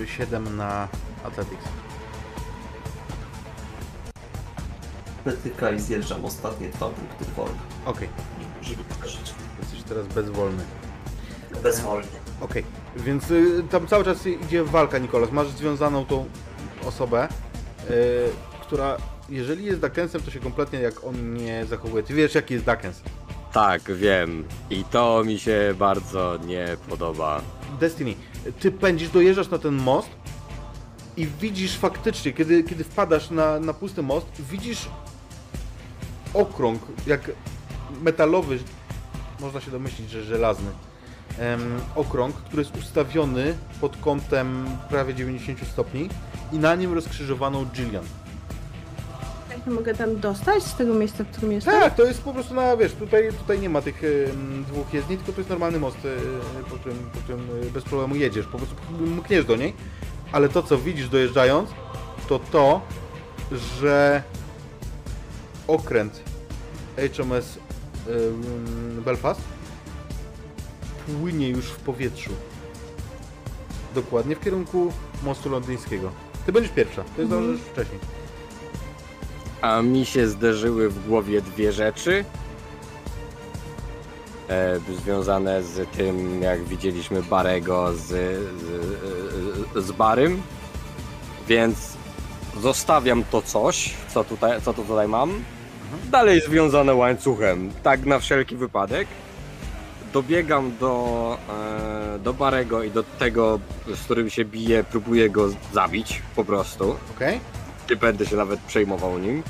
[0.01, 0.89] y, 7 na
[1.25, 1.65] Athletics.
[5.25, 8.09] Betyka i zjeżdżam ostatnie dwa punkty wolne, Okej,
[8.63, 9.35] żeby przeżyć.
[9.63, 10.65] jesteś teraz bezwolny.
[11.63, 12.09] Bezwolnie.
[12.41, 12.65] Okej,
[12.97, 15.33] więc y, tam cały czas idzie walka, Nikolas.
[15.33, 16.25] Masz związaną tą
[16.87, 17.29] osobę,
[17.91, 17.91] y,
[18.63, 18.97] która,
[19.29, 22.03] jeżeli jest Dakensem, to się kompletnie jak on nie zachowuje.
[22.03, 23.03] Ty wiesz, jaki jest Dakens.
[23.53, 24.45] Tak, wiem.
[24.71, 27.41] I to mi się bardzo nie podoba.
[27.81, 28.15] Destiny,
[28.61, 30.09] ty pędzisz, dojeżdżasz na ten most
[31.17, 34.89] i widzisz faktycznie, kiedy, kiedy wpadasz na, na pusty most, widzisz
[36.35, 37.31] okrąg, jak
[38.03, 38.59] metalowy,
[39.41, 40.71] można się domyślić, że żelazny,
[41.39, 46.09] em, okrąg, który jest ustawiony pod kątem prawie 90 stopni
[46.53, 48.05] i na nim rozkrzyżowaną Jillian.
[49.51, 51.81] Jak mogę tam dostać z tego miejsca, w którym jestem?
[51.81, 55.17] Tak, to jest po prostu na, wiesz, tutaj, tutaj nie ma tych em, dwóch jezdni,
[55.17, 58.59] tylko to jest normalny most, e, po którym, po którym e, bez problemu jedziesz, po
[58.59, 59.75] prostu mkniesz do niej,
[60.33, 61.71] ale to co widzisz dojeżdżając,
[62.29, 62.81] to to,
[63.81, 64.23] że
[65.69, 66.23] okręt
[66.97, 67.59] HMS
[68.09, 69.41] em, Belfast
[71.07, 72.31] płynie już w powietrzu.
[73.95, 74.93] Dokładnie w kierunku
[75.23, 76.11] mostu londyńskiego.
[76.47, 78.01] Ty będziesz pierwsza, ty zdążysz wcześniej.
[79.61, 82.25] A mi się zderzyły w głowie dwie rzeczy.
[84.49, 88.07] E, związane z tym, jak widzieliśmy Barego z,
[89.77, 90.43] z, z Barym.
[91.49, 91.77] Więc
[92.61, 95.45] zostawiam to coś, co, tutaj, co to tutaj mam.
[96.11, 99.09] Dalej związane łańcuchem, tak na wszelki wypadek.
[100.15, 101.39] Dobiegam do,
[102.15, 103.61] e, do Barego i do tego,
[103.95, 106.97] z którym się bije, próbuję go zabić po prostu.
[107.17, 107.41] Okej?
[107.91, 109.43] Nie będę się nawet przejmował nim.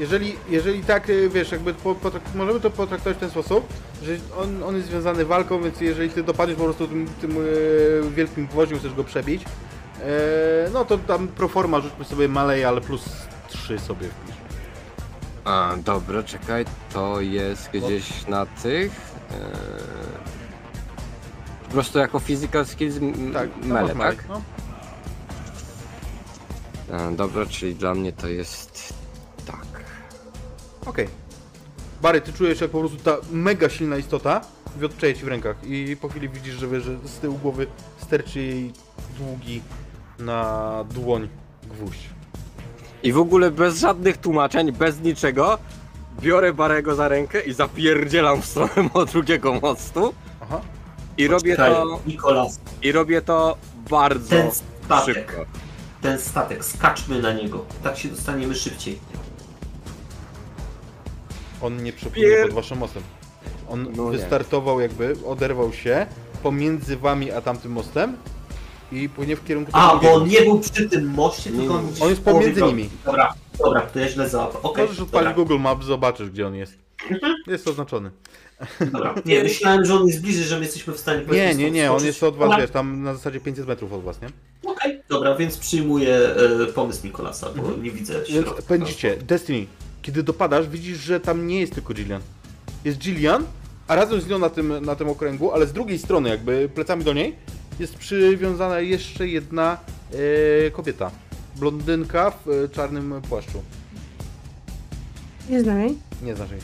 [0.00, 3.66] Jeżeli, jeżeli tak, y, wiesz, jakby po, potrak- możemy to potraktować w ten sposób,
[4.02, 8.10] że on, on jest związany walką, więc jeżeli ty dopadniesz po prostu tym, tym e,
[8.10, 9.44] wielkim gwoździem, chcesz go przebić,
[10.00, 10.06] e,
[10.72, 13.04] no to tam pro forma rzućmy sobie malej, ale plus
[13.48, 14.37] 3 sobie wpisz.
[15.48, 18.92] A, dobra, czekaj, to jest gdzieś na tych.
[19.30, 19.34] E,
[21.64, 24.28] po prostu jako physical skills m- Tak, mele, masz tak?
[24.28, 24.42] No.
[26.98, 28.94] A, dobra, czyli dla mnie to jest
[29.46, 29.66] tak.
[30.86, 31.08] Okej.
[32.02, 34.40] Bary, ty czujesz jak po prostu ta mega silna istota
[34.76, 37.66] wiotczeje ci w rękach i po chwili widzisz, że, wiesz, że z tyłu głowy
[38.02, 38.72] sterczy jej
[39.18, 39.62] długi
[40.18, 41.28] na dłoń
[41.70, 42.08] gwóźdź.
[43.02, 45.58] I w ogóle bez żadnych tłumaczeń, bez niczego,
[46.20, 50.60] biorę Barego za rękę i zapierdzielam w stronę mo- drugiego mostu Aha.
[51.18, 53.56] i robię Czekaj, to, Nikolas, i robię to
[53.90, 54.50] bardzo ten
[54.84, 55.44] statek, szybko.
[56.02, 57.64] ten statek, skaczmy na niego.
[57.82, 58.98] Tak się dostaniemy szybciej.
[61.62, 63.02] On nie przepłynie Pier- pod waszym mostem.
[63.68, 64.10] On No nie.
[64.18, 66.06] wystartował jakby, oderwał się
[66.42, 68.16] pomiędzy wami a tamtym mostem
[68.92, 72.02] i płynie w kierunku A, bo on nie był przy tym moście, tylko on, gdzieś
[72.02, 72.74] On jest w połowie pomiędzy drogi.
[72.76, 72.90] nimi.
[73.04, 73.34] Dobra,
[73.64, 74.66] dobra, to ja źle załapałem.
[74.66, 76.72] Okej, Możesz odpalić dobra, Google Maps, zobaczysz gdzie on jest.
[77.46, 78.10] Jest oznaczony.
[78.92, 79.14] dobra.
[79.26, 81.22] Nie, myślałem, że on jest bliżej, że my jesteśmy w stanie...
[81.32, 84.02] Nie, nie, nie, on jest od was, Dobra, wiesz, tam na zasadzie 500 metrów od
[84.02, 84.28] was, nie?
[84.70, 87.82] Okej, dobra, więc przyjmuję e, pomysł Nikolasa, bo Mhm.
[87.82, 88.62] nie widzę Więc środka.
[88.62, 89.16] pędzicie.
[89.16, 89.66] Destiny,
[90.02, 92.20] kiedy dopadasz, widzisz, że tam nie jest tylko Jillian.
[92.84, 93.44] Jest Jillian,
[93.88, 97.04] a razem z nią na tym, na tym okręgu, ale z drugiej strony, jakby plecami
[97.04, 97.36] do niej,
[97.78, 99.76] jest przywiązana jeszcze jedna
[100.66, 101.10] e, kobieta.
[101.56, 103.62] Blondynka w e, czarnym płaszczu.
[105.50, 105.98] Nie znam jej.
[106.22, 106.60] Nie znasz jej.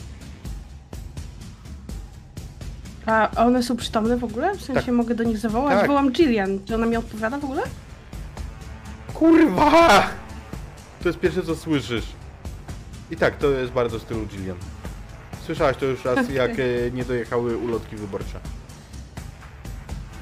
[3.05, 4.55] A one są przytomne w ogóle?
[4.55, 4.95] W sensie Tak.
[4.95, 5.79] mogę do nich zawołać?
[5.79, 5.87] Tak.
[5.87, 6.59] Wołam Jillian.
[6.65, 7.61] Czy ona mi odpowiada w ogóle?
[9.13, 10.03] Kurwa!
[11.03, 12.05] To jest pierwsze, co słyszysz.
[13.11, 14.57] I tak, to jest bardzo w stylu Jillian.
[15.45, 18.39] Słyszałaś to już raz, jak e, nie dojechały ulotki wyborcze.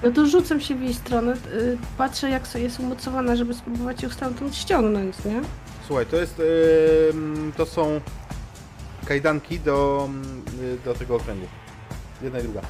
[0.03, 4.03] No to rzucam się w jej stronę, y, patrzę jak sobie jest umocowana, żeby spróbować
[4.03, 5.41] ją stamtąd ściągnąć, nie?
[5.87, 6.41] Słuchaj, to jest.
[7.57, 8.01] to są
[9.05, 10.09] kajdanki do,
[10.61, 11.47] y, do tego okręgu.
[12.21, 12.61] Jedna i druga.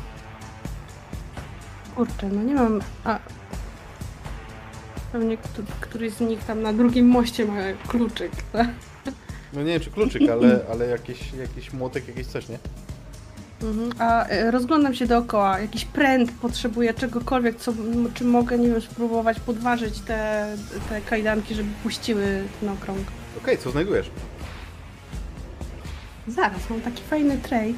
[1.95, 2.82] Kurczę, no nie mam...
[3.03, 3.20] A...
[5.12, 7.53] Pewnie któ- któryś z nich tam na drugim moście ma
[7.88, 8.32] kluczyk.
[9.53, 12.60] No nie wiem czy kluczyk, ale, ale jakiś, jakiś młotek, jakieś coś, nie?
[13.64, 13.92] Mhm.
[14.00, 15.59] A y, rozglądam się dookoła.
[15.59, 17.74] Jakiś pręt potrzebuję czegokolwiek, co,
[18.14, 20.48] czy mogę, nie wiem, spróbować podważyć te,
[20.90, 23.00] te kajdanki, żeby puściły ten okrąg.
[23.38, 24.09] Okej, co znajdujesz?
[26.27, 27.74] Zaraz, mam taki fajny trade.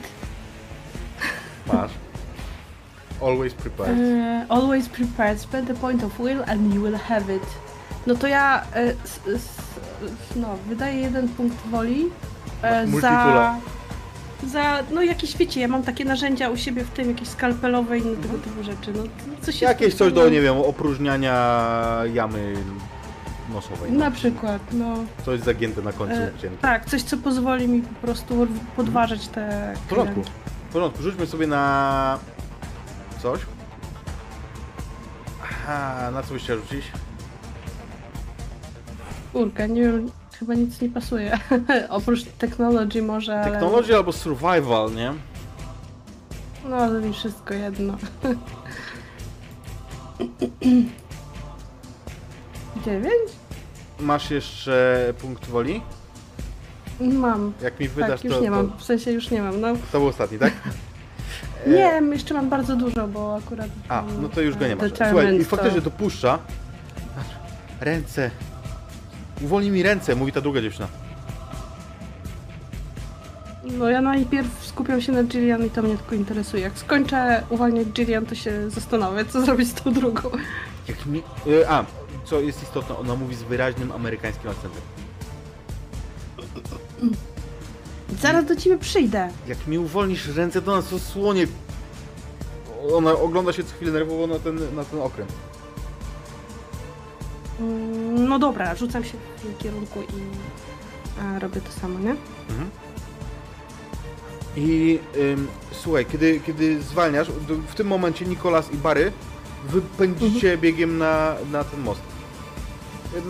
[1.74, 1.92] Masz.
[3.22, 4.00] Always prepared.
[4.00, 7.44] E, always prepared, spend a point of will and you will have it.
[8.08, 9.50] No to ja e, s, s,
[10.36, 12.06] no, wydaję jeden punkt woli
[12.62, 13.56] e, Masz za.
[14.50, 18.02] Za, no jakieś wiecie, ja mam takie narzędzia u siebie w tym, jakieś skalpelowe i
[18.02, 18.94] inne tego typu rzeczy.
[18.96, 19.04] No,
[19.42, 21.62] coś Jakieś coś do, nie wiem, opróżniania
[22.14, 22.54] jamy
[23.54, 23.92] nosowej.
[23.92, 24.96] Na przykład, no.
[25.26, 26.58] Coś zagięte na końcu E, cienkie.
[26.62, 30.24] tak, coś co pozwoli mi po prostu podważyć te W porządku.
[30.70, 32.20] W porządku, rzućmy sobie na
[33.22, 33.40] coś.
[35.44, 36.86] Aha, na co byś chciał rzucić?
[39.34, 41.40] Kurka, nie wiem, chyba nic nie pasuje.
[41.90, 43.52] Oprócz technology może, ale...
[43.52, 45.14] Technology albo survival, nie?
[46.70, 47.98] No, ale mi wszystko jedno.
[52.86, 53.32] Dziewięć?
[54.00, 55.82] Masz jeszcze punkt woli?
[57.00, 57.54] Mam.
[57.62, 58.72] Jak mi wydasz, tak, już to, nie to, mam.
[58.78, 59.68] W sensie już nie mam, no.
[59.92, 60.54] to był ostatni, tak?
[61.68, 63.68] Nie, jeszcze mam bardzo dużo, bo akurat...
[63.90, 64.92] A, no to już go nie masz.
[64.92, 66.40] Słuchaj, i faktycznie to puszcza.
[67.82, 68.32] Ręce.
[69.42, 70.88] Uwolnij mi ręce, mówi ta druga dziewczyna.
[73.64, 76.64] No ja najpierw skupiam się na Jillian i to mnie tylko interesuje.
[76.64, 80.30] Jak skończę uwalniać Jillian, to się zastanowię, co zrobić z tą drugą.
[80.88, 81.24] Jak mi...
[81.62, 81.86] e, A,
[82.26, 84.82] co jest istotne, ona mówi z wyraźnym amerykańskim akcentem.
[88.22, 89.30] Zaraz do ciebie przyjdę.
[89.48, 91.48] Jak mi uwolnisz ręce, to nas osłonie.
[92.94, 95.32] Ona ogląda się co chwilę nerwowo na ten, na ten okręt.
[97.60, 100.22] Mm, No dobra, rzucam się w tym kierunku i
[101.22, 102.16] a, robię to samo, nie?
[102.50, 102.70] Mhm.
[104.58, 107.28] I ym, słuchaj, kiedy, kiedy zwalniasz,
[107.68, 109.12] w tym momencie Nikolas i Bary
[109.70, 112.02] wypędzicie biegiem na, na ten most.
[113.18, 113.24] Ym,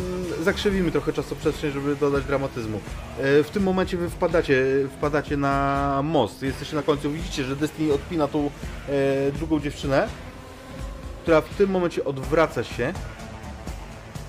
[0.44, 2.80] Zakrzywimy trochę czasoprzestrzeń, żeby dodać dramatyzmu.
[3.20, 4.66] E, W tym momencie wy wpadacie,
[4.98, 6.42] wpadacie na most.
[6.44, 7.12] Jesteście na końcu.
[7.12, 8.50] Widzicie, że Destiny odpina tą
[8.90, 10.08] e, drugą dziewczynę,
[11.24, 12.94] która w tym momencie odwraca się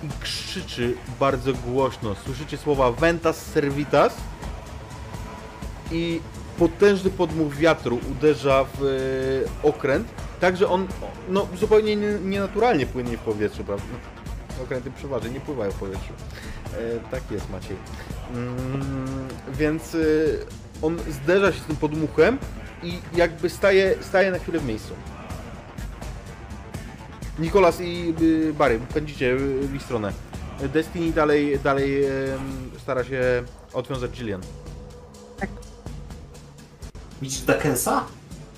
[0.03, 2.15] i krzyczy bardzo głośno.
[2.25, 4.17] Słyszycie słowa Ventas Servitas
[5.93, 6.21] i
[6.59, 10.09] potężny podmuch wiatru uderza w e, okręt,
[10.41, 10.87] tak że on
[11.29, 13.85] no, zupełnie nie- nienaturalnie płynie w powietrzu, prawda?
[14.63, 16.13] Okręty przeważnie nie pływają w powietrzu.
[16.75, 17.77] E, tak jest, Maciej.
[18.35, 19.99] Mm, więc e,
[20.83, 22.39] on zderza się z tym podmuchem
[22.83, 24.95] i jakby staje, staje na chwilę w miejscu.
[27.39, 30.13] Nikolas i y, Barry pędzicie w ich stronę.
[30.73, 32.05] Destiny dalej, dalej
[32.79, 33.43] stara się
[33.73, 34.41] odwiązać Jillian.
[37.23, 38.05] Widzisz Dakensa?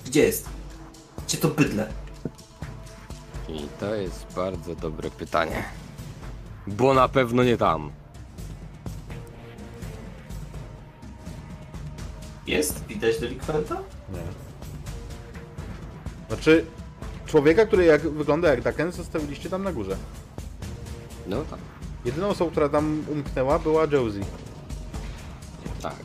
[0.05, 0.49] Gdzie jest?
[1.27, 1.87] Gdzie to bydle?
[3.49, 5.63] I to jest bardzo dobre pytanie.
[6.67, 7.91] Bo na pewno nie tam.
[12.47, 12.85] Jest?
[12.85, 13.75] Widać delikwenta?
[14.13, 14.19] Nie.
[16.27, 16.65] Znaczy,
[17.29, 19.97] człowieka, który jak wygląda jak Daken, zostawiliście tam na górze.
[21.27, 21.59] No tak,
[22.05, 24.19] Jedyną osobą, która tam umknęła, była Josie.
[25.81, 25.95] tak.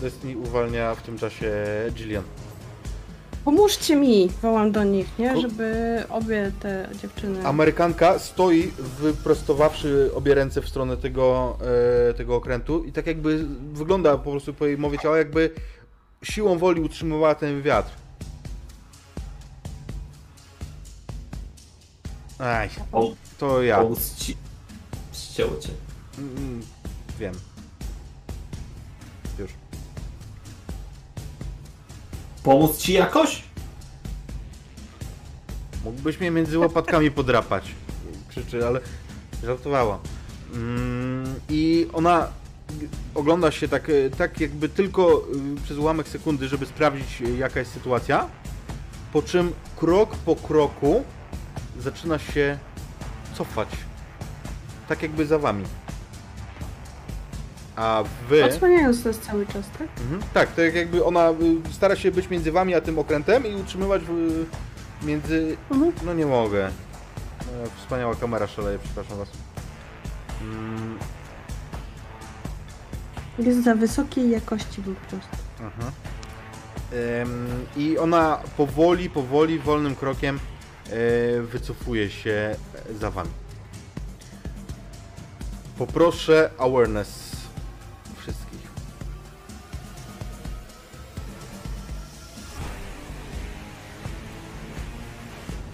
[0.00, 1.52] Destiny uwalnia w tym czasie
[1.94, 2.24] Jillian.
[3.44, 4.30] Pomóżcie mi!
[4.42, 5.40] Wołam do nich, nie?
[5.40, 7.46] Żeby obie te dziewczyny...
[7.46, 11.58] Amerykanka stoi, wyprostowawszy obie ręce w stronę tego,
[12.10, 15.50] e, tego okrętu i tak jakby wygląda po prostu po jej mowie ciała, jakby
[16.22, 17.90] siłą woli utrzymywała ten wiatr.
[22.38, 22.68] Aj,
[23.38, 23.84] to ja.
[25.12, 25.68] Ścięło cię.
[26.18, 26.62] Mm,
[27.18, 27.34] wiem.
[32.42, 33.42] Pomóc ci jakoś?
[35.84, 37.74] Mógłbyś mnie między łopatkami podrapać.
[38.28, 38.80] Krzyczy, ale
[39.44, 39.98] żartowała.
[40.54, 42.28] Mm, I ona
[43.14, 45.24] ogląda się tak, e, tak jakby tylko
[45.58, 48.28] y, przez ułamek sekundy, żeby sprawdzić e, jaka jest sytuacja.
[49.12, 51.04] Po czym krok po kroku
[51.80, 52.58] zaczyna się
[53.34, 53.68] cofać.
[54.88, 55.64] Tak jakby za wami.
[57.76, 58.44] A wy...
[58.44, 59.88] Odsłaniając nas cały czas, tak?
[60.00, 60.22] Mhm.
[60.34, 61.34] Tak, to jak jakby ona y,
[61.72, 64.44] stara się być między wami a tym okrętem i utrzymywać w,
[65.02, 65.56] między...
[65.70, 65.92] Mhm.
[66.04, 66.66] No nie mogę.
[66.66, 66.70] E,
[67.76, 69.28] Wspaniała kamera szaleje, przepraszam was.
[70.42, 70.98] Mm,
[73.38, 75.36] Jest za wysokiej jakości po prostu.
[75.58, 75.90] Aha.
[77.20, 80.40] Em, I ona powoli, powoli, wolnym krokiem
[80.86, 80.90] e,
[81.42, 82.56] wycofuje się
[83.00, 83.30] za wami.
[85.78, 87.31] Poproszę awareness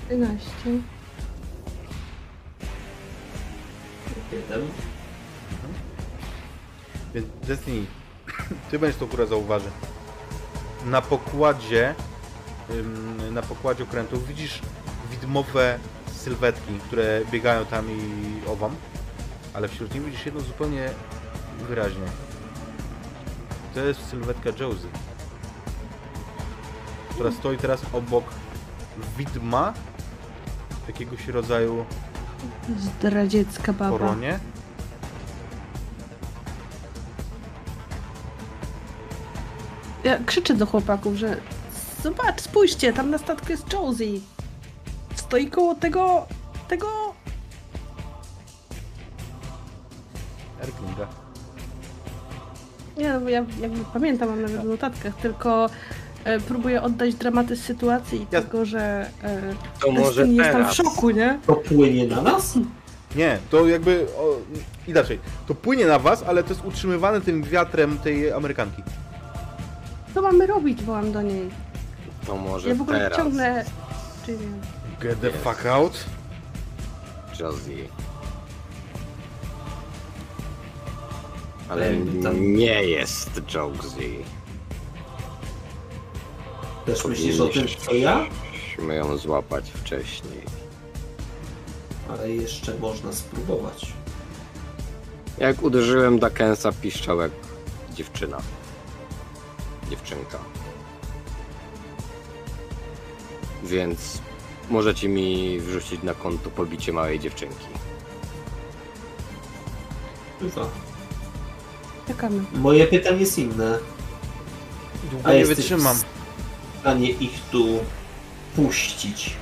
[0.08, 0.80] 13.
[4.32, 4.68] Jeden.
[7.14, 7.86] Więc Destiny,
[8.70, 9.70] ty będziesz to kurę zauważy.
[10.84, 11.94] Na pokładzie,
[12.70, 14.62] ym, na pokładzie okrętów widzisz
[15.10, 15.78] widmowe
[16.12, 18.76] sylwetki, które biegają tam i owam,
[19.54, 20.90] ale wśród nich widzisz jedno zupełnie
[21.68, 22.06] wyraźnie.
[23.74, 24.88] To jest sylwetka Josie,
[27.10, 28.24] która stoi teraz obok
[29.18, 29.74] widma
[30.89, 31.84] jakiegoś rodzaju
[32.78, 33.91] Zdradziecka baba.
[33.99, 34.39] koronie.
[40.05, 41.36] Ja krzyczę do chłopaków, że
[42.02, 44.20] zobacz, spójrzcie, tam na statku jest Josie.
[45.15, 46.26] Stoi koło tego,
[46.68, 46.86] tego...
[50.62, 51.07] Erklinga.
[53.23, 55.70] Bo ja jakby pamiętam, mam nawet w notatkach, tylko
[56.24, 59.40] e, próbuję oddać dramatyzm sytuacji i Ja- tego, że e,
[59.80, 60.74] To może Destiny jest tam w teraz.
[60.76, 61.38] szoku, nie?
[61.47, 62.55] To płynie na nas?
[63.16, 64.36] Nie, to jakby o,
[64.90, 65.18] inaczej.
[65.47, 68.82] To płynie na was, ale to jest utrzymywane tym wiatrem tej Amerykanki.
[70.14, 71.50] Co mamy robić, wołam do niej.
[72.26, 73.18] To może Ja w ogóle teraz.
[73.18, 73.64] ciągle...
[74.26, 74.38] Czy nie?
[75.00, 76.05] Get the fuck out.
[77.40, 77.88] Josie.
[81.68, 81.97] Ale
[82.34, 84.24] nie jest Josie.
[86.89, 88.18] Też myślisz o tym, co ja?
[88.18, 90.42] Powinniśmy ją złapać wcześniej.
[92.10, 93.92] Ale jeszcze można spróbować.
[95.39, 97.31] Jak uderzyłem Dakensa, piszczał jak
[97.94, 98.39] dziewczyna.
[99.91, 100.39] Dziewczynka.
[103.65, 104.18] Więc
[104.70, 107.67] możecie mi wrzucić na konto pobicie małej dziewczynki.
[110.41, 110.68] Chyba.
[112.07, 112.42] Czekamy.
[112.52, 113.78] Moje pytanie jest inne.
[115.10, 115.97] Długo A nie jesteś wytrzymam.
[116.89, 117.78] Stanie ich tu
[118.57, 119.36] puścić.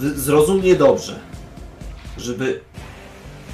[0.00, 1.20] Zrozum mnie dobrze.
[2.16, 2.60] Żeby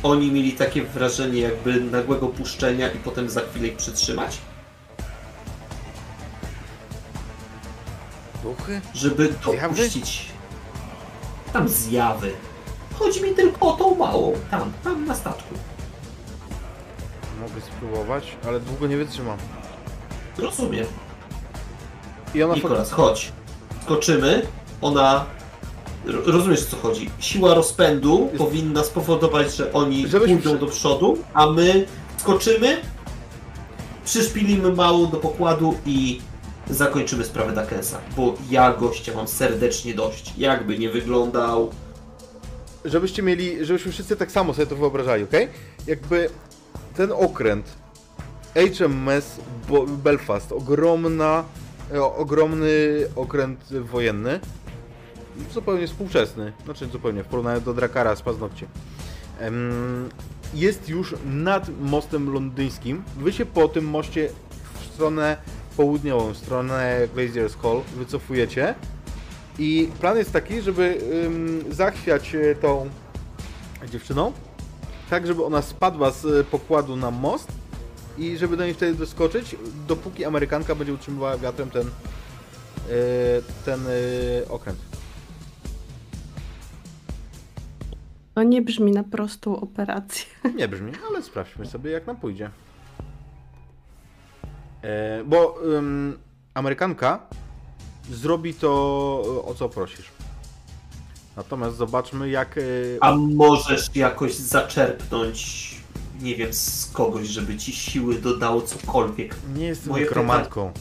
[0.03, 4.39] oni mieli takie wrażenie jakby nagłego puszczenia i potem za chwilę ich przytrzymać?
[8.43, 8.81] Duchy?
[8.95, 10.27] Żeby dopuścić
[11.53, 12.33] tam zjawy.
[12.99, 15.55] Chodzi mi tylko o tą małą, tam, tam na statku.
[17.41, 19.39] Mogę spróbować, ale długo nie wytrzymam.
[20.39, 20.87] Rozumiem.
[22.35, 23.33] I ona Nikolas, chodź.
[23.83, 24.43] Skoczymy.
[24.81, 25.25] Ona.
[26.07, 27.11] ro- Rozumiesz o co chodzi?
[27.19, 31.86] Siła rozpędu Jest- powinna spowodować, że oni Żebyśmy pójdą przy- do przodu, a my
[32.17, 32.77] skoczymy,
[34.05, 36.20] przyszpilimy małą do pokładu i
[36.70, 37.99] zakończymy sprawę Dakensa.
[38.17, 40.33] Bo ja gościa mam serdecznie dość.
[40.39, 41.70] Jakby nie wyglądał.
[42.85, 45.31] żebyście mieli, żebyśmy wszyscy tak samo sobie to wyobrażali, ok?
[45.86, 46.28] Jakby
[46.97, 47.67] ten okręt
[48.55, 49.36] HMS
[49.69, 51.44] Bo- Belfast, ogromna,
[51.94, 52.69] e, ogromny
[53.17, 54.41] okręt wojenny,
[55.52, 58.67] zupełnie współczesny, znaczy zupełnie w porównaniu do Drakara z paznokcie.
[60.55, 63.02] Jest już nad mostem londyńskim.
[63.17, 64.28] Wy się po tym moście
[64.81, 65.36] w stronę
[65.77, 68.75] południową, w stronę Glazier's Hall wycofujecie.
[69.59, 70.99] I plan jest taki, żeby
[71.70, 72.91] zachwiać e, tą
[73.91, 74.33] dziewczyną,
[75.11, 77.52] tak żeby ona spadła z pokładu na most
[78.18, 79.57] i żeby do niej wtedy doskoczyć,
[79.89, 81.91] dopóki Amerykanka będzie utrzymywała wiatrem ten, e,
[83.65, 84.78] ten e, okręt.
[88.34, 90.26] To nie brzmi na prostą operację.
[90.58, 92.50] Nie brzmi, ale sprawdźmy sobie jak nam pójdzie.
[94.82, 95.58] E, bo
[96.55, 97.26] Amerykanka
[98.10, 98.73] zrobi to,
[99.47, 100.10] o co prosisz.
[101.36, 102.60] Natomiast zobaczmy jak...
[103.00, 105.72] A możesz jakoś zaczerpnąć,
[106.23, 109.36] nie wiem, z kogoś, żeby ci siły dodało cokolwiek.
[109.57, 110.73] Nie jestem Moje nekromantką.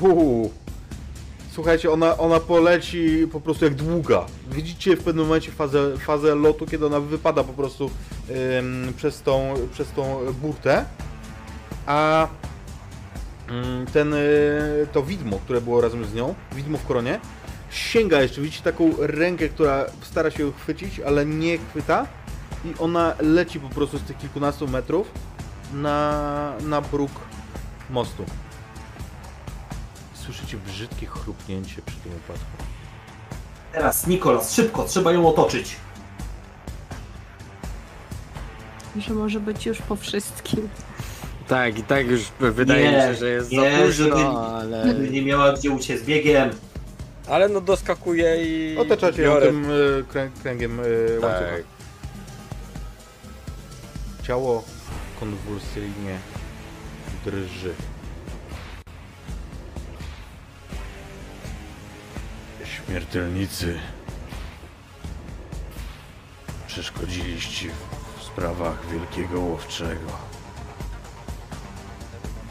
[0.00, 0.50] Uuu.
[1.52, 4.26] Słuchajcie, ona, ona poleci po prostu jak długa.
[4.50, 7.90] Widzicie w pewnym momencie fazę, fazę lotu, kiedy ona wypada po prostu
[8.58, 10.84] ym, przez, tą, przez tą burtę.
[11.86, 12.28] A
[13.50, 17.20] ym, ten, y, to widmo, które było razem z nią, widmo w koronie,
[17.74, 22.06] sięga jeszcze, widzicie taką rękę, która stara się ją chwycić, ale nie chwyta
[22.64, 25.10] i ona leci po prostu z tych kilkunastu metrów
[25.72, 27.10] na, na bruk
[27.90, 28.24] mostu.
[30.14, 32.44] Słyszycie brzydkie chrupnięcie przy tym upadku.
[33.72, 35.76] Teraz, Nikolas, szybko, trzeba ją otoczyć.
[38.96, 40.68] Że może być już po wszystkim.
[41.48, 44.94] Tak, i tak już wydaje Nie, mi się, że jest nie, za późno, żeby- ale...
[45.10, 46.50] Nie miała gdzie uciec biegiem.
[47.28, 48.78] Ale no doskakuję i...
[48.78, 50.82] Otaczacie ją biorę- tym y, krę, kręgiem y,
[51.22, 51.40] łańcucha.
[51.40, 51.62] Tak.
[54.26, 54.64] Ciało
[55.20, 56.18] konwulsyjnie
[57.24, 57.74] drży.
[62.64, 63.78] Śmiertelnicy.
[66.66, 67.68] Przeszkodziliście
[68.18, 70.10] w sprawach wielkiego łowczego.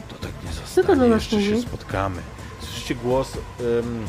[0.08, 1.62] To tak nie to zostanie, do nas jeszcze się mówi?
[1.62, 2.22] spotkamy.
[2.60, 3.32] Słyszycie głos...
[3.60, 4.06] ym,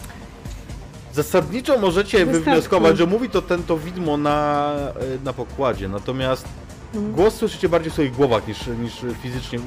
[1.15, 2.39] Zasadniczo możecie Wystarczy.
[2.45, 4.73] wywnioskować, że mówi to ten to widmo na,
[5.15, 6.47] y, na pokładzie, natomiast
[6.95, 7.13] Mhm.
[7.13, 9.59] Głos słyszycie bardziej w swoich głowach niż, niż fizycznie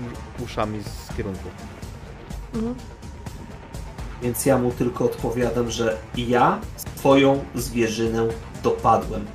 [0.44, 1.48] uszami z kierunku.
[2.54, 2.74] Mhm.
[4.22, 8.28] Więc ja mu tylko odpowiadam, że ja swoją zwierzynę
[8.62, 9.26] dopadłem.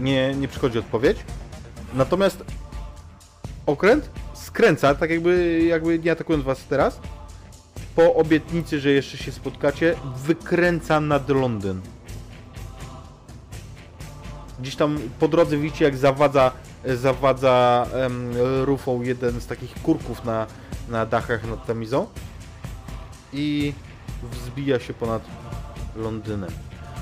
[0.00, 1.18] Nie, nie przychodzi odpowiedź.
[1.94, 2.44] Natomiast
[3.66, 7.00] okręt skręca, tak jakby, jakby nie atakując was teraz.
[8.00, 11.80] Po obietnicy, że jeszcze się spotkacie, wykręca nad Londyn.
[14.60, 16.52] Gdzieś tam po drodze widzicie, jak zawadza,
[16.84, 18.32] zawadza em,
[18.64, 20.46] rufą jeden z takich kurków na,
[20.88, 22.06] na dachach nad Tamizą.
[23.32, 23.72] I
[24.22, 25.22] wzbija się ponad
[25.96, 26.50] Londynem.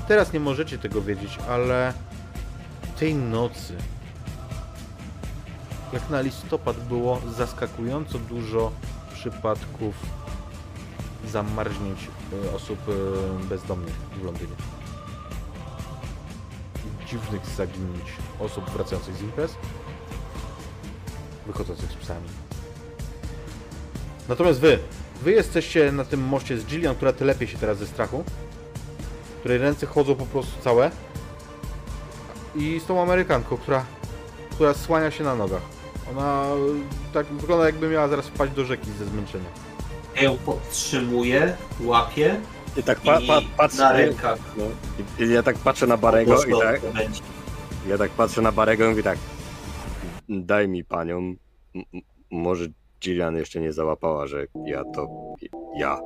[0.07, 1.93] Teraz nie możecie tego wiedzieć, ale
[2.99, 3.75] tej nocy,
[5.93, 8.71] jak na listopad, było zaskakująco dużo
[9.13, 10.18] przypadków
[11.29, 12.07] zamarznięć
[12.45, 14.55] e, osób e, bezdomnych w Londynie.
[17.07, 18.05] Dziwnych zaginięć
[18.39, 19.55] osób wracających z imprez,
[21.47, 22.27] wychodzących z psami.
[24.29, 24.79] Natomiast wy,
[25.23, 28.23] wy jesteście na tym moście z Gillian, która telepie się teraz ze strachu,
[29.39, 30.91] której ręce chodzą po prostu całe
[32.55, 33.85] i z tą Amerykanką, która,
[34.51, 35.61] która słania się na nogach.
[36.11, 36.43] Ona
[37.09, 39.68] y, tak wygląda jakby miała zaraz wpaść do rzeki ze zmęczenia.
[40.19, 42.35] Ja ją podtrzymuję, łapię
[42.77, 43.77] I tak pa, pa, patrzę...
[43.77, 44.39] na rękach.
[44.57, 44.63] No,
[45.19, 46.81] i, i ja tak patrzę na Barego i tak...
[46.81, 47.21] będzie.
[47.87, 49.17] Ja tak patrzę na Barego i mówię tak...
[50.29, 51.17] Daj mi panią...
[51.75, 51.83] M-
[52.31, 52.65] może
[53.01, 55.07] Gillian jeszcze nie załapała, że ja to...
[55.77, 55.99] Ja.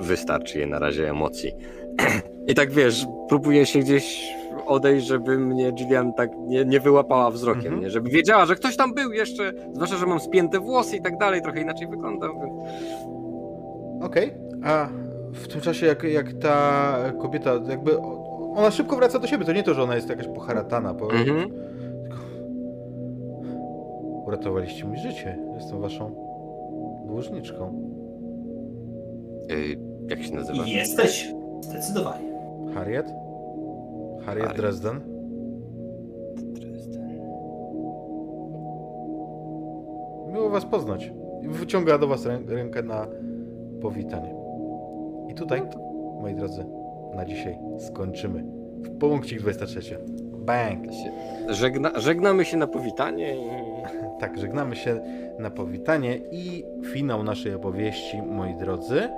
[0.00, 1.52] Wystarczy jej na razie emocji.
[2.48, 4.22] I tak wiesz, próbuję się gdzieś
[4.66, 7.80] odejść, żeby mnie Gillian tak nie, nie wyłapała wzrokiem, Mhm.
[7.82, 7.90] nie?
[7.90, 11.42] żeby wiedziała, że ktoś tam był jeszcze, zwłaszcza, że mam spięte włosy i tak dalej,
[11.42, 12.30] trochę inaczej wyglądam.
[12.40, 12.54] Więc...
[14.02, 14.34] Okej,
[14.64, 14.88] a
[15.32, 17.98] w tym czasie jak, jak ta kobieta jakby...
[18.56, 21.10] Ona szybko wraca do siebie, to nie to, że ona jest jakaś poharatana, bo...
[21.12, 21.50] Mhm.
[22.02, 22.16] Tylko...
[24.26, 25.38] Uratowaliście mi życie.
[25.54, 26.10] Jestem waszą
[27.06, 27.92] dłużniczką.
[29.50, 30.64] Ej, jak się nazywa?
[30.66, 31.34] Jesteś.
[31.60, 32.32] Zdecydowanie.
[32.74, 33.06] Harriet?
[34.26, 34.56] Harriet Harriet.
[34.56, 35.00] Dresden?
[40.32, 41.12] Miło was poznać.
[41.42, 43.06] Wyciąga do was rę rękę na
[43.80, 44.34] powitanie.
[45.28, 45.62] I tutaj,
[46.20, 46.64] moi drodzy,
[47.14, 48.44] na dzisiaj skończymy.
[48.82, 49.98] W punkcik 23.
[50.38, 50.84] Bang!
[51.48, 53.42] Żegna, żegnamy się na powitanie i...
[54.20, 55.00] Tak, żegnamy się
[55.38, 59.08] na powitanie i finał naszej opowieści, moi drodzy.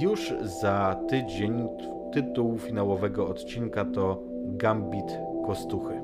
[0.00, 1.68] Już za tydzień
[2.12, 5.94] tytuł finałowego odcinka to Gambit Kostuchy.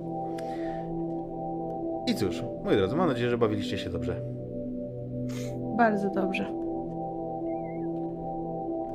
[2.06, 4.20] I cóż, moi drodzy, mam nadzieję, że bawiliście się dobrze.
[5.76, 6.46] Bardzo dobrze.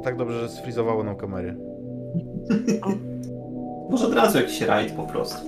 [0.04, 1.56] Tak dobrze, że sfrizowało nam kamery.
[3.90, 5.48] Może od razu jakiś rajd po prostu.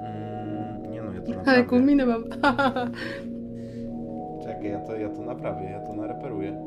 [0.00, 1.80] Mm, nie no, ja to Ale jaką naprawię.
[1.86, 2.24] minę mam.
[4.44, 6.62] Czekaj, ja to, ja to naprawię, ja to nareperuję.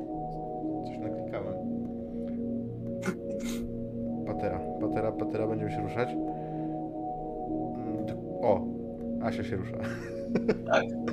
[4.35, 6.09] Patera, patera, patera, będziemy się ruszać.
[6.09, 8.61] Mm, tak- O,
[9.23, 9.77] Asia się rusza.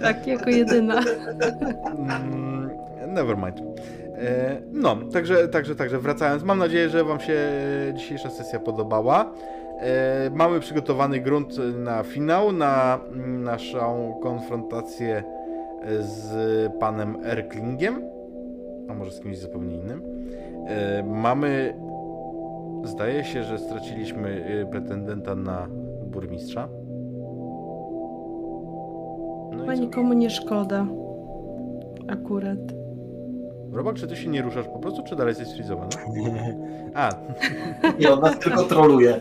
[0.02, 1.00] tak, jako jedyna.
[1.98, 2.70] Mm,
[3.08, 3.60] Never mind.
[4.18, 7.38] E, No, także, także, także wracając, mam nadzieję, że Wam się
[7.94, 9.32] dzisiejsza sesja podobała.
[9.80, 15.22] E, Mamy przygotowany grunt na finał, na naszą konfrontację
[16.00, 16.32] z
[16.80, 18.02] panem Erklingiem,
[18.88, 20.02] a może z kimś zupełnie innym.
[20.68, 21.74] E, Mamy,
[22.84, 25.68] zdaje się, że straciliśmy e, pretendenta na
[26.06, 26.68] burmistrza.
[29.52, 30.86] No Chyba nikomu nie szkoda.
[32.08, 32.58] Akurat.
[33.72, 35.90] Robak, czy ty się nie ruszasz po prostu, czy dalej jesteś sfrizowany?
[36.94, 37.10] A,
[37.98, 39.20] I on nas tylko troluje.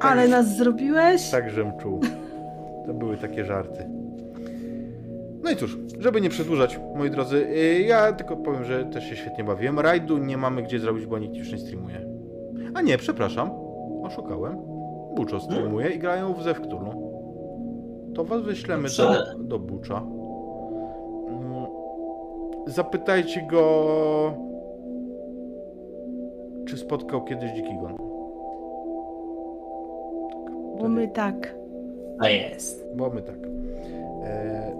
[0.00, 1.30] Ale tak, nas zrobiłeś?
[1.30, 2.00] Tak, żem czuł.
[2.86, 3.84] To były takie żarty.
[5.44, 9.16] No i cóż, żeby nie przedłużać, moi drodzy, yy, ja tylko powiem, że też się
[9.16, 9.80] świetnie bawiłem.
[9.80, 12.08] Rajdu nie mamy gdzie zrobić, bo nikt już nie streamuje.
[12.74, 13.50] A nie, przepraszam,
[14.02, 14.56] oszukałem.
[15.16, 17.14] Buczo streamuje i grają w Zew Cthulhu.
[18.14, 19.98] To was wyślemy do, do Bucza.
[21.28, 21.66] Mm,
[22.66, 24.34] Zapytajcie go,
[26.66, 27.96] czy spotkał kiedyś Dziki Gon.
[30.78, 31.54] Bo my tak.
[32.18, 32.86] A jest.
[32.96, 33.36] Bo my tak.
[34.24, 34.72] E...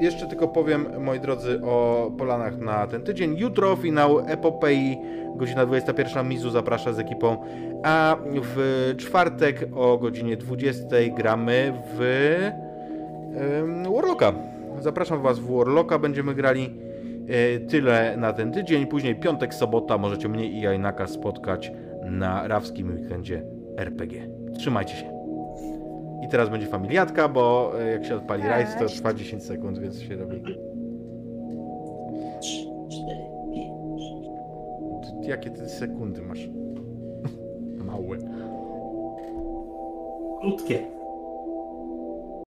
[0.00, 3.36] Jeszcze tylko powiem, moi drodzy, o polanach na ten tydzień.
[3.38, 4.98] Jutro finał Epopei,
[5.36, 6.28] godzina 21.
[6.28, 7.36] Mizu zaprasza z ekipą,
[7.84, 12.00] a w czwartek o godzinie 20 gramy w
[13.94, 14.32] Warlocka.
[14.80, 16.74] Zapraszam Was w Warlocka, będziemy grali
[17.28, 18.86] e, tyle na ten tydzień.
[18.86, 21.72] Później piątek, sobota możecie mnie i Jajnaka spotkać
[22.02, 23.42] na rawskim weekendzie
[23.76, 24.28] RPG.
[24.58, 25.19] Trzymajcie się.
[26.22, 30.00] I teraz będzie familiatka, bo e, jak się odpali rajs, to trwa 10 sekund, więc
[30.02, 30.40] się robi.
[30.42, 30.58] Ty-
[35.28, 36.48] Jakie ty sekundy masz?
[37.86, 38.16] Małe.
[40.40, 40.78] Krótkie.